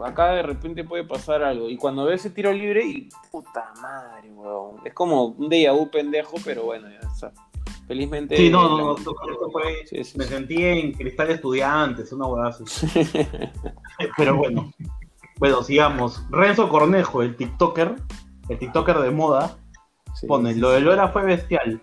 acá 0.00 0.32
de 0.32 0.42
repente 0.42 0.84
puede 0.84 1.04
pasar 1.04 1.42
algo. 1.42 1.68
Y 1.68 1.76
cuando 1.76 2.04
veo 2.04 2.14
ese 2.14 2.30
tiro 2.30 2.52
libre, 2.52 2.84
y 2.86 3.08
puta 3.30 3.72
madre, 3.80 4.30
weón. 4.30 4.76
Es 4.84 4.94
como 4.94 5.26
un 5.26 5.48
déjà 5.48 5.72
vu 5.72 5.90
pendejo, 5.90 6.36
pero 6.44 6.64
bueno, 6.64 6.88
ya. 6.88 7.07
Felizmente. 7.88 8.36
Sí, 8.36 8.50
no, 8.50 8.68
no, 8.68 8.78
no, 8.78 8.96
esto- 8.96 9.14
esto 9.30 9.50
fue- 9.50 9.86
Sí, 9.86 10.04
sí, 10.04 10.18
me 10.18 10.24
sí. 10.24 10.30
sentí 10.30 10.62
en 10.64 10.92
Cristal 10.92 11.30
Estudiantes, 11.30 12.12
una 12.12 12.48
así. 12.48 12.64
Pero 14.16 14.36
bueno. 14.36 14.70
Bueno, 15.38 15.62
sigamos. 15.62 16.22
Renzo 16.30 16.68
Cornejo, 16.68 17.22
el 17.22 17.34
TikToker, 17.36 17.94
el 18.48 18.58
TikToker 18.58 18.98
de 18.98 19.10
moda, 19.10 19.56
Sí, 20.14 20.26
pone, 20.26 20.52
sí, 20.54 20.60
lo 20.60 20.70
de. 20.70 20.80
Lora 20.80 21.08
fue 21.08 21.22
bestial. 21.24 21.80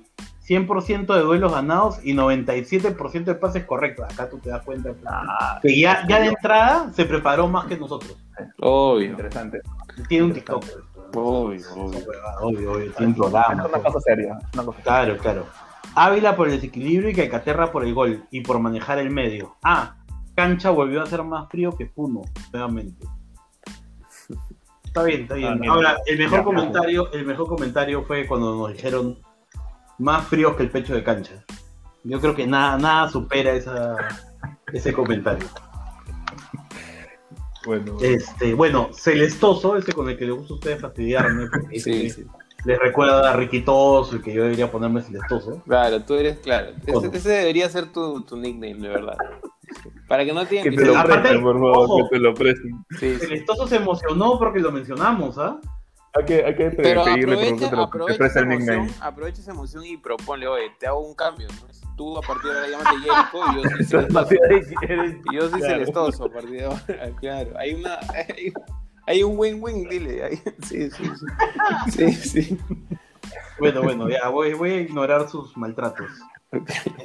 100% 0.48 1.15
de 1.15 1.22
duelos 1.22 1.52
ganados 1.54 1.98
y 2.06 2.13
97% 2.13 3.24
de 3.24 3.36
pases 3.36 3.65
correctos. 3.65 4.06
Acá 4.13 4.30
tú 4.30 4.38
te 4.38 4.50
das 4.52 4.62
cuenta 4.63 4.89
pues, 4.94 5.04
Ah, 5.08 5.60
que 5.60 5.80
ya, 5.80 6.06
ya 6.08 6.20
de 6.20 6.28
entrada 6.28 6.91
se 6.94 7.06
preparó 7.06 7.48
más 7.48 7.65
que 7.65 7.78
nosotros. 7.78 8.15
Obvio, 8.60 9.08
interesante. 9.10 9.62
Tiene 10.08 10.26
un 10.26 10.34
TikTok. 10.34 10.63
obvio, 11.15 11.60
obvio. 11.76 12.00
Obvio, 12.41 12.72
obvio, 12.74 12.91
tiene 12.94 13.13
un 13.13 13.24
Es 13.24 13.30
una 13.30 13.80
cosa 13.82 14.00
seria. 14.02 14.38
es 14.39 14.54
una 14.54 14.63
cosa 14.65 14.82
Claro, 14.84 15.18
claro. 15.18 15.46
Ávila 15.93 16.36
por 16.36 16.48
el 16.48 16.56
desequilibrio 16.56 17.10
y 17.10 17.13
Calcaterra 17.13 17.71
por 17.71 17.86
el 17.86 17.93
gol 17.93 18.26
y 18.32 18.41
por 18.41 18.60
manejar 18.60 19.00
el 19.00 19.12
medio. 19.12 19.56
Ah, 19.63 19.98
Cancha 20.36 20.69
volvió 20.69 21.02
a 21.02 21.06
ser 21.06 21.24
más 21.24 21.50
frío 21.50 21.76
que 21.78 21.86
Puno, 21.86 22.21
nuevamente. 22.52 23.08
Está 24.84 25.04
bien, 25.04 25.24
está 25.24 25.36
bien. 25.36 25.67
Ahora, 25.69 25.98
el 26.06 26.17
mejor 26.17 26.43
comentario, 26.43 27.12
el 27.12 27.26
mejor 27.26 27.48
comentario 27.48 28.04
fue 28.04 28.26
cuando 28.28 28.56
nos 28.56 28.74
dijeron 28.74 29.19
más 30.00 30.28
fríos 30.28 30.56
que 30.56 30.63
el 30.63 30.69
pecho 30.69 30.93
de 30.93 31.04
cancha. 31.04 31.43
Yo 32.04 32.19
creo 32.21 32.36
que 32.36 32.45
nada, 32.48 32.78
nada 32.78 33.10
supera 33.10 33.54
esa, 33.54 33.95
ese 34.71 34.93
comentario. 34.93 35.48
Bueno, 37.65 37.98
Este, 38.00 38.54
bueno, 38.54 38.89
Celestoso, 38.93 39.76
ese 39.76 39.91
con 39.91 40.08
el 40.10 40.17
que 40.17 40.26
les 40.26 40.36
gusta 40.36 40.54
a 40.54 40.58
ustedes 40.58 40.82
fastidiarme, 40.82 41.48
porque 41.50 41.80
Sí, 41.80 42.10
sí. 42.10 42.26
Les 42.65 42.80
recuerda 42.80 43.32
a 43.32 43.36
Riquitoso 43.36 44.15
y 44.17 44.21
que 44.21 44.34
yo 44.34 44.43
debería 44.43 44.71
ponerme 44.71 45.01
Celestoso. 45.01 45.62
Claro, 45.65 46.01
tú 46.04 46.15
eres, 46.15 46.39
claro. 46.39 46.71
Ese, 46.86 47.17
ese 47.17 47.30
debería 47.30 47.69
ser 47.69 47.91
tu, 47.91 48.21
tu 48.21 48.38
nickname, 48.38 48.75
de 48.75 48.89
verdad. 48.89 49.17
Para 50.08 50.23
que 50.25 50.34
no 50.34 50.41
que 50.47 50.62
te 50.62 50.69
que 50.69 50.71
lo 50.71 50.78
ser- 50.93 50.97
Aparte, 50.97 51.19
presten, 51.21 51.41
por 51.43 51.54
favor, 51.56 51.78
ojo. 51.78 51.97
que 52.10 52.15
te 52.15 52.19
lo 52.21 52.34
presten. 52.34 52.86
Sí, 52.99 53.17
se 53.67 53.75
emocionó 53.75 54.38
porque 54.39 54.60
lo 54.60 54.71
mencionamos, 54.71 55.38
¿ah? 55.38 55.60
Hay 56.17 56.23
que, 56.25 56.45
hay 56.45 56.56
que 56.56 56.71
Pero 56.71 57.04
pedirle 57.04 57.34
aprovecha, 57.36 57.69
te 57.69 57.75
lo 57.75 57.89
que 57.89 57.97
te 57.97 57.97
aprovecha, 57.97 58.17
preste 58.19 58.39
esa 58.39 58.39
el 58.39 58.47
nickname. 58.58 58.78
emoción, 58.84 59.04
aprovecha 59.04 59.41
esa 59.41 59.51
emoción 59.51 59.86
y 59.86 59.97
proponle, 59.97 60.47
oye, 60.47 60.71
te 60.80 60.88
hago 60.88 60.99
un 61.06 61.13
cambio. 61.13 61.47
¿no? 61.49 61.95
Tú 61.97 62.17
a 62.17 62.21
partir 62.21 62.51
de 62.51 62.58
ahora 62.58 62.69
llámate 62.69 62.97
Jericho 62.97 63.38
y 63.51 63.63
yo 63.63 63.69
soy 63.69 63.84
Celestoso. 63.86 64.34
Y 65.32 65.36
yo 65.36 65.49
soy 65.49 65.60
Claro. 65.60 65.73
Celestoso 65.73 66.23
a 66.25 66.30
partir 66.30 66.51
de 66.51 66.63
ahora. 66.65 66.82
Claro, 67.19 67.49
hay 67.58 67.73
una... 67.73 67.99
Hay, 68.13 68.54
hay 69.08 69.24
un 69.24 69.38
win-win, 69.38 69.88
dile. 69.89 70.24
hay- 70.24 70.36
sí, 70.63 70.89
sí, 70.91 71.04
sí. 71.91 71.91
Sí, 71.91 72.12
sí. 72.13 72.60
Bueno, 73.60 73.82
bueno, 73.84 74.10
ya 74.10 74.30
voy, 74.30 74.54
voy 74.54 74.72
a 74.72 74.82
ignorar 74.82 75.30
sus 75.30 75.56
maltratos. 75.58 76.08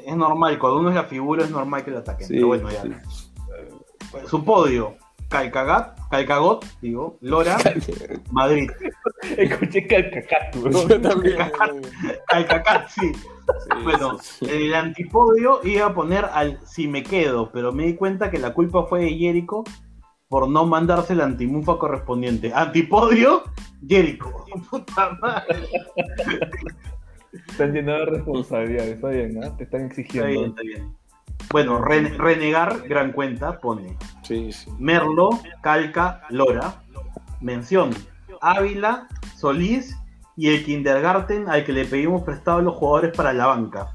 Es 0.07 0.17
normal, 0.17 0.59
cuando 0.59 0.81
uno 0.81 0.89
es 0.91 0.95
la 0.95 1.05
figura 1.05 1.45
es 1.45 1.51
normal 1.51 1.85
que 1.85 1.91
lo 1.91 1.99
ataquen. 1.99 2.27
Sí, 2.27 2.35
pero 2.35 2.47
bueno, 2.49 2.71
ya. 2.71 2.83
sí. 2.83 2.93
Su 4.27 4.45
podio, 4.45 4.97
Calcagat, 5.29 5.99
Calcagot, 6.11 6.65
digo, 6.81 7.17
Lora, 7.21 7.57
Madrid. 8.33 8.69
Escuché 9.37 9.87
calcacato, 9.87 10.61
bro. 10.63 10.89
Yo 10.89 11.01
también. 11.01 11.39
yo 11.39 11.51
también. 11.53 11.93
Calcacat, 12.27 12.89
sí. 12.89 13.13
Sí, 13.15 13.23
Bueno, 13.85 14.19
sí, 14.21 14.47
sí. 14.47 14.51
el 14.51 14.75
antipodio 14.75 15.61
iba 15.65 15.87
a 15.87 15.95
poner 15.95 16.25
al 16.25 16.59
si 16.67 16.87
me 16.89 17.03
quedo, 17.05 17.51
pero 17.53 17.73
me 17.73 17.87
di 17.87 17.95
cuenta 17.95 18.31
que 18.31 18.39
la 18.39 18.53
culpa 18.55 18.87
fue 18.87 19.01
de 19.01 19.11
Jericho 19.17 19.63
por 20.31 20.49
no 20.49 20.65
mandarse 20.65 21.13
el 21.13 21.23
antimufa 21.23 21.77
correspondiente. 21.77 22.53
Antipodio, 22.55 23.43
Jericho. 23.87 24.33
Puta 24.71 25.19
madre. 25.21 25.69
Están 27.49 27.73
llenos 27.73 27.99
de 27.99 28.05
responsabilidades, 28.07 28.95
está 28.95 29.09
bien, 29.09 29.43
¿ah? 29.45 29.57
Te 29.57 29.65
están 29.65 29.81
Está 29.83 30.01
exigiendo. 30.01 30.29
bien, 30.31 30.45
está 30.51 30.63
bien. 30.63 30.97
Bueno, 31.51 31.81
Ren- 31.81 32.17
Renegar, 32.17 32.87
gran 32.89 33.11
cuenta, 33.13 33.59
pone 33.59 33.97
Sí, 34.23 34.53
sí. 34.53 34.71
Merlo, 34.79 35.31
Calca, 35.63 36.23
Lora. 36.31 36.81
Mención, 37.41 37.91
Ávila, 38.41 39.09
Solís 39.37 39.97
y 40.37 40.49
el 40.51 40.65
Kindergarten 40.65 41.49
al 41.49 41.65
que 41.65 41.73
le 41.73 41.87
pedimos 41.87 42.23
prestado 42.23 42.61
los 42.63 42.77
jugadores 42.77 43.17
para 43.17 43.33
la 43.33 43.47
banca. 43.47 43.89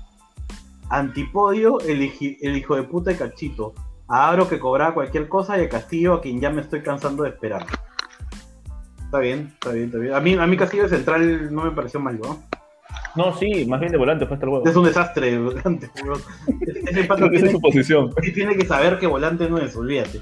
Antipodio, 0.89 1.79
el, 1.79 2.11
el 2.41 2.57
hijo 2.57 2.75
de 2.75 2.83
puta 2.83 3.11
de 3.11 3.17
Cachito. 3.17 3.73
A 4.07 4.29
Aro 4.29 4.47
que 4.47 4.59
cobraba 4.59 4.93
cualquier 4.93 5.27
cosa 5.27 5.57
y 5.57 5.63
a 5.65 5.69
Castillo 5.69 6.13
a 6.13 6.21
quien 6.21 6.39
ya 6.39 6.49
me 6.49 6.61
estoy 6.61 6.81
cansando 6.81 7.23
de 7.23 7.29
esperar. 7.29 7.65
Está 9.03 9.19
bien, 9.19 9.51
está 9.53 9.71
bien, 9.71 9.85
está 9.85 9.97
bien. 9.97 10.13
A 10.13 10.19
mí, 10.19 10.33
a 10.33 10.45
mí 10.45 10.57
Castillo 10.57 10.83
de 10.83 10.89
Central 10.89 11.53
no 11.53 11.63
me 11.63 11.71
pareció 11.71 11.99
mal, 11.99 12.19
¿no? 12.19 12.43
No, 13.15 13.33
sí, 13.37 13.65
más 13.65 13.79
bien 13.79 13.91
de 13.91 13.97
volante 13.97 14.25
fue 14.25 14.35
hasta 14.35 14.45
el 14.45 14.51
huevo. 14.51 14.65
Es 14.65 14.75
un 14.75 14.85
desastre, 14.85 15.39
volante. 15.39 15.89
Ese 16.87 17.03
pato 17.05 17.29
tiene, 17.29 17.47
es 17.47 17.51
su 17.53 17.61
posición. 17.61 18.13
Tiene 18.33 18.57
que 18.57 18.65
saber 18.65 18.99
que 18.99 19.07
volante 19.07 19.49
no 19.49 19.57
es, 19.57 19.75
olvídate. 19.75 20.21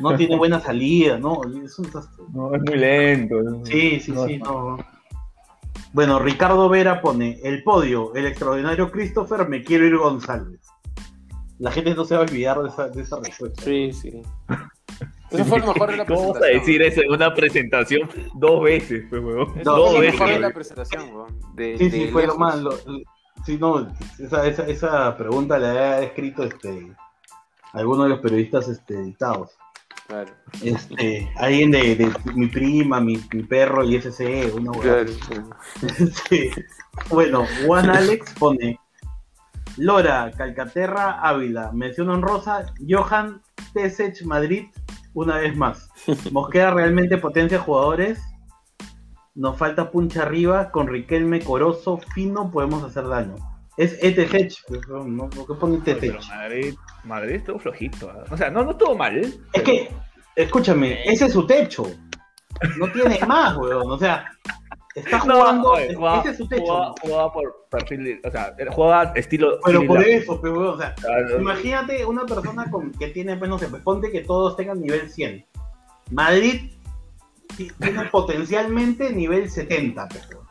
No 0.00 0.16
tiene 0.16 0.36
buena 0.36 0.60
salida, 0.60 1.18
no, 1.18 1.40
es 1.64 1.78
un 1.78 1.86
desastre. 1.86 2.24
No, 2.32 2.54
es 2.54 2.62
muy 2.62 2.78
lento. 2.78 3.36
Sí, 3.64 4.00
sí, 4.00 4.12
No, 4.12 4.26
sí, 4.26 4.38
no. 4.38 4.78
Bueno, 5.92 6.18
Ricardo 6.18 6.70
Vera 6.70 7.02
pone 7.02 7.38
el 7.42 7.62
podio, 7.62 8.14
el 8.14 8.26
extraordinario 8.26 8.90
Christopher, 8.90 9.46
me 9.48 9.62
quiero 9.62 9.84
ir 9.84 9.98
González. 9.98 10.60
La 11.62 11.70
gente 11.70 11.94
no 11.94 12.04
se 12.04 12.14
va 12.14 12.20
a 12.22 12.24
olvidar 12.24 12.60
de 12.60 12.68
esa, 12.68 12.88
de 12.88 13.02
esa 13.02 13.20
respuesta. 13.20 13.62
Sí, 13.62 13.92
sí. 13.92 14.22
Eso 15.30 15.44
fue 15.44 15.60
lo 15.60 15.68
mejor 15.72 15.90
de 15.92 15.96
la 15.98 16.04
¿Cómo 16.06 16.34
vas 16.34 16.42
a 16.42 16.46
decir 16.46 16.82
eso 16.82 17.00
en 17.02 17.10
una 17.12 17.32
presentación 17.32 18.08
dos 18.34 18.62
veces, 18.64 19.04
pues, 19.08 19.22
No, 19.22 19.46
fue 19.46 19.62
dos 19.64 19.92
lo 19.94 20.00
veces. 20.00 20.14
mejor 20.20 20.28
de 20.34 20.40
la 20.40 20.50
presentación, 20.50 21.14
weón. 21.14 21.40
De, 21.54 21.78
Sí, 21.78 21.90
sí, 21.90 22.08
fue 22.08 22.26
lo 22.26 22.36
más. 22.36 22.58
lo- 22.60 22.76
sí, 23.46 23.56
no, 23.58 23.88
esa, 24.18 24.46
esa, 24.46 24.66
esa 24.66 25.16
pregunta 25.16 25.58
la 25.58 25.68
ha 25.72 26.02
escrito 26.02 26.42
este 26.44 26.92
alguno 27.72 28.02
de 28.04 28.08
los 28.10 28.18
periodistas 28.20 28.68
este, 28.68 28.94
editados. 28.94 29.52
Claro, 30.08 30.32
Este, 30.62 31.30
alguien 31.36 31.70
de, 31.70 31.94
de 31.94 32.12
mi 32.34 32.48
prima, 32.48 33.00
mi, 33.00 33.18
mi 33.32 33.42
perro 33.44 33.84
y 33.84 33.94
SC, 33.96 34.52
una 34.54 34.72
huevada. 34.72 35.04
claro, 35.06 35.12
claro. 35.28 36.10
Sí. 36.28 36.50
Bueno, 37.08 37.46
Juan 37.64 37.88
Alex 37.96 38.34
pone 38.38 38.78
Lora, 39.76 40.30
Calcaterra, 40.36 41.20
Ávila, 41.20 41.72
mención 41.72 42.10
honrosa, 42.10 42.66
Johan, 42.86 43.40
Tesech, 43.72 44.22
Madrid, 44.24 44.66
una 45.14 45.38
vez 45.38 45.56
más. 45.56 45.88
Mosquera 46.32 46.72
realmente 46.72 47.18
potencia 47.18 47.58
jugadores. 47.58 48.20
Nos 49.34 49.56
falta 49.56 49.90
puncha 49.90 50.22
arriba, 50.22 50.70
con 50.70 50.88
Riquelme, 50.88 51.40
Corozo, 51.40 51.98
Fino 52.14 52.50
podemos 52.50 52.84
hacer 52.84 53.08
daño. 53.08 53.36
Es 53.78 53.96
ETH, 54.02 54.54
pues, 54.68 54.80
¿no? 54.88 55.30
¿por 55.30 55.46
qué 55.46 55.54
pone 55.54 55.80
Pero 55.82 56.18
ETH? 56.18 56.28
Madrid, 56.28 56.74
Madrid 57.04 57.34
estuvo 57.36 57.58
flojito. 57.58 58.10
¿ah? 58.10 58.24
O 58.30 58.36
sea, 58.36 58.50
no, 58.50 58.62
no 58.62 58.72
estuvo 58.72 58.94
mal. 58.94 59.16
Es 59.54 59.62
que, 59.62 59.90
escúchame, 60.36 61.02
ese 61.04 61.26
es 61.26 61.32
su 61.32 61.46
techo. 61.46 61.84
No 62.76 62.92
tiene 62.92 63.18
más, 63.26 63.56
weón. 63.56 63.90
O 63.90 63.98
sea, 63.98 64.26
está 64.94 65.20
jugando, 65.20 65.70
oye, 65.70 65.94
jugaba, 65.94 66.20
ese 66.20 66.30
es 66.30 66.36
su 66.36 66.48
techo. 66.48 66.62
jugaba- 66.62 66.94
jugaba 67.00 67.32
por 67.32 67.66
perfil, 67.70 68.20
o 68.24 68.30
sea, 68.30 68.54
jugaba 68.72 69.12
estilo. 69.14 69.58
Pero 69.64 69.86
por 69.86 70.02
eso, 70.02 70.40
pero, 70.40 70.72
o 70.72 70.78
sea, 70.78 70.94
Imagínate 71.38 72.04
una 72.04 72.26
persona 72.26 72.70
con, 72.70 72.92
que 72.92 73.08
tiene, 73.08 73.36
pues 73.36 73.48
no 73.50 73.58
sé, 73.58 73.68
pues 73.68 73.82
ponte 73.82 74.10
que 74.10 74.20
todos 74.20 74.56
tengan 74.56 74.80
nivel 74.80 75.08
100. 75.10 75.44
Madrid 76.10 76.72
ti- 77.56 77.70
tiene 77.80 78.04
potencialmente 78.06 79.10
nivel 79.12 79.50
70. 79.50 80.08
pues, 80.08 80.28
weón. 80.30 80.42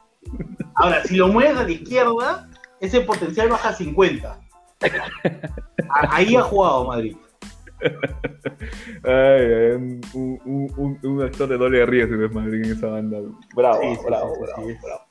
Ahora, 0.76 1.04
si 1.04 1.16
lo 1.18 1.28
mueves 1.28 1.58
a 1.58 1.64
la 1.64 1.72
izquierda, 1.72 2.50
ese 2.80 3.02
potencial 3.02 3.50
baja 3.50 3.70
a 3.70 3.74
50. 3.74 4.40
A- 5.90 6.16
Ahí 6.16 6.36
ha 6.36 6.42
jugado 6.42 6.86
Madrid. 6.86 7.16
Ay, 9.04 9.12
ay, 9.14 9.72
un, 9.76 10.02
un, 10.14 10.72
un, 10.78 11.00
un 11.04 11.22
actor 11.22 11.48
de 11.50 11.58
doble 11.58 11.86
riesgo 11.86 12.16
en 12.24 12.66
esa 12.66 12.88
banda. 12.88 13.18
Bravo, 13.56 13.82
Sí, 13.82 13.96
sí, 13.96 14.02
bravo, 14.06 14.34
sí, 14.36 14.36
sí, 14.36 14.42
bravo, 14.46 14.68
sí. 14.70 14.76
bravo. 14.84 15.02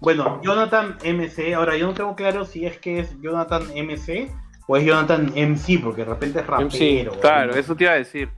Bueno, 0.00 0.40
Jonathan 0.42 0.96
MC. 1.04 1.54
Ahora, 1.54 1.76
yo 1.76 1.86
no 1.86 1.94
tengo 1.94 2.14
claro 2.16 2.44
si 2.44 2.66
es 2.66 2.78
que 2.78 3.00
es 3.00 3.16
Jonathan 3.20 3.62
MC 3.74 4.30
o 4.68 4.76
es 4.76 4.84
Jonathan 4.84 5.32
MC, 5.34 5.80
porque 5.82 6.04
de 6.04 6.10
repente 6.10 6.40
es 6.40 6.46
rapero. 6.46 7.12
Claro, 7.20 7.54
eso 7.54 7.74
te 7.76 7.84
iba 7.84 7.92
a 7.92 7.96
decir. 7.96 8.28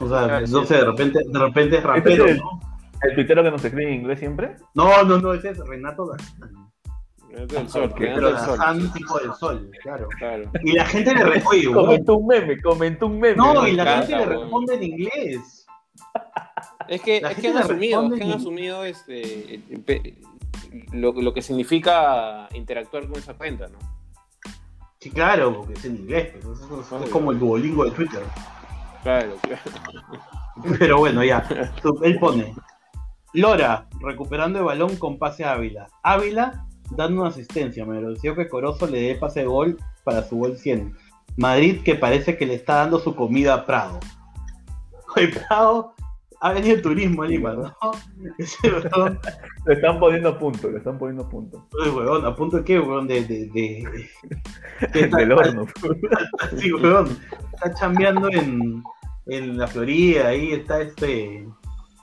O 0.00 0.08
sea, 0.08 0.24
claro, 0.24 0.46
no 0.46 0.60
sí. 0.62 0.66
sé, 0.68 0.74
de 0.76 0.84
repente, 0.84 1.18
de 1.26 1.38
repente 1.38 1.76
es 1.76 1.84
Este 1.84 1.86
rapero, 1.88 2.24
es 2.24 2.30
el- 2.32 2.38
¿no? 2.38 2.60
El 3.02 3.14
tuitero 3.14 3.42
que 3.42 3.50
nos 3.50 3.64
escribe 3.64 3.88
en 3.92 4.00
inglés 4.00 4.18
siempre. 4.18 4.56
No, 4.74 5.02
no, 5.04 5.18
no, 5.18 5.32
ese 5.34 5.50
es 5.50 5.58
Renato 5.58 6.06
Del 7.30 7.68
sol, 7.68 7.94
que 7.94 8.06
Pero 8.06 8.28
del 8.32 8.38
sol. 8.38 8.58
Del 9.22 9.34
sol, 9.34 9.70
claro. 9.82 10.08
Claro. 10.18 10.50
Y 10.64 10.72
la 10.72 10.84
gente 10.84 11.14
le 11.14 11.24
responde. 11.24 11.72
Comentó 11.72 12.16
un 12.16 12.26
meme, 12.26 12.60
comentó 12.60 13.06
un 13.06 13.20
meme. 13.20 13.36
No, 13.36 13.66
y 13.66 13.72
la 13.72 13.82
encanta, 13.82 14.06
gente 14.06 14.26
le 14.26 14.36
responde 14.36 14.74
en 14.74 14.82
inglés. 14.82 15.66
Es 16.88 17.00
que, 17.02 17.18
es 17.18 17.36
que 17.36 17.48
han 17.48 17.58
asumido, 17.58 18.12
es 18.12 18.18
que 18.18 18.24
han 18.24 18.32
asumido 18.32 18.84
este, 18.84 19.60
lo, 20.92 21.12
lo 21.12 21.32
que 21.32 21.40
significa 21.42 22.48
interactuar 22.52 23.06
con 23.06 23.16
esa 23.18 23.34
cuenta, 23.34 23.68
¿no? 23.68 23.78
Sí, 24.98 25.10
claro, 25.10 25.56
porque 25.56 25.74
es 25.74 25.84
en 25.84 25.96
inglés. 25.96 26.34
Es, 26.34 26.44
es- 26.44 27.02
es 27.04 27.10
como 27.10 27.30
el 27.30 27.38
duolingo 27.38 27.84
de 27.84 27.92
Twitter. 27.92 28.22
Claro, 29.02 29.36
claro. 29.40 29.62
Pero 30.78 30.98
bueno, 30.98 31.22
ya. 31.24 31.46
Él 32.02 32.18
pone: 32.18 32.54
Lora, 33.32 33.86
recuperando 34.00 34.58
el 34.58 34.64
balón 34.64 34.96
con 34.96 35.16
pase 35.18 35.44
a 35.44 35.52
Ávila. 35.52 35.86
Ávila 36.02 36.66
dando 36.90 37.20
una 37.22 37.30
asistencia. 37.30 37.84
Me 37.84 38.00
pareció 38.00 38.34
que 38.34 38.48
Corozo 38.48 38.86
le 38.86 39.00
dé 39.02 39.14
pase 39.14 39.40
de 39.40 39.46
gol 39.46 39.76
para 40.04 40.22
su 40.22 40.36
gol 40.36 40.56
100. 40.56 40.94
Madrid 41.36 41.80
que 41.84 41.94
parece 41.94 42.36
que 42.36 42.46
le 42.46 42.54
está 42.54 42.76
dando 42.76 42.98
su 42.98 43.14
comida 43.14 43.54
a 43.54 43.66
Prado. 43.66 44.00
Oye, 45.16 45.28
Prado 45.28 45.94
ha 46.42 46.52
venido 46.52 46.76
el 46.76 46.82
turismo 46.82 47.22
a 47.22 47.26
Lima, 47.26 47.52
¿no? 47.52 47.74
Le 49.66 49.74
están 49.74 50.00
poniendo 50.00 50.38
puntos, 50.38 50.72
le 50.72 50.78
están 50.78 50.98
poniendo 50.98 51.28
puntos. 51.28 51.62
oye, 51.78 51.90
weón, 51.90 52.24
a 52.24 52.34
punto 52.34 52.56
de 52.58 52.64
qué, 52.64 52.80
weón, 52.80 53.06
de. 53.06 53.24
de, 53.24 53.46
de, 53.46 54.08
Del 55.10 55.32
horno. 55.32 55.66
Sí, 56.56 56.72
weón. 56.72 57.18
Está 57.52 57.74
chambeando 57.74 58.30
en, 58.30 58.82
en 59.26 59.58
la 59.58 59.66
Florida, 59.66 60.28
ahí 60.28 60.52
está 60.52 60.80
este. 60.80 61.46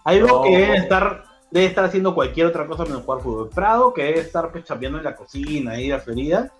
Hay 0.05 0.19
dos 0.19 0.31
No. 0.31 0.43
que 0.43 0.51
deben 0.57 0.75
estar, 0.75 1.23
debe 1.51 1.65
estar 1.67 1.85
haciendo 1.85 2.13
cualquier 2.13 2.47
otra 2.47 2.65
cosa 2.67 2.83
menos 2.83 3.03
jugar 3.03 3.21
fútbol. 3.21 3.49
Prado, 3.49 3.93
que 3.93 4.03
debe 4.03 4.19
estar 4.19 4.51
pues 4.51 4.63
chambeando 4.65 4.97
en 4.97 5.03
la 5.03 5.15
cocina 5.15 5.71
ahí 5.71 5.87
la. 5.91 6.51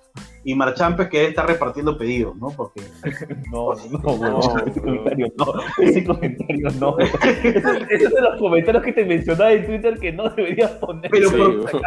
Y 0.44 0.56
Marchampes 0.56 1.10
que 1.10 1.18
debe 1.18 1.30
estar 1.30 1.46
repartiendo 1.46 1.96
pedidos, 1.98 2.36
¿no? 2.38 2.48
Porque. 2.50 2.82
No, 3.52 3.74
no, 3.92 4.00
No, 4.18 4.18
no, 4.18 4.58
ese 4.66 4.82
comentario 4.82 5.32
no, 5.38 5.46
ese 5.84 6.04
comentario 6.04 6.70
no. 6.80 6.98
Esos 7.00 8.12
son 8.14 8.24
los 8.24 8.40
comentarios 8.40 8.84
que 8.84 8.94
te 8.94 9.06
mencionaba 9.06 9.52
en 9.52 9.66
Twitter 9.66 10.00
que 10.00 10.12
no 10.12 10.30
deberías 10.30 10.72
poner. 10.72 11.10
Pero 11.12 11.30
por- 11.32 11.82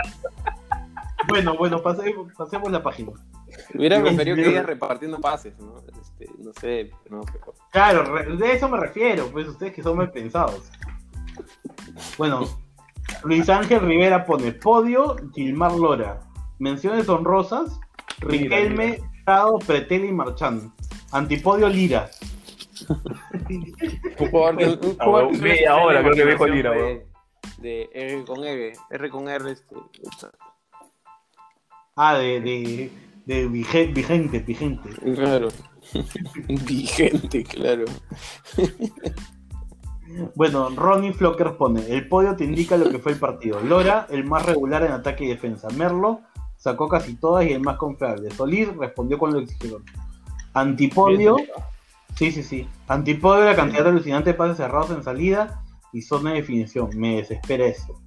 bueno, 1.29 1.57
bueno, 1.57 1.83
pasemos, 1.83 2.33
pasemos 2.37 2.73
la 2.73 2.83
página. 2.83 3.13
Hubiera 3.75 4.01
preferido 4.01 4.37
que 4.37 4.43
digas 4.49 4.67
repartiendo 4.67 5.21
pases, 5.21 5.57
¿no? 5.59 5.77
Este, 6.01 6.27
no 6.39 6.53
sé, 6.61 6.91
no, 7.09 7.21
pero- 7.21 7.55
Claro, 7.71 8.37
de 8.37 8.53
eso 8.53 8.69
me 8.69 8.79
refiero, 8.79 9.27
pues 9.31 9.47
ustedes 9.49 9.73
que 9.73 9.83
son 9.83 9.97
mal 9.99 10.11
pensados. 10.11 10.71
Bueno, 12.17 12.49
Luis 13.25 13.49
Ángel 13.49 13.81
Rivera 13.81 14.25
pone 14.25 14.53
podio, 14.53 15.17
Gilmar 15.35 15.73
Lora. 15.73 16.21
Menciones 16.59 17.09
honrosas, 17.09 17.79
Riquelme, 18.21 18.99
Prado, 19.25 19.59
Pretel 19.59 20.05
y 20.07 20.13
Marchán. 20.13 20.73
Antipodio 21.13 21.69
Lira. 21.69 22.11
Un 24.19 24.31
jugador 24.31 24.57
de, 24.57 24.67
un 24.89 24.97
Ah, 24.99 25.05
jugador 25.05 25.39
media 25.39 25.77
hora 25.77 26.03
creo 26.03 26.15
que 26.15 26.27
dijo 26.27 26.47
Lira, 26.47 26.73
de- 26.73 27.91
R 27.93 28.25
con 28.25 28.45
R, 28.45 28.73
R 28.91 29.11
con 29.11 29.29
R, 29.29 29.53
este. 29.53 29.77
Ah, 31.97 32.15
de, 32.15 32.41
de, 32.41 32.91
de 33.27 33.49
vige- 33.49 33.93
vigente, 33.93 34.39
vigente. 34.41 34.89
Claro. 35.15 35.49
Vigente, 36.49 37.45
claro. 37.45 37.85
Bueno, 40.35 40.71
Ronnie 40.71 41.13
Flocker 41.13 41.57
pone, 41.57 41.83
el 41.89 42.09
podio 42.09 42.37
te 42.37 42.45
indica 42.45 42.77
lo 42.77 42.91
que 42.91 42.99
fue 42.99 43.13
el 43.13 43.19
partido. 43.19 43.61
Lora, 43.61 44.07
el 44.11 44.25
más 44.25 44.45
regular 44.47 44.83
en 44.85 44.93
ataque 44.93 45.25
y 45.25 45.29
defensa. 45.29 45.69
Merlo, 45.77 46.21
sacó 46.57 46.89
casi 46.89 47.15
todas 47.17 47.47
y 47.47 47.53
el 47.53 47.61
más 47.61 47.77
confiable. 47.77 48.31
Solís 48.31 48.75
respondió 48.77 49.19
con 49.19 49.33
lo 49.33 49.39
que 49.39 49.45
exigieron. 49.45 49.85
Antipodio, 50.55 51.37
sí, 52.17 52.33
sí, 52.33 52.43
sí. 52.43 52.69
Antipodio, 52.89 53.45
la 53.45 53.57
cantidad 53.57 53.87
alucinante 53.87 54.31
de 54.31 54.35
pases 54.35 54.57
cerrados 54.57 54.91
en 54.91 55.03
salida 55.03 55.63
y 55.93 56.03
zona 56.03 56.31
de 56.31 56.37
definición. 56.37 56.91
Me 56.97 57.17
desespera 57.17 57.67
eso. 57.67 58.01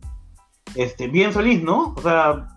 Este, 0.76 1.08
bien 1.08 1.32
Solís, 1.34 1.64
¿no? 1.64 1.93
O 1.95 2.01
sea, 2.01 2.47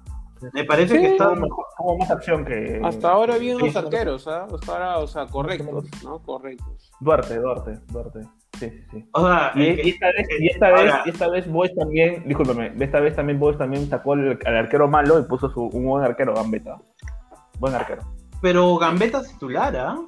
me 0.53 0.65
parece 0.65 0.97
Sí. 0.97 1.01
que 1.01 1.13
está... 1.13 1.35
Como 1.77 1.99
más 1.99 2.11
acción 2.11 2.45
que. 2.45 2.81
Hasta 2.83 3.11
ahora 3.11 3.37
bien 3.39 3.59
los 3.59 3.77
arqueros, 3.77 4.27
¿ah? 4.29 4.47
Hasta 4.53 4.73
ahora, 4.73 4.99
o 4.99 5.07
sea, 5.07 5.27
correctos, 5.27 5.85
¿no? 6.03 6.19
Correctos. 6.21 6.91
Duarte, 7.01 7.39
Duarte, 7.39 7.79
Duarte. 7.89 8.21
Sí, 8.59 8.71
sí, 8.71 8.85
sí. 8.91 9.05
O 9.13 9.27
sea, 9.27 9.53
Y, 9.55 9.91
esta 9.91 10.07
vez, 10.07 10.29
y 10.41 10.47
esta 10.49 10.71
vez, 10.71 10.91
Ahora- 10.93 11.03
y 11.05 11.11
esta 11.11 11.29
vez 11.29 11.51
Boys 11.51 11.75
también, 11.75 12.23
discúlpame, 12.27 12.73
esta 12.81 13.01
vez 13.01 13.15
también 13.17 13.39
Boys 13.39 13.59
también 13.59 13.89
sacó 13.89 14.15
al, 14.15 14.39
al 14.45 14.57
arquero 14.57 14.89
malo 14.89 15.19
y 15.19 15.23
puso 15.25 15.51
su, 15.51 15.63
un 15.65 15.85
buen 15.87 16.05
arquero, 16.05 16.35
Gambetta. 16.35 16.79
Buen 17.59 17.75
arquero. 17.75 18.03
pero 18.43 18.77
Gambetta 18.77 19.19
es 19.21 19.29
titular, 19.29 19.77
¿ah? 19.77 19.99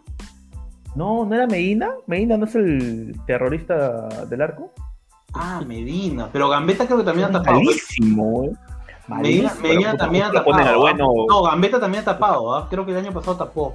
No, 0.94 1.24
¿no 1.24 1.34
era 1.34 1.46
Medina? 1.46 1.90
¿Medina 2.06 2.36
no 2.36 2.46
es 2.46 2.54
el 2.54 3.14
terrorista 3.26 4.08
del 4.26 4.42
arco? 4.42 4.72
Ah, 5.34 5.62
Medina. 5.66 6.28
Pero 6.32 6.48
Gambetta 6.48 6.86
creo 6.86 6.98
que 6.98 7.04
también 7.04 7.28
ha 7.28 7.32
tapado. 7.32 7.58
Malísimo, 7.58 8.44
eh. 8.44 8.50
Medina, 9.08 9.48
Malísimo, 9.48 9.62
Medina 9.62 9.90
pero 9.92 9.96
también 9.98 10.24
ha 10.24 10.32
tapado. 10.32 10.58
¿ah? 10.58 10.76
bueno. 10.76 11.08
No, 11.28 11.42
Gambetta 11.42 11.80
también 11.80 12.02
ha 12.02 12.04
tapado, 12.06 12.54
¿ah? 12.54 12.66
creo 12.68 12.84
que 12.84 12.92
el 12.92 12.98
año 12.98 13.12
pasado 13.12 13.36
tapó. 13.36 13.74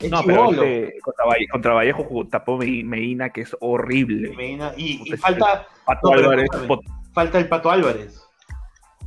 Es 0.00 0.10
No, 0.10 0.22
pero 0.24 0.50
este, 0.50 0.98
contra, 1.02 1.24
Valle- 1.26 1.48
contra 1.50 1.72
Vallejo 1.74 2.26
tapó 2.30 2.58
Me- 2.58 2.82
Medina, 2.84 3.30
que 3.30 3.42
es 3.42 3.56
horrible. 3.60 4.34
Medina, 4.36 4.72
y, 4.76 5.00
y 5.04 5.16
falta, 5.16 5.66
Pato 5.86 6.08
No, 6.10 6.14
Álvarez, 6.18 6.48
falta 7.12 7.38
el 7.38 7.48
Pato 7.48 7.70
Álvarez. 7.70 8.20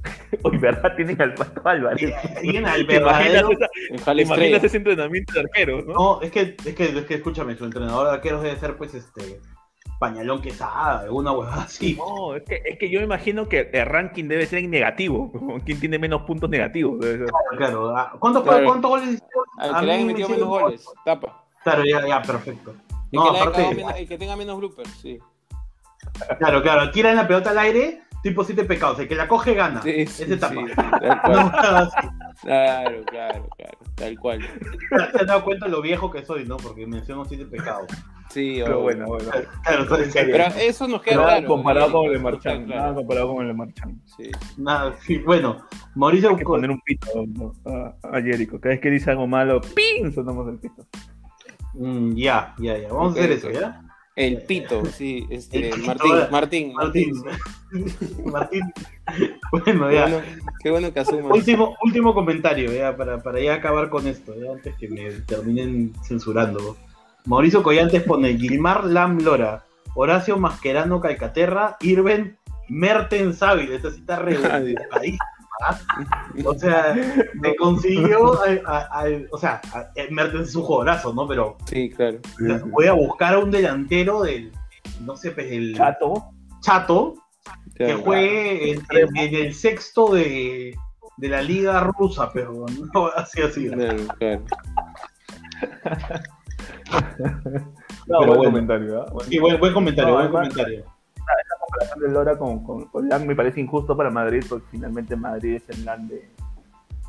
Uy, 0.43 0.57
¿verdad? 0.57 0.95
Tienen 0.95 1.21
al 1.21 1.33
Pato 1.33 1.61
Álvarez. 1.67 2.13
Tienen 2.41 2.65
al 2.65 2.88
¿Te 2.88 2.95
imaginas, 2.95 3.43
verdadero. 3.47 4.21
imaginas 4.21 4.63
ese 4.63 4.77
entrenamiento 4.77 5.33
de 5.33 5.39
arqueros, 5.41 5.85
no? 5.85 5.93
No, 5.93 6.21
es 6.21 6.31
que, 6.31 6.55
es 6.65 6.75
que, 6.75 6.83
es 6.85 7.05
que 7.05 7.15
escúchame, 7.15 7.55
su 7.55 7.65
entrenador 7.65 8.07
de 8.07 8.13
arqueros 8.13 8.41
debe 8.41 8.57
ser 8.57 8.77
pues 8.77 8.93
este 8.93 9.41
Pañalón 10.00 10.41
Quesada, 10.41 11.00
alguna 11.02 11.32
huevada 11.32 11.64
así. 11.64 11.95
No, 11.98 12.36
es 12.36 12.43
que, 12.43 12.62
es 12.64 12.78
que 12.78 12.89
yo 12.89 13.00
me 13.00 13.06
imagino 13.06 13.50
que 13.50 13.70
el 13.74 13.86
ranking 13.86 14.26
debe 14.28 14.45
ser 14.45 14.60
en 14.60 14.70
negativo. 14.70 15.32
¿Quién 15.66 15.80
tiene 15.80 15.98
menos 15.98 16.22
puntos 16.24 16.50
negativos? 16.50 17.04
Claro, 17.58 17.95
ah, 17.98 18.14
¿cuántos, 18.20 18.43
Claro. 18.43 18.66
¿cuántos 18.66 18.89
goles 18.91 19.06
hicieron? 19.08 19.45
Al 19.58 19.76
A 19.76 19.80
que 19.80 19.86
le 19.86 19.98
me 20.00 20.06
metido 20.06 20.30
menos 20.30 20.48
goles. 20.48 20.86
Tapa. 21.04 21.43
Claro, 21.64 21.84
ya, 21.84 22.08
ya, 22.08 22.22
perfecto. 22.22 22.72
El, 23.12 23.20
No, 23.20 23.32
que, 23.34 23.39
aparte- 23.39 23.76
menos- 23.76 23.93
el 23.98 24.08
que 24.08 24.18
tenga 24.18 24.36
menos 24.36 24.58
bloopers, 24.58 24.89
sí. 25.02 25.18
Claro, 26.39 26.62
claro, 26.62 26.91
tiran 26.91 27.16
la 27.16 27.28
pelota 27.28 27.50
al 27.50 27.58
aire, 27.60 28.02
tipo 28.22 28.43
siete 28.43 28.64
pecados. 28.66 29.00
El 29.00 29.08
que 29.08 29.16
la 29.16 29.28
coge 29.28 29.54
gana. 29.54 29.82
Sí, 29.82 30.06
sí, 30.06 30.24
etapa. 30.32 30.54
sí, 30.54 30.66
sí, 32.02 32.08
Claro, 32.41 33.03
claro, 33.05 33.47
claro, 33.57 33.77
tal 33.95 34.19
cual. 34.19 34.41
Se 35.11 35.19
han 35.21 35.25
dado 35.27 35.43
cuenta 35.43 35.67
lo 35.67 35.81
viejo 35.81 36.11
que 36.11 36.23
soy, 36.25 36.45
¿no? 36.45 36.57
Porque 36.57 36.85
menciono 36.85 37.25
siete 37.25 37.45
pecados. 37.45 37.88
Sí, 38.29 38.59
Pero 38.61 38.81
obvio. 38.81 38.83
bueno, 38.83 39.05
bueno. 39.07 39.31
Claro, 39.63 39.83
estoy 39.83 40.03
en 40.03 40.11
serio. 40.11 40.35
Pero 40.38 40.45
eso 40.59 40.88
nos 40.88 41.01
queda 41.01 41.15
Nada 41.15 41.27
claro. 41.38 41.47
comparado 41.47 41.91
con 41.91 42.05
el 42.11 42.19
Marchand. 42.19 42.65
claro. 42.67 42.81
Nada 42.81 42.95
comparado 42.95 43.33
con 43.33 43.41
el 43.41 43.47
de 43.47 43.53
Marchand. 43.53 43.99
Sí. 44.17 44.31
Nada, 44.57 44.95
sí, 45.05 45.17
bueno, 45.19 45.65
Mauricio. 45.95 46.29
Hay 46.29 46.35
que 46.35 46.43
poner 46.43 46.69
un 46.69 46.81
pito 46.81 47.07
¿no? 47.27 47.53
a, 47.65 47.95
a 48.17 48.21
Jericho. 48.21 48.59
Cada 48.59 48.73
vez 48.75 48.81
que 48.81 48.91
dice 48.91 49.09
algo 49.11 49.27
malo, 49.27 49.61
¡ping! 49.61 50.11
Sonamos 50.13 50.47
el 50.49 50.59
pito. 50.59 50.85
Mm, 51.73 52.15
ya, 52.15 52.53
ya, 52.59 52.77
ya. 52.77 52.89
Vamos 52.89 53.13
Ok, 53.13 53.17
a 53.17 53.19
hacer 53.21 53.31
eso. 53.31 53.49
¿ya? 53.51 53.81
El 54.15 54.41
pito, 54.41 54.83
sí, 54.85 55.25
este, 55.29 55.69
Martín. 55.85 56.11
Martín, 56.31 56.73
Martín. 56.73 57.13
Martín. 57.13 58.23
Martín. 58.31 58.61
Bueno, 59.51 59.91
ya. 59.91 60.01
bueno, 60.07 60.21
qué 60.62 60.72
bueno 60.72 60.91
que 60.93 60.99
asumas. 60.99 61.32
Último, 61.36 61.76
último 61.84 62.14
comentario, 62.14 62.72
ya, 62.74 62.95
para, 62.95 63.22
para 63.22 63.39
ya 63.39 63.55
acabar 63.55 63.89
con 63.89 64.08
esto, 64.08 64.34
ya, 64.36 64.51
antes 64.51 64.76
que 64.76 64.88
me 64.89 65.10
terminen 65.22 65.93
censurando. 66.03 66.76
Mauricio 67.26 67.62
Collantes 67.64 68.03
pone 68.03 68.38
Gilmar 68.38 68.86
Lam 68.86 69.20
Lora, 69.22 69.64
Horacio 69.95 70.38
Mascherano 70.38 70.99
Calcaterra, 71.01 71.76
Irben 71.82 72.38
Mertens 72.70 73.41
Ávila. 73.43 73.76
Esta 73.76 73.91
cita 73.91 74.18
rebuscadísima. 74.20 74.86
¿ah? 75.66 75.78
O 76.45 76.53
sea, 76.53 76.95
me 77.34 77.55
consiguió, 77.55 78.39
a- 78.41 78.62
a- 78.66 79.01
a- 79.01 79.05
o 79.32 79.38
sea, 79.38 79.60
eh, 79.95 80.08
Mertens 80.12 80.49
es 80.49 80.55
un 80.55 80.64
jugadorazo, 80.64 81.14
¿no? 81.14 81.28
Pero 81.28 81.58
Sí, 81.66 81.89
claro. 81.89 82.20
voy 82.68 82.86
a 82.88 82.93
buscar 82.93 83.34
a 83.34 83.39
un 83.39 83.49
delantero 83.51 84.22
del, 84.22 84.51
no 85.03 85.16
sé, 85.18 85.32
pues 85.32 85.51
el 85.51 85.76
Chato. 85.76 86.26
Chato, 86.62 87.16
que 87.78 87.86
claro. 87.86 88.01
juegue 88.03 88.71
en, 88.71 88.82
en- 88.91 89.17
en 89.17 89.36
el 89.36 89.53
sexto 89.53 90.13
de, 90.13 90.75
de 91.17 91.28
la 91.30 91.41
liga 91.41 91.80
rusa, 91.82 92.32
pero 92.34 92.65
no 92.93 93.07
así 93.15 93.41
así. 93.41 93.69
Claro, 93.69 93.97
claro. 94.19 94.41
No, 98.07 98.19
Pero 98.19 98.28
buen 98.28 98.38
bueno. 98.38 98.43
comentario, 98.51 99.01
¿ah? 99.01 99.05
Buen- 99.11 99.28
Sí, 99.28 99.38
buen, 99.39 99.59
buen 99.59 99.73
comentario, 99.73 100.09
No, 100.11 100.15
buen 100.15 100.28
además- 100.28 100.49
comentario. 100.49 100.86
La 101.17 101.57
comparación 101.59 101.99
de 101.99 102.09
Lora 102.09 102.38
con, 102.38 102.63
con, 102.63 102.86
con 102.86 103.09
Lang 103.09 103.25
me 103.25 103.36
parece 103.36 103.59
injusto 103.59 103.97
para 103.97 104.09
Madrid, 104.09 104.45
porque 104.47 104.65
finalmente 104.71 105.15
Madrid 105.17 105.55
es 105.55 105.69
el 105.78 105.84
Lang 105.84 106.07
de, 106.07 106.30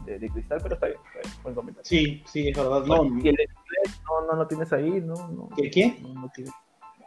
de, 0.04 0.18
de 0.18 0.28
cristal, 0.28 0.58
pero 0.60 0.74
está 0.74 0.86
bien, 0.88 0.98
está 1.06 1.20
bien, 1.28 1.42
buen 1.44 1.54
comentario. 1.54 1.88
Sí, 1.88 2.22
sí, 2.26 2.48
es 2.48 2.56
verdad. 2.56 2.84
No, 2.84 3.04
y 3.04 3.28
el 3.28 3.36
no, 4.04 4.26
no 4.26 4.36
lo 4.38 4.46
tienes 4.48 4.72
ahí, 4.72 5.00
¿no? 5.00 5.14
no 5.28 5.48
¿Qué? 5.56 5.70
qué? 5.70 5.98
No, 6.02 6.14
no 6.14 6.28
tienes- 6.34 6.52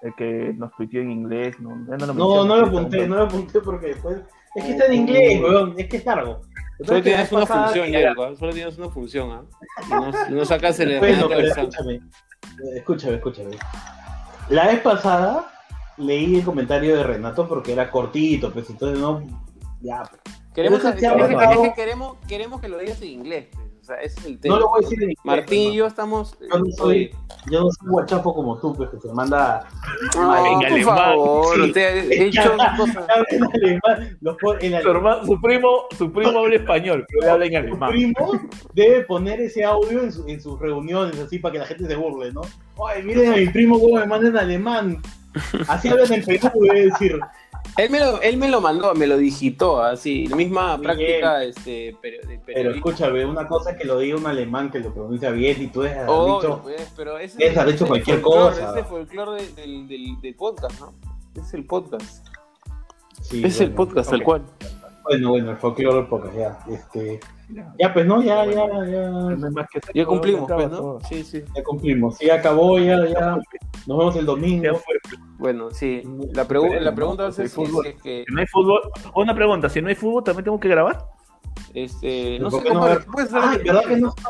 el 0.02 0.16
que 0.16 0.54
nos 0.58 0.72
tuiteó 0.76 1.02
en 1.02 1.12
inglés, 1.12 1.60
no, 1.60 1.76
no 1.76 1.98
lo 1.98 2.14
No, 2.14 2.46
no 2.46 2.56
lo 2.58 2.66
apunté, 2.68 3.08
no 3.08 3.16
lo 3.16 3.24
apunté 3.24 3.60
porque 3.62 3.88
después. 3.88 4.18
Es 4.56 4.66
que 4.66 4.72
está 4.72 4.86
en 4.88 4.94
inglés, 4.94 5.42
weón, 5.42 5.76
es 5.78 5.88
que 5.88 5.98
es 5.98 6.06
largo. 6.06 6.42
Solo 6.84 7.02
tienes 7.04 7.32
una 7.32 7.46
función, 7.46 7.96
¿ah? 7.96 8.36
Solo 8.40 8.54
tienes 8.54 8.78
una 8.78 8.90
función, 8.90 9.32
¿ah? 9.32 9.44
No, 9.90 10.12
no 10.30 10.46
sacas 10.46 10.80
el 10.80 10.98
Bueno, 11.00 11.30
escúchame, 11.32 12.02
escúchame, 12.76 13.16
escúchame. 13.16 13.52
La 14.50 14.68
vez 14.68 14.80
pasada 14.82 15.52
leí 15.98 16.38
el 16.38 16.44
comentario 16.44 16.96
de 16.98 17.04
Renato 17.04 17.48
porque 17.48 17.74
era 17.74 17.90
cortito, 17.92 18.52
pues 18.52 18.70
entonces 18.70 19.00
no. 19.00 19.22
Ya, 19.82 20.04
Queremos, 20.54 20.82
que- 20.82 20.94
que 20.96 21.74
queremos, 21.76 22.18
queremos 22.28 22.60
que 22.62 22.68
lo 22.68 22.78
digas 22.78 23.02
en 23.02 23.08
inglés. 23.10 23.48
pues, 23.54 23.71
sea, 23.94 24.02
ese 24.02 24.20
es 24.20 24.26
el 24.26 24.40
tema. 24.40 24.56
no 24.56 24.62
lo 24.62 24.70
voy 24.70 24.80
a 24.80 24.82
decir 24.82 24.98
en 25.04 25.10
inglés. 25.12 25.26
Martín 25.26 25.72
y 25.72 25.76
yo 25.76 25.86
estamos. 25.88 26.38
Yo 26.40 26.60
no 26.60 26.66
soy- 26.78 27.12
Yo 27.50 27.62
no 27.62 27.70
soy 27.72 27.90
guachapo 27.90 28.34
como 28.36 28.58
tú, 28.60 28.74
pues 28.76 28.90
que 28.90 28.98
te 28.98 29.12
manda. 29.14 29.68
no, 30.16 30.46
en 30.46 30.54
por 30.60 30.66
alemán. 30.66 30.98
favor, 30.98 31.56
Sí. 31.56 31.62
usted 31.62 31.82
ha 31.82 32.14
hecho 32.24 32.58
cosas. 32.78 33.06
En 33.30 33.44
alemán, 33.44 34.18
los 34.22 34.38
Su, 34.40 34.90
hermano- 34.90 35.26
su 35.26 35.42
primo, 35.42 35.70
su 35.98 36.12
primo 36.12 36.40
habla 36.40 36.56
español, 36.56 37.06
pero 37.08 37.32
habla 37.34 37.46
en 37.46 37.56
alemán. 37.56 37.90
primo 37.92 38.32
debe 38.74 39.02
poner 39.06 39.42
ese 39.42 39.64
audio 39.64 40.04
en, 40.04 40.12
su- 40.12 40.28
en 40.28 40.40
sus 40.42 40.60
reuniones, 40.60 41.20
así 41.20 41.40
para 41.40 41.54
que 41.54 41.60
la 41.60 41.66
gente 41.66 41.88
se 41.88 41.96
burle, 41.96 42.32
¿no? 42.32 42.42
Ay, 42.88 43.04
miren 43.04 43.34
a 43.34 43.36
mi 43.38 43.48
primo 43.48 43.80
cómo 43.80 43.96
me 43.96 44.06
manda 44.06 44.28
en 44.30 44.38
alemán. 44.38 45.02
Así 45.68 45.88
hablan 45.90 46.12
en 46.14 46.24
Perú, 46.26 46.50
debe 46.62 46.86
decir. 46.88 47.20
Él 47.78 47.90
me, 47.92 48.00
lo, 48.00 48.22
él 48.22 48.38
me 48.38 48.50
lo 48.50 48.60
mandó, 48.60 48.94
me 48.96 49.06
lo 49.08 49.18
digitó, 49.18 49.82
así. 49.84 50.28
La 50.28 50.36
misma 50.36 50.78
práctica 50.82 51.44
este, 51.44 51.96
de 52.04 52.42
Pero 52.46 52.72
escúchame, 52.72 53.24
una 53.26 53.48
cosa 53.48 53.72
es 53.72 53.78
que 53.78 53.86
lo 53.86 54.00
diga 54.00 54.18
un 54.18 54.26
alemán 54.28 54.72
que 54.72 54.80
lo 54.80 54.94
pronuncia 54.94 55.30
bien 55.30 55.62
y 55.62 55.68
tú 55.68 55.84
has 55.84 55.92
Obvio, 56.08 56.36
dicho. 56.42 56.60
pues, 56.64 56.92
pero 56.98 57.18
ese 57.18 57.38
Debes 57.38 57.58
haber 57.58 57.74
dicho 57.74 57.84
es 57.86 57.90
cualquier 57.90 58.20
folclore, 58.20 58.56
cosa. 58.56 58.62
Ese 58.72 58.72
es 58.72 58.78
el 58.78 58.86
folclore 58.86 59.44
de- 59.44 59.54
del, 59.54 59.88
del, 59.88 60.22
del 60.22 60.36
podcast, 60.36 60.80
¿no? 60.80 60.94
Es 61.40 61.54
el 61.54 61.66
podcast. 61.66 62.28
Sí, 63.22 63.42
es 63.46 63.62
el 63.62 63.72
podcast, 63.72 64.10
tal 64.10 64.20
ok. 64.20 64.26
cual. 64.26 64.42
Bueno, 65.04 65.30
bueno, 65.30 65.52
el 65.52 65.58
folclore 65.58 65.98
del 65.98 66.08
podcast, 66.08 66.36
ya. 66.36 66.60
Este, 66.74 67.20
ya, 67.80 67.94
pues 67.94 68.06
no, 68.06 68.22
ya, 68.22 68.46
ya, 68.46 68.66
ya, 68.86 69.10
más 69.52 69.68
que 69.70 69.80
Ya 69.94 70.06
cumplimos, 70.06 70.52
pues, 70.52 70.70
¿no? 70.70 70.78
todo. 70.78 71.00
Sí, 71.10 71.24
sí. 71.24 71.44
ya 71.56 71.64
cumplimos. 71.64 72.18
Sí, 72.18 72.30
acabó, 72.30 72.78
ya, 72.80 73.06
ya. 73.08 73.38
Nos 73.88 73.98
vemos 73.98 74.16
el 74.16 74.26
domingo. 74.26 74.80
Bueno, 75.40 75.72
sí. 75.72 76.04
La, 76.34 76.48
pregu- 76.48 76.80
la 76.80 76.94
pregunta 76.94 77.24
va 77.24 77.30
a 77.30 77.32
ser 77.32 77.50
si, 77.50 77.56
Fútbol. 77.56 77.84
si 77.86 77.90
es 77.92 78.02
que. 78.02 78.24
Si 78.28 78.34
no 78.34 78.40
hay 78.42 78.48
fútbol, 78.48 78.82
una 79.16 79.34
pregunta, 79.36 79.70
si 79.70 79.82
no 79.82 79.90
hay 79.90 79.96
fútbol, 79.96 80.24
¿también 80.24 80.46
tengo 80.46 80.60
que 80.60 80.68
grabar? 80.70 81.06
Este, 81.74 82.38
no 82.40 82.50
¿Por 82.50 82.62
sé 82.62 82.68
cómo. 82.70 82.86
Ah, 82.86 82.98
¿verdad 83.64 83.84
que 83.88 83.98
no 83.98 84.10
está? 84.10 84.30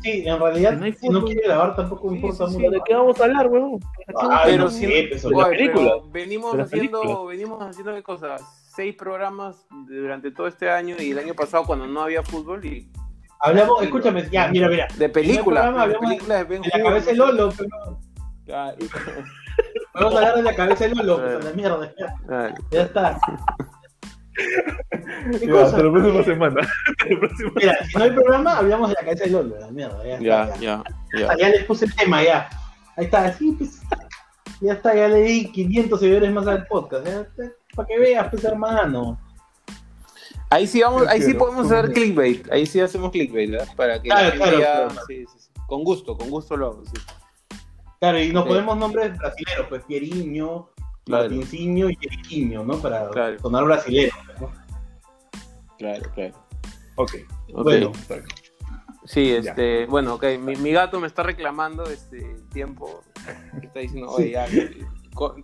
Sí, 0.00 0.22
en 0.26 0.38
realidad, 0.38 0.74
Si 0.74 0.90
no 0.90 0.96
si 0.96 1.08
no 1.08 1.24
quiere 1.24 1.42
grabar 1.42 1.74
tampoco 1.74 2.06
me 2.06 2.12
Sí, 2.12 2.16
importa 2.26 2.46
sí, 2.46 2.56
mucho. 2.58 2.70
¿De 2.70 2.80
qué 2.86 2.94
vamos 2.94 3.20
a 3.20 3.24
hablar, 3.24 3.48
huevón? 3.48 3.80
Ay, 4.30 4.52
pero 4.52 4.64
no 4.64 4.70
si 4.70 4.86
no- 4.86 4.92
pues, 5.10 5.22
de 5.22 5.30
la 5.30 5.36
Oye, 5.36 5.46
pero 5.48 5.50
película. 5.50 5.92
venimos 6.12 6.52
De 6.52 6.58
la 6.58 6.64
haciendo, 6.64 7.00
película. 7.00 7.28
venimos 7.28 7.62
haciendo 7.62 7.94
qué 7.94 8.02
cosas, 8.04 8.40
seis 8.78 8.94
programas 8.94 9.66
durante 9.88 10.30
todo 10.30 10.46
este 10.46 10.70
año 10.70 10.94
y 11.00 11.10
el 11.10 11.18
año 11.18 11.34
pasado 11.34 11.64
cuando 11.64 11.88
no 11.88 12.00
había 12.02 12.22
fútbol 12.22 12.64
y 12.64 12.88
Hablamos, 13.40 13.82
escúchame, 13.82 14.28
ya, 14.30 14.46
mira, 14.52 14.68
mira. 14.68 14.86
de 14.96 15.08
películas, 15.08 15.64
programa 15.64 15.88
de 15.88 15.98
películas 15.98 16.38
de 16.38 16.44
Ben 16.44 16.62
De 16.62 16.68
la 16.72 16.78
Hur, 16.78 16.84
cabeza 16.84 17.10
de. 17.10 17.16
Lolo, 17.16 17.52
pero 17.58 18.00
Claro, 18.46 18.76
vamos 19.94 20.14
a 20.14 20.16
hablar 20.18 20.34
de 20.36 20.42
la 20.42 20.54
cabeza 20.54 20.86
de 20.86 20.94
Lolo, 20.94 21.16
pues 21.16 21.34
a 21.34 21.48
la 21.48 21.52
mierda, 21.56 21.92
ya, 21.98 22.54
ya 22.70 22.82
está. 22.82 23.20
¿Qué 25.40 25.46
Ya, 25.46 25.50
cosa? 25.50 25.64
hasta 25.66 25.82
la 25.82 25.92
próxima 25.92 26.22
semana. 26.22 26.60
Mira, 27.56 27.78
si 27.84 27.98
no 27.98 28.04
hay 28.04 28.10
programa, 28.12 28.58
hablamos 28.58 28.90
de 28.90 28.94
la 28.94 29.00
cabeza 29.00 29.24
de 29.24 29.30
Lolo, 29.30 29.58
la 29.58 29.70
mierda, 29.72 30.04
ya, 30.04 30.20
Ya, 30.20 30.44
está, 30.44 30.56
ya, 30.60 30.84
ya. 31.14 31.18
ya. 31.18 31.36
Ya 31.36 31.48
les 31.48 31.64
puse 31.64 31.86
el 31.86 31.94
tema, 31.96 32.22
ya. 32.22 32.48
Ahí 32.96 33.06
está, 33.06 33.24
así 33.24 33.50
pues. 33.58 33.80
Ya 34.60 34.74
está, 34.74 34.94
ya 34.94 35.08
le 35.08 35.20
di 35.22 35.50
500 35.50 35.98
seguidores 35.98 36.32
más 36.32 36.46
al 36.46 36.64
podcast, 36.68 37.04
ya, 37.04 37.26
para 37.78 37.86
que 37.86 37.98
veas, 37.98 38.28
pues 38.30 38.44
hermano. 38.44 39.18
Ahí 40.50 40.66
sí 40.66 40.80
vamos, 40.82 41.06
ahí 41.08 41.22
sí 41.22 41.34
podemos 41.34 41.70
hacer 41.70 41.92
clickbait, 41.92 42.50
ahí 42.50 42.64
sí 42.66 42.80
hacemos 42.80 43.10
clickbait, 43.10 43.50
¿verdad? 43.50 43.68
Para 43.76 44.00
que 44.02 44.08
Claro, 44.08 44.24
la 44.24 44.30
gente 44.30 44.44
claro, 44.44 44.58
ya- 44.60 44.88
claro. 44.88 45.06
sí, 45.06 45.24
sí, 45.26 45.38
sí. 45.38 45.50
con 45.66 45.84
gusto, 45.84 46.16
con 46.16 46.30
gusto 46.30 46.56
lo 46.56 46.66
hago, 46.68 46.82
sí. 46.86 47.00
Claro, 48.00 48.20
y 48.20 48.32
nos 48.32 48.44
Sí. 48.44 48.48
ponemos 48.48 48.76
nombres 48.78 49.16
brasileños, 49.18 49.66
pues 49.68 49.82
Pieriño, 49.84 50.68
Claro. 51.04 51.24
Martincinho 51.24 51.90
y 51.90 51.98
Eriquiño, 52.00 52.64
¿no? 52.64 52.78
Para 52.78 53.08
Claro. 53.10 53.38
sonar 53.40 53.64
brasileño, 53.64 54.12
¿no? 54.40 54.50
Claro, 55.78 56.10
claro. 56.14 56.34
Ok. 56.96 57.12
Ok. 57.52 57.62
Bueno, 57.64 57.92
Sí, 59.04 59.30
este, 59.32 59.86
bueno, 59.86 60.14
ok, 60.16 60.24
mi, 60.38 60.54
mi 60.56 60.70
gato 60.72 61.00
me 61.00 61.06
está 61.06 61.22
reclamando 61.22 61.84
este 61.84 62.36
tiempo. 62.52 63.02
Está 63.62 63.80
diciendo, 63.80 64.10
oye, 64.10 64.32
ya, 64.32 64.46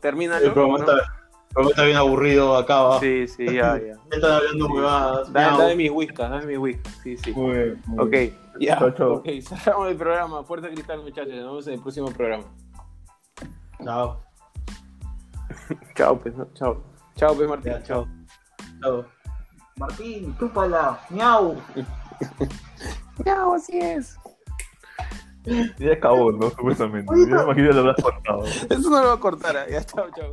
termínalo. 0.02 0.46
el 0.46 0.52
programa, 0.52 0.78
¿no? 0.78 0.84
está, 0.92 1.23
programa 1.54 1.70
está 1.70 1.84
bien 1.84 1.96
aburrido 1.96 2.56
acá 2.56 2.78
abajo. 2.78 3.00
Sí, 3.00 3.26
sí, 3.28 3.46
ya, 3.46 3.52
ya. 3.78 3.78
Ya 3.78 3.96
están 4.10 4.32
hablando 4.32 4.66
Sí. 4.66 4.72
huevadas. 4.72 5.32
Dame, 5.32 5.46
miau. 5.46 5.58
dame 5.60 5.76
mis 5.76 5.90
whiskas, 5.90 6.30
dame 6.30 6.46
mis 6.46 6.58
whiskas. 6.58 6.94
Sí, 7.02 7.16
sí. 7.16 7.32
Muy 7.32 7.52
bien. 7.54 7.82
muy 7.86 8.04
Ok, 8.04 8.10
bien. 8.10 8.38
ya. 8.60 8.78
Chao, 8.78 8.90
chao. 8.90 9.12
Ok, 9.14 9.26
cerramos 9.48 9.88
el 9.90 9.96
programa. 9.96 10.44
Fuerte 10.44 10.68
cristal, 10.70 11.02
muchachos. 11.02 11.32
Nos 11.34 11.44
vemos 11.44 11.66
en 11.68 11.74
el 11.74 11.80
próximo 11.80 12.06
programa. 12.10 12.44
Chao, 13.82 14.20
Chao, 15.94 16.18
pues, 16.18 16.34
¿no? 16.36 16.46
Chao. 16.54 16.82
Chao, 17.16 17.34
pues, 17.34 17.48
Martín. 17.48 17.72
Ya, 17.72 17.82
Chao. 17.82 18.06
chao. 18.82 19.04
Martín, 19.76 20.36
chúpala, 20.38 21.00
miau. 21.10 21.56
Chao, 23.24 23.54
así 23.54 23.78
es. 23.78 24.16
Ya 25.78 25.92
acabó, 25.92 26.32
¿no? 26.32 26.48
Supuestamente. 26.50 27.12
Yo 27.14 27.26
me 27.26 27.42
imagino 27.42 27.68
que 27.68 27.74
lo 27.74 27.80
habrás 27.80 28.02
cortado. 28.02 28.44
Eso 28.44 28.90
no 28.90 29.00
lo 29.02 29.08
va 29.08 29.12
a 29.14 29.20
cortar. 29.20 29.56
¿eh? 29.56 29.72
Ya, 29.72 29.84
chao, 29.84 30.06
chao. 30.16 30.32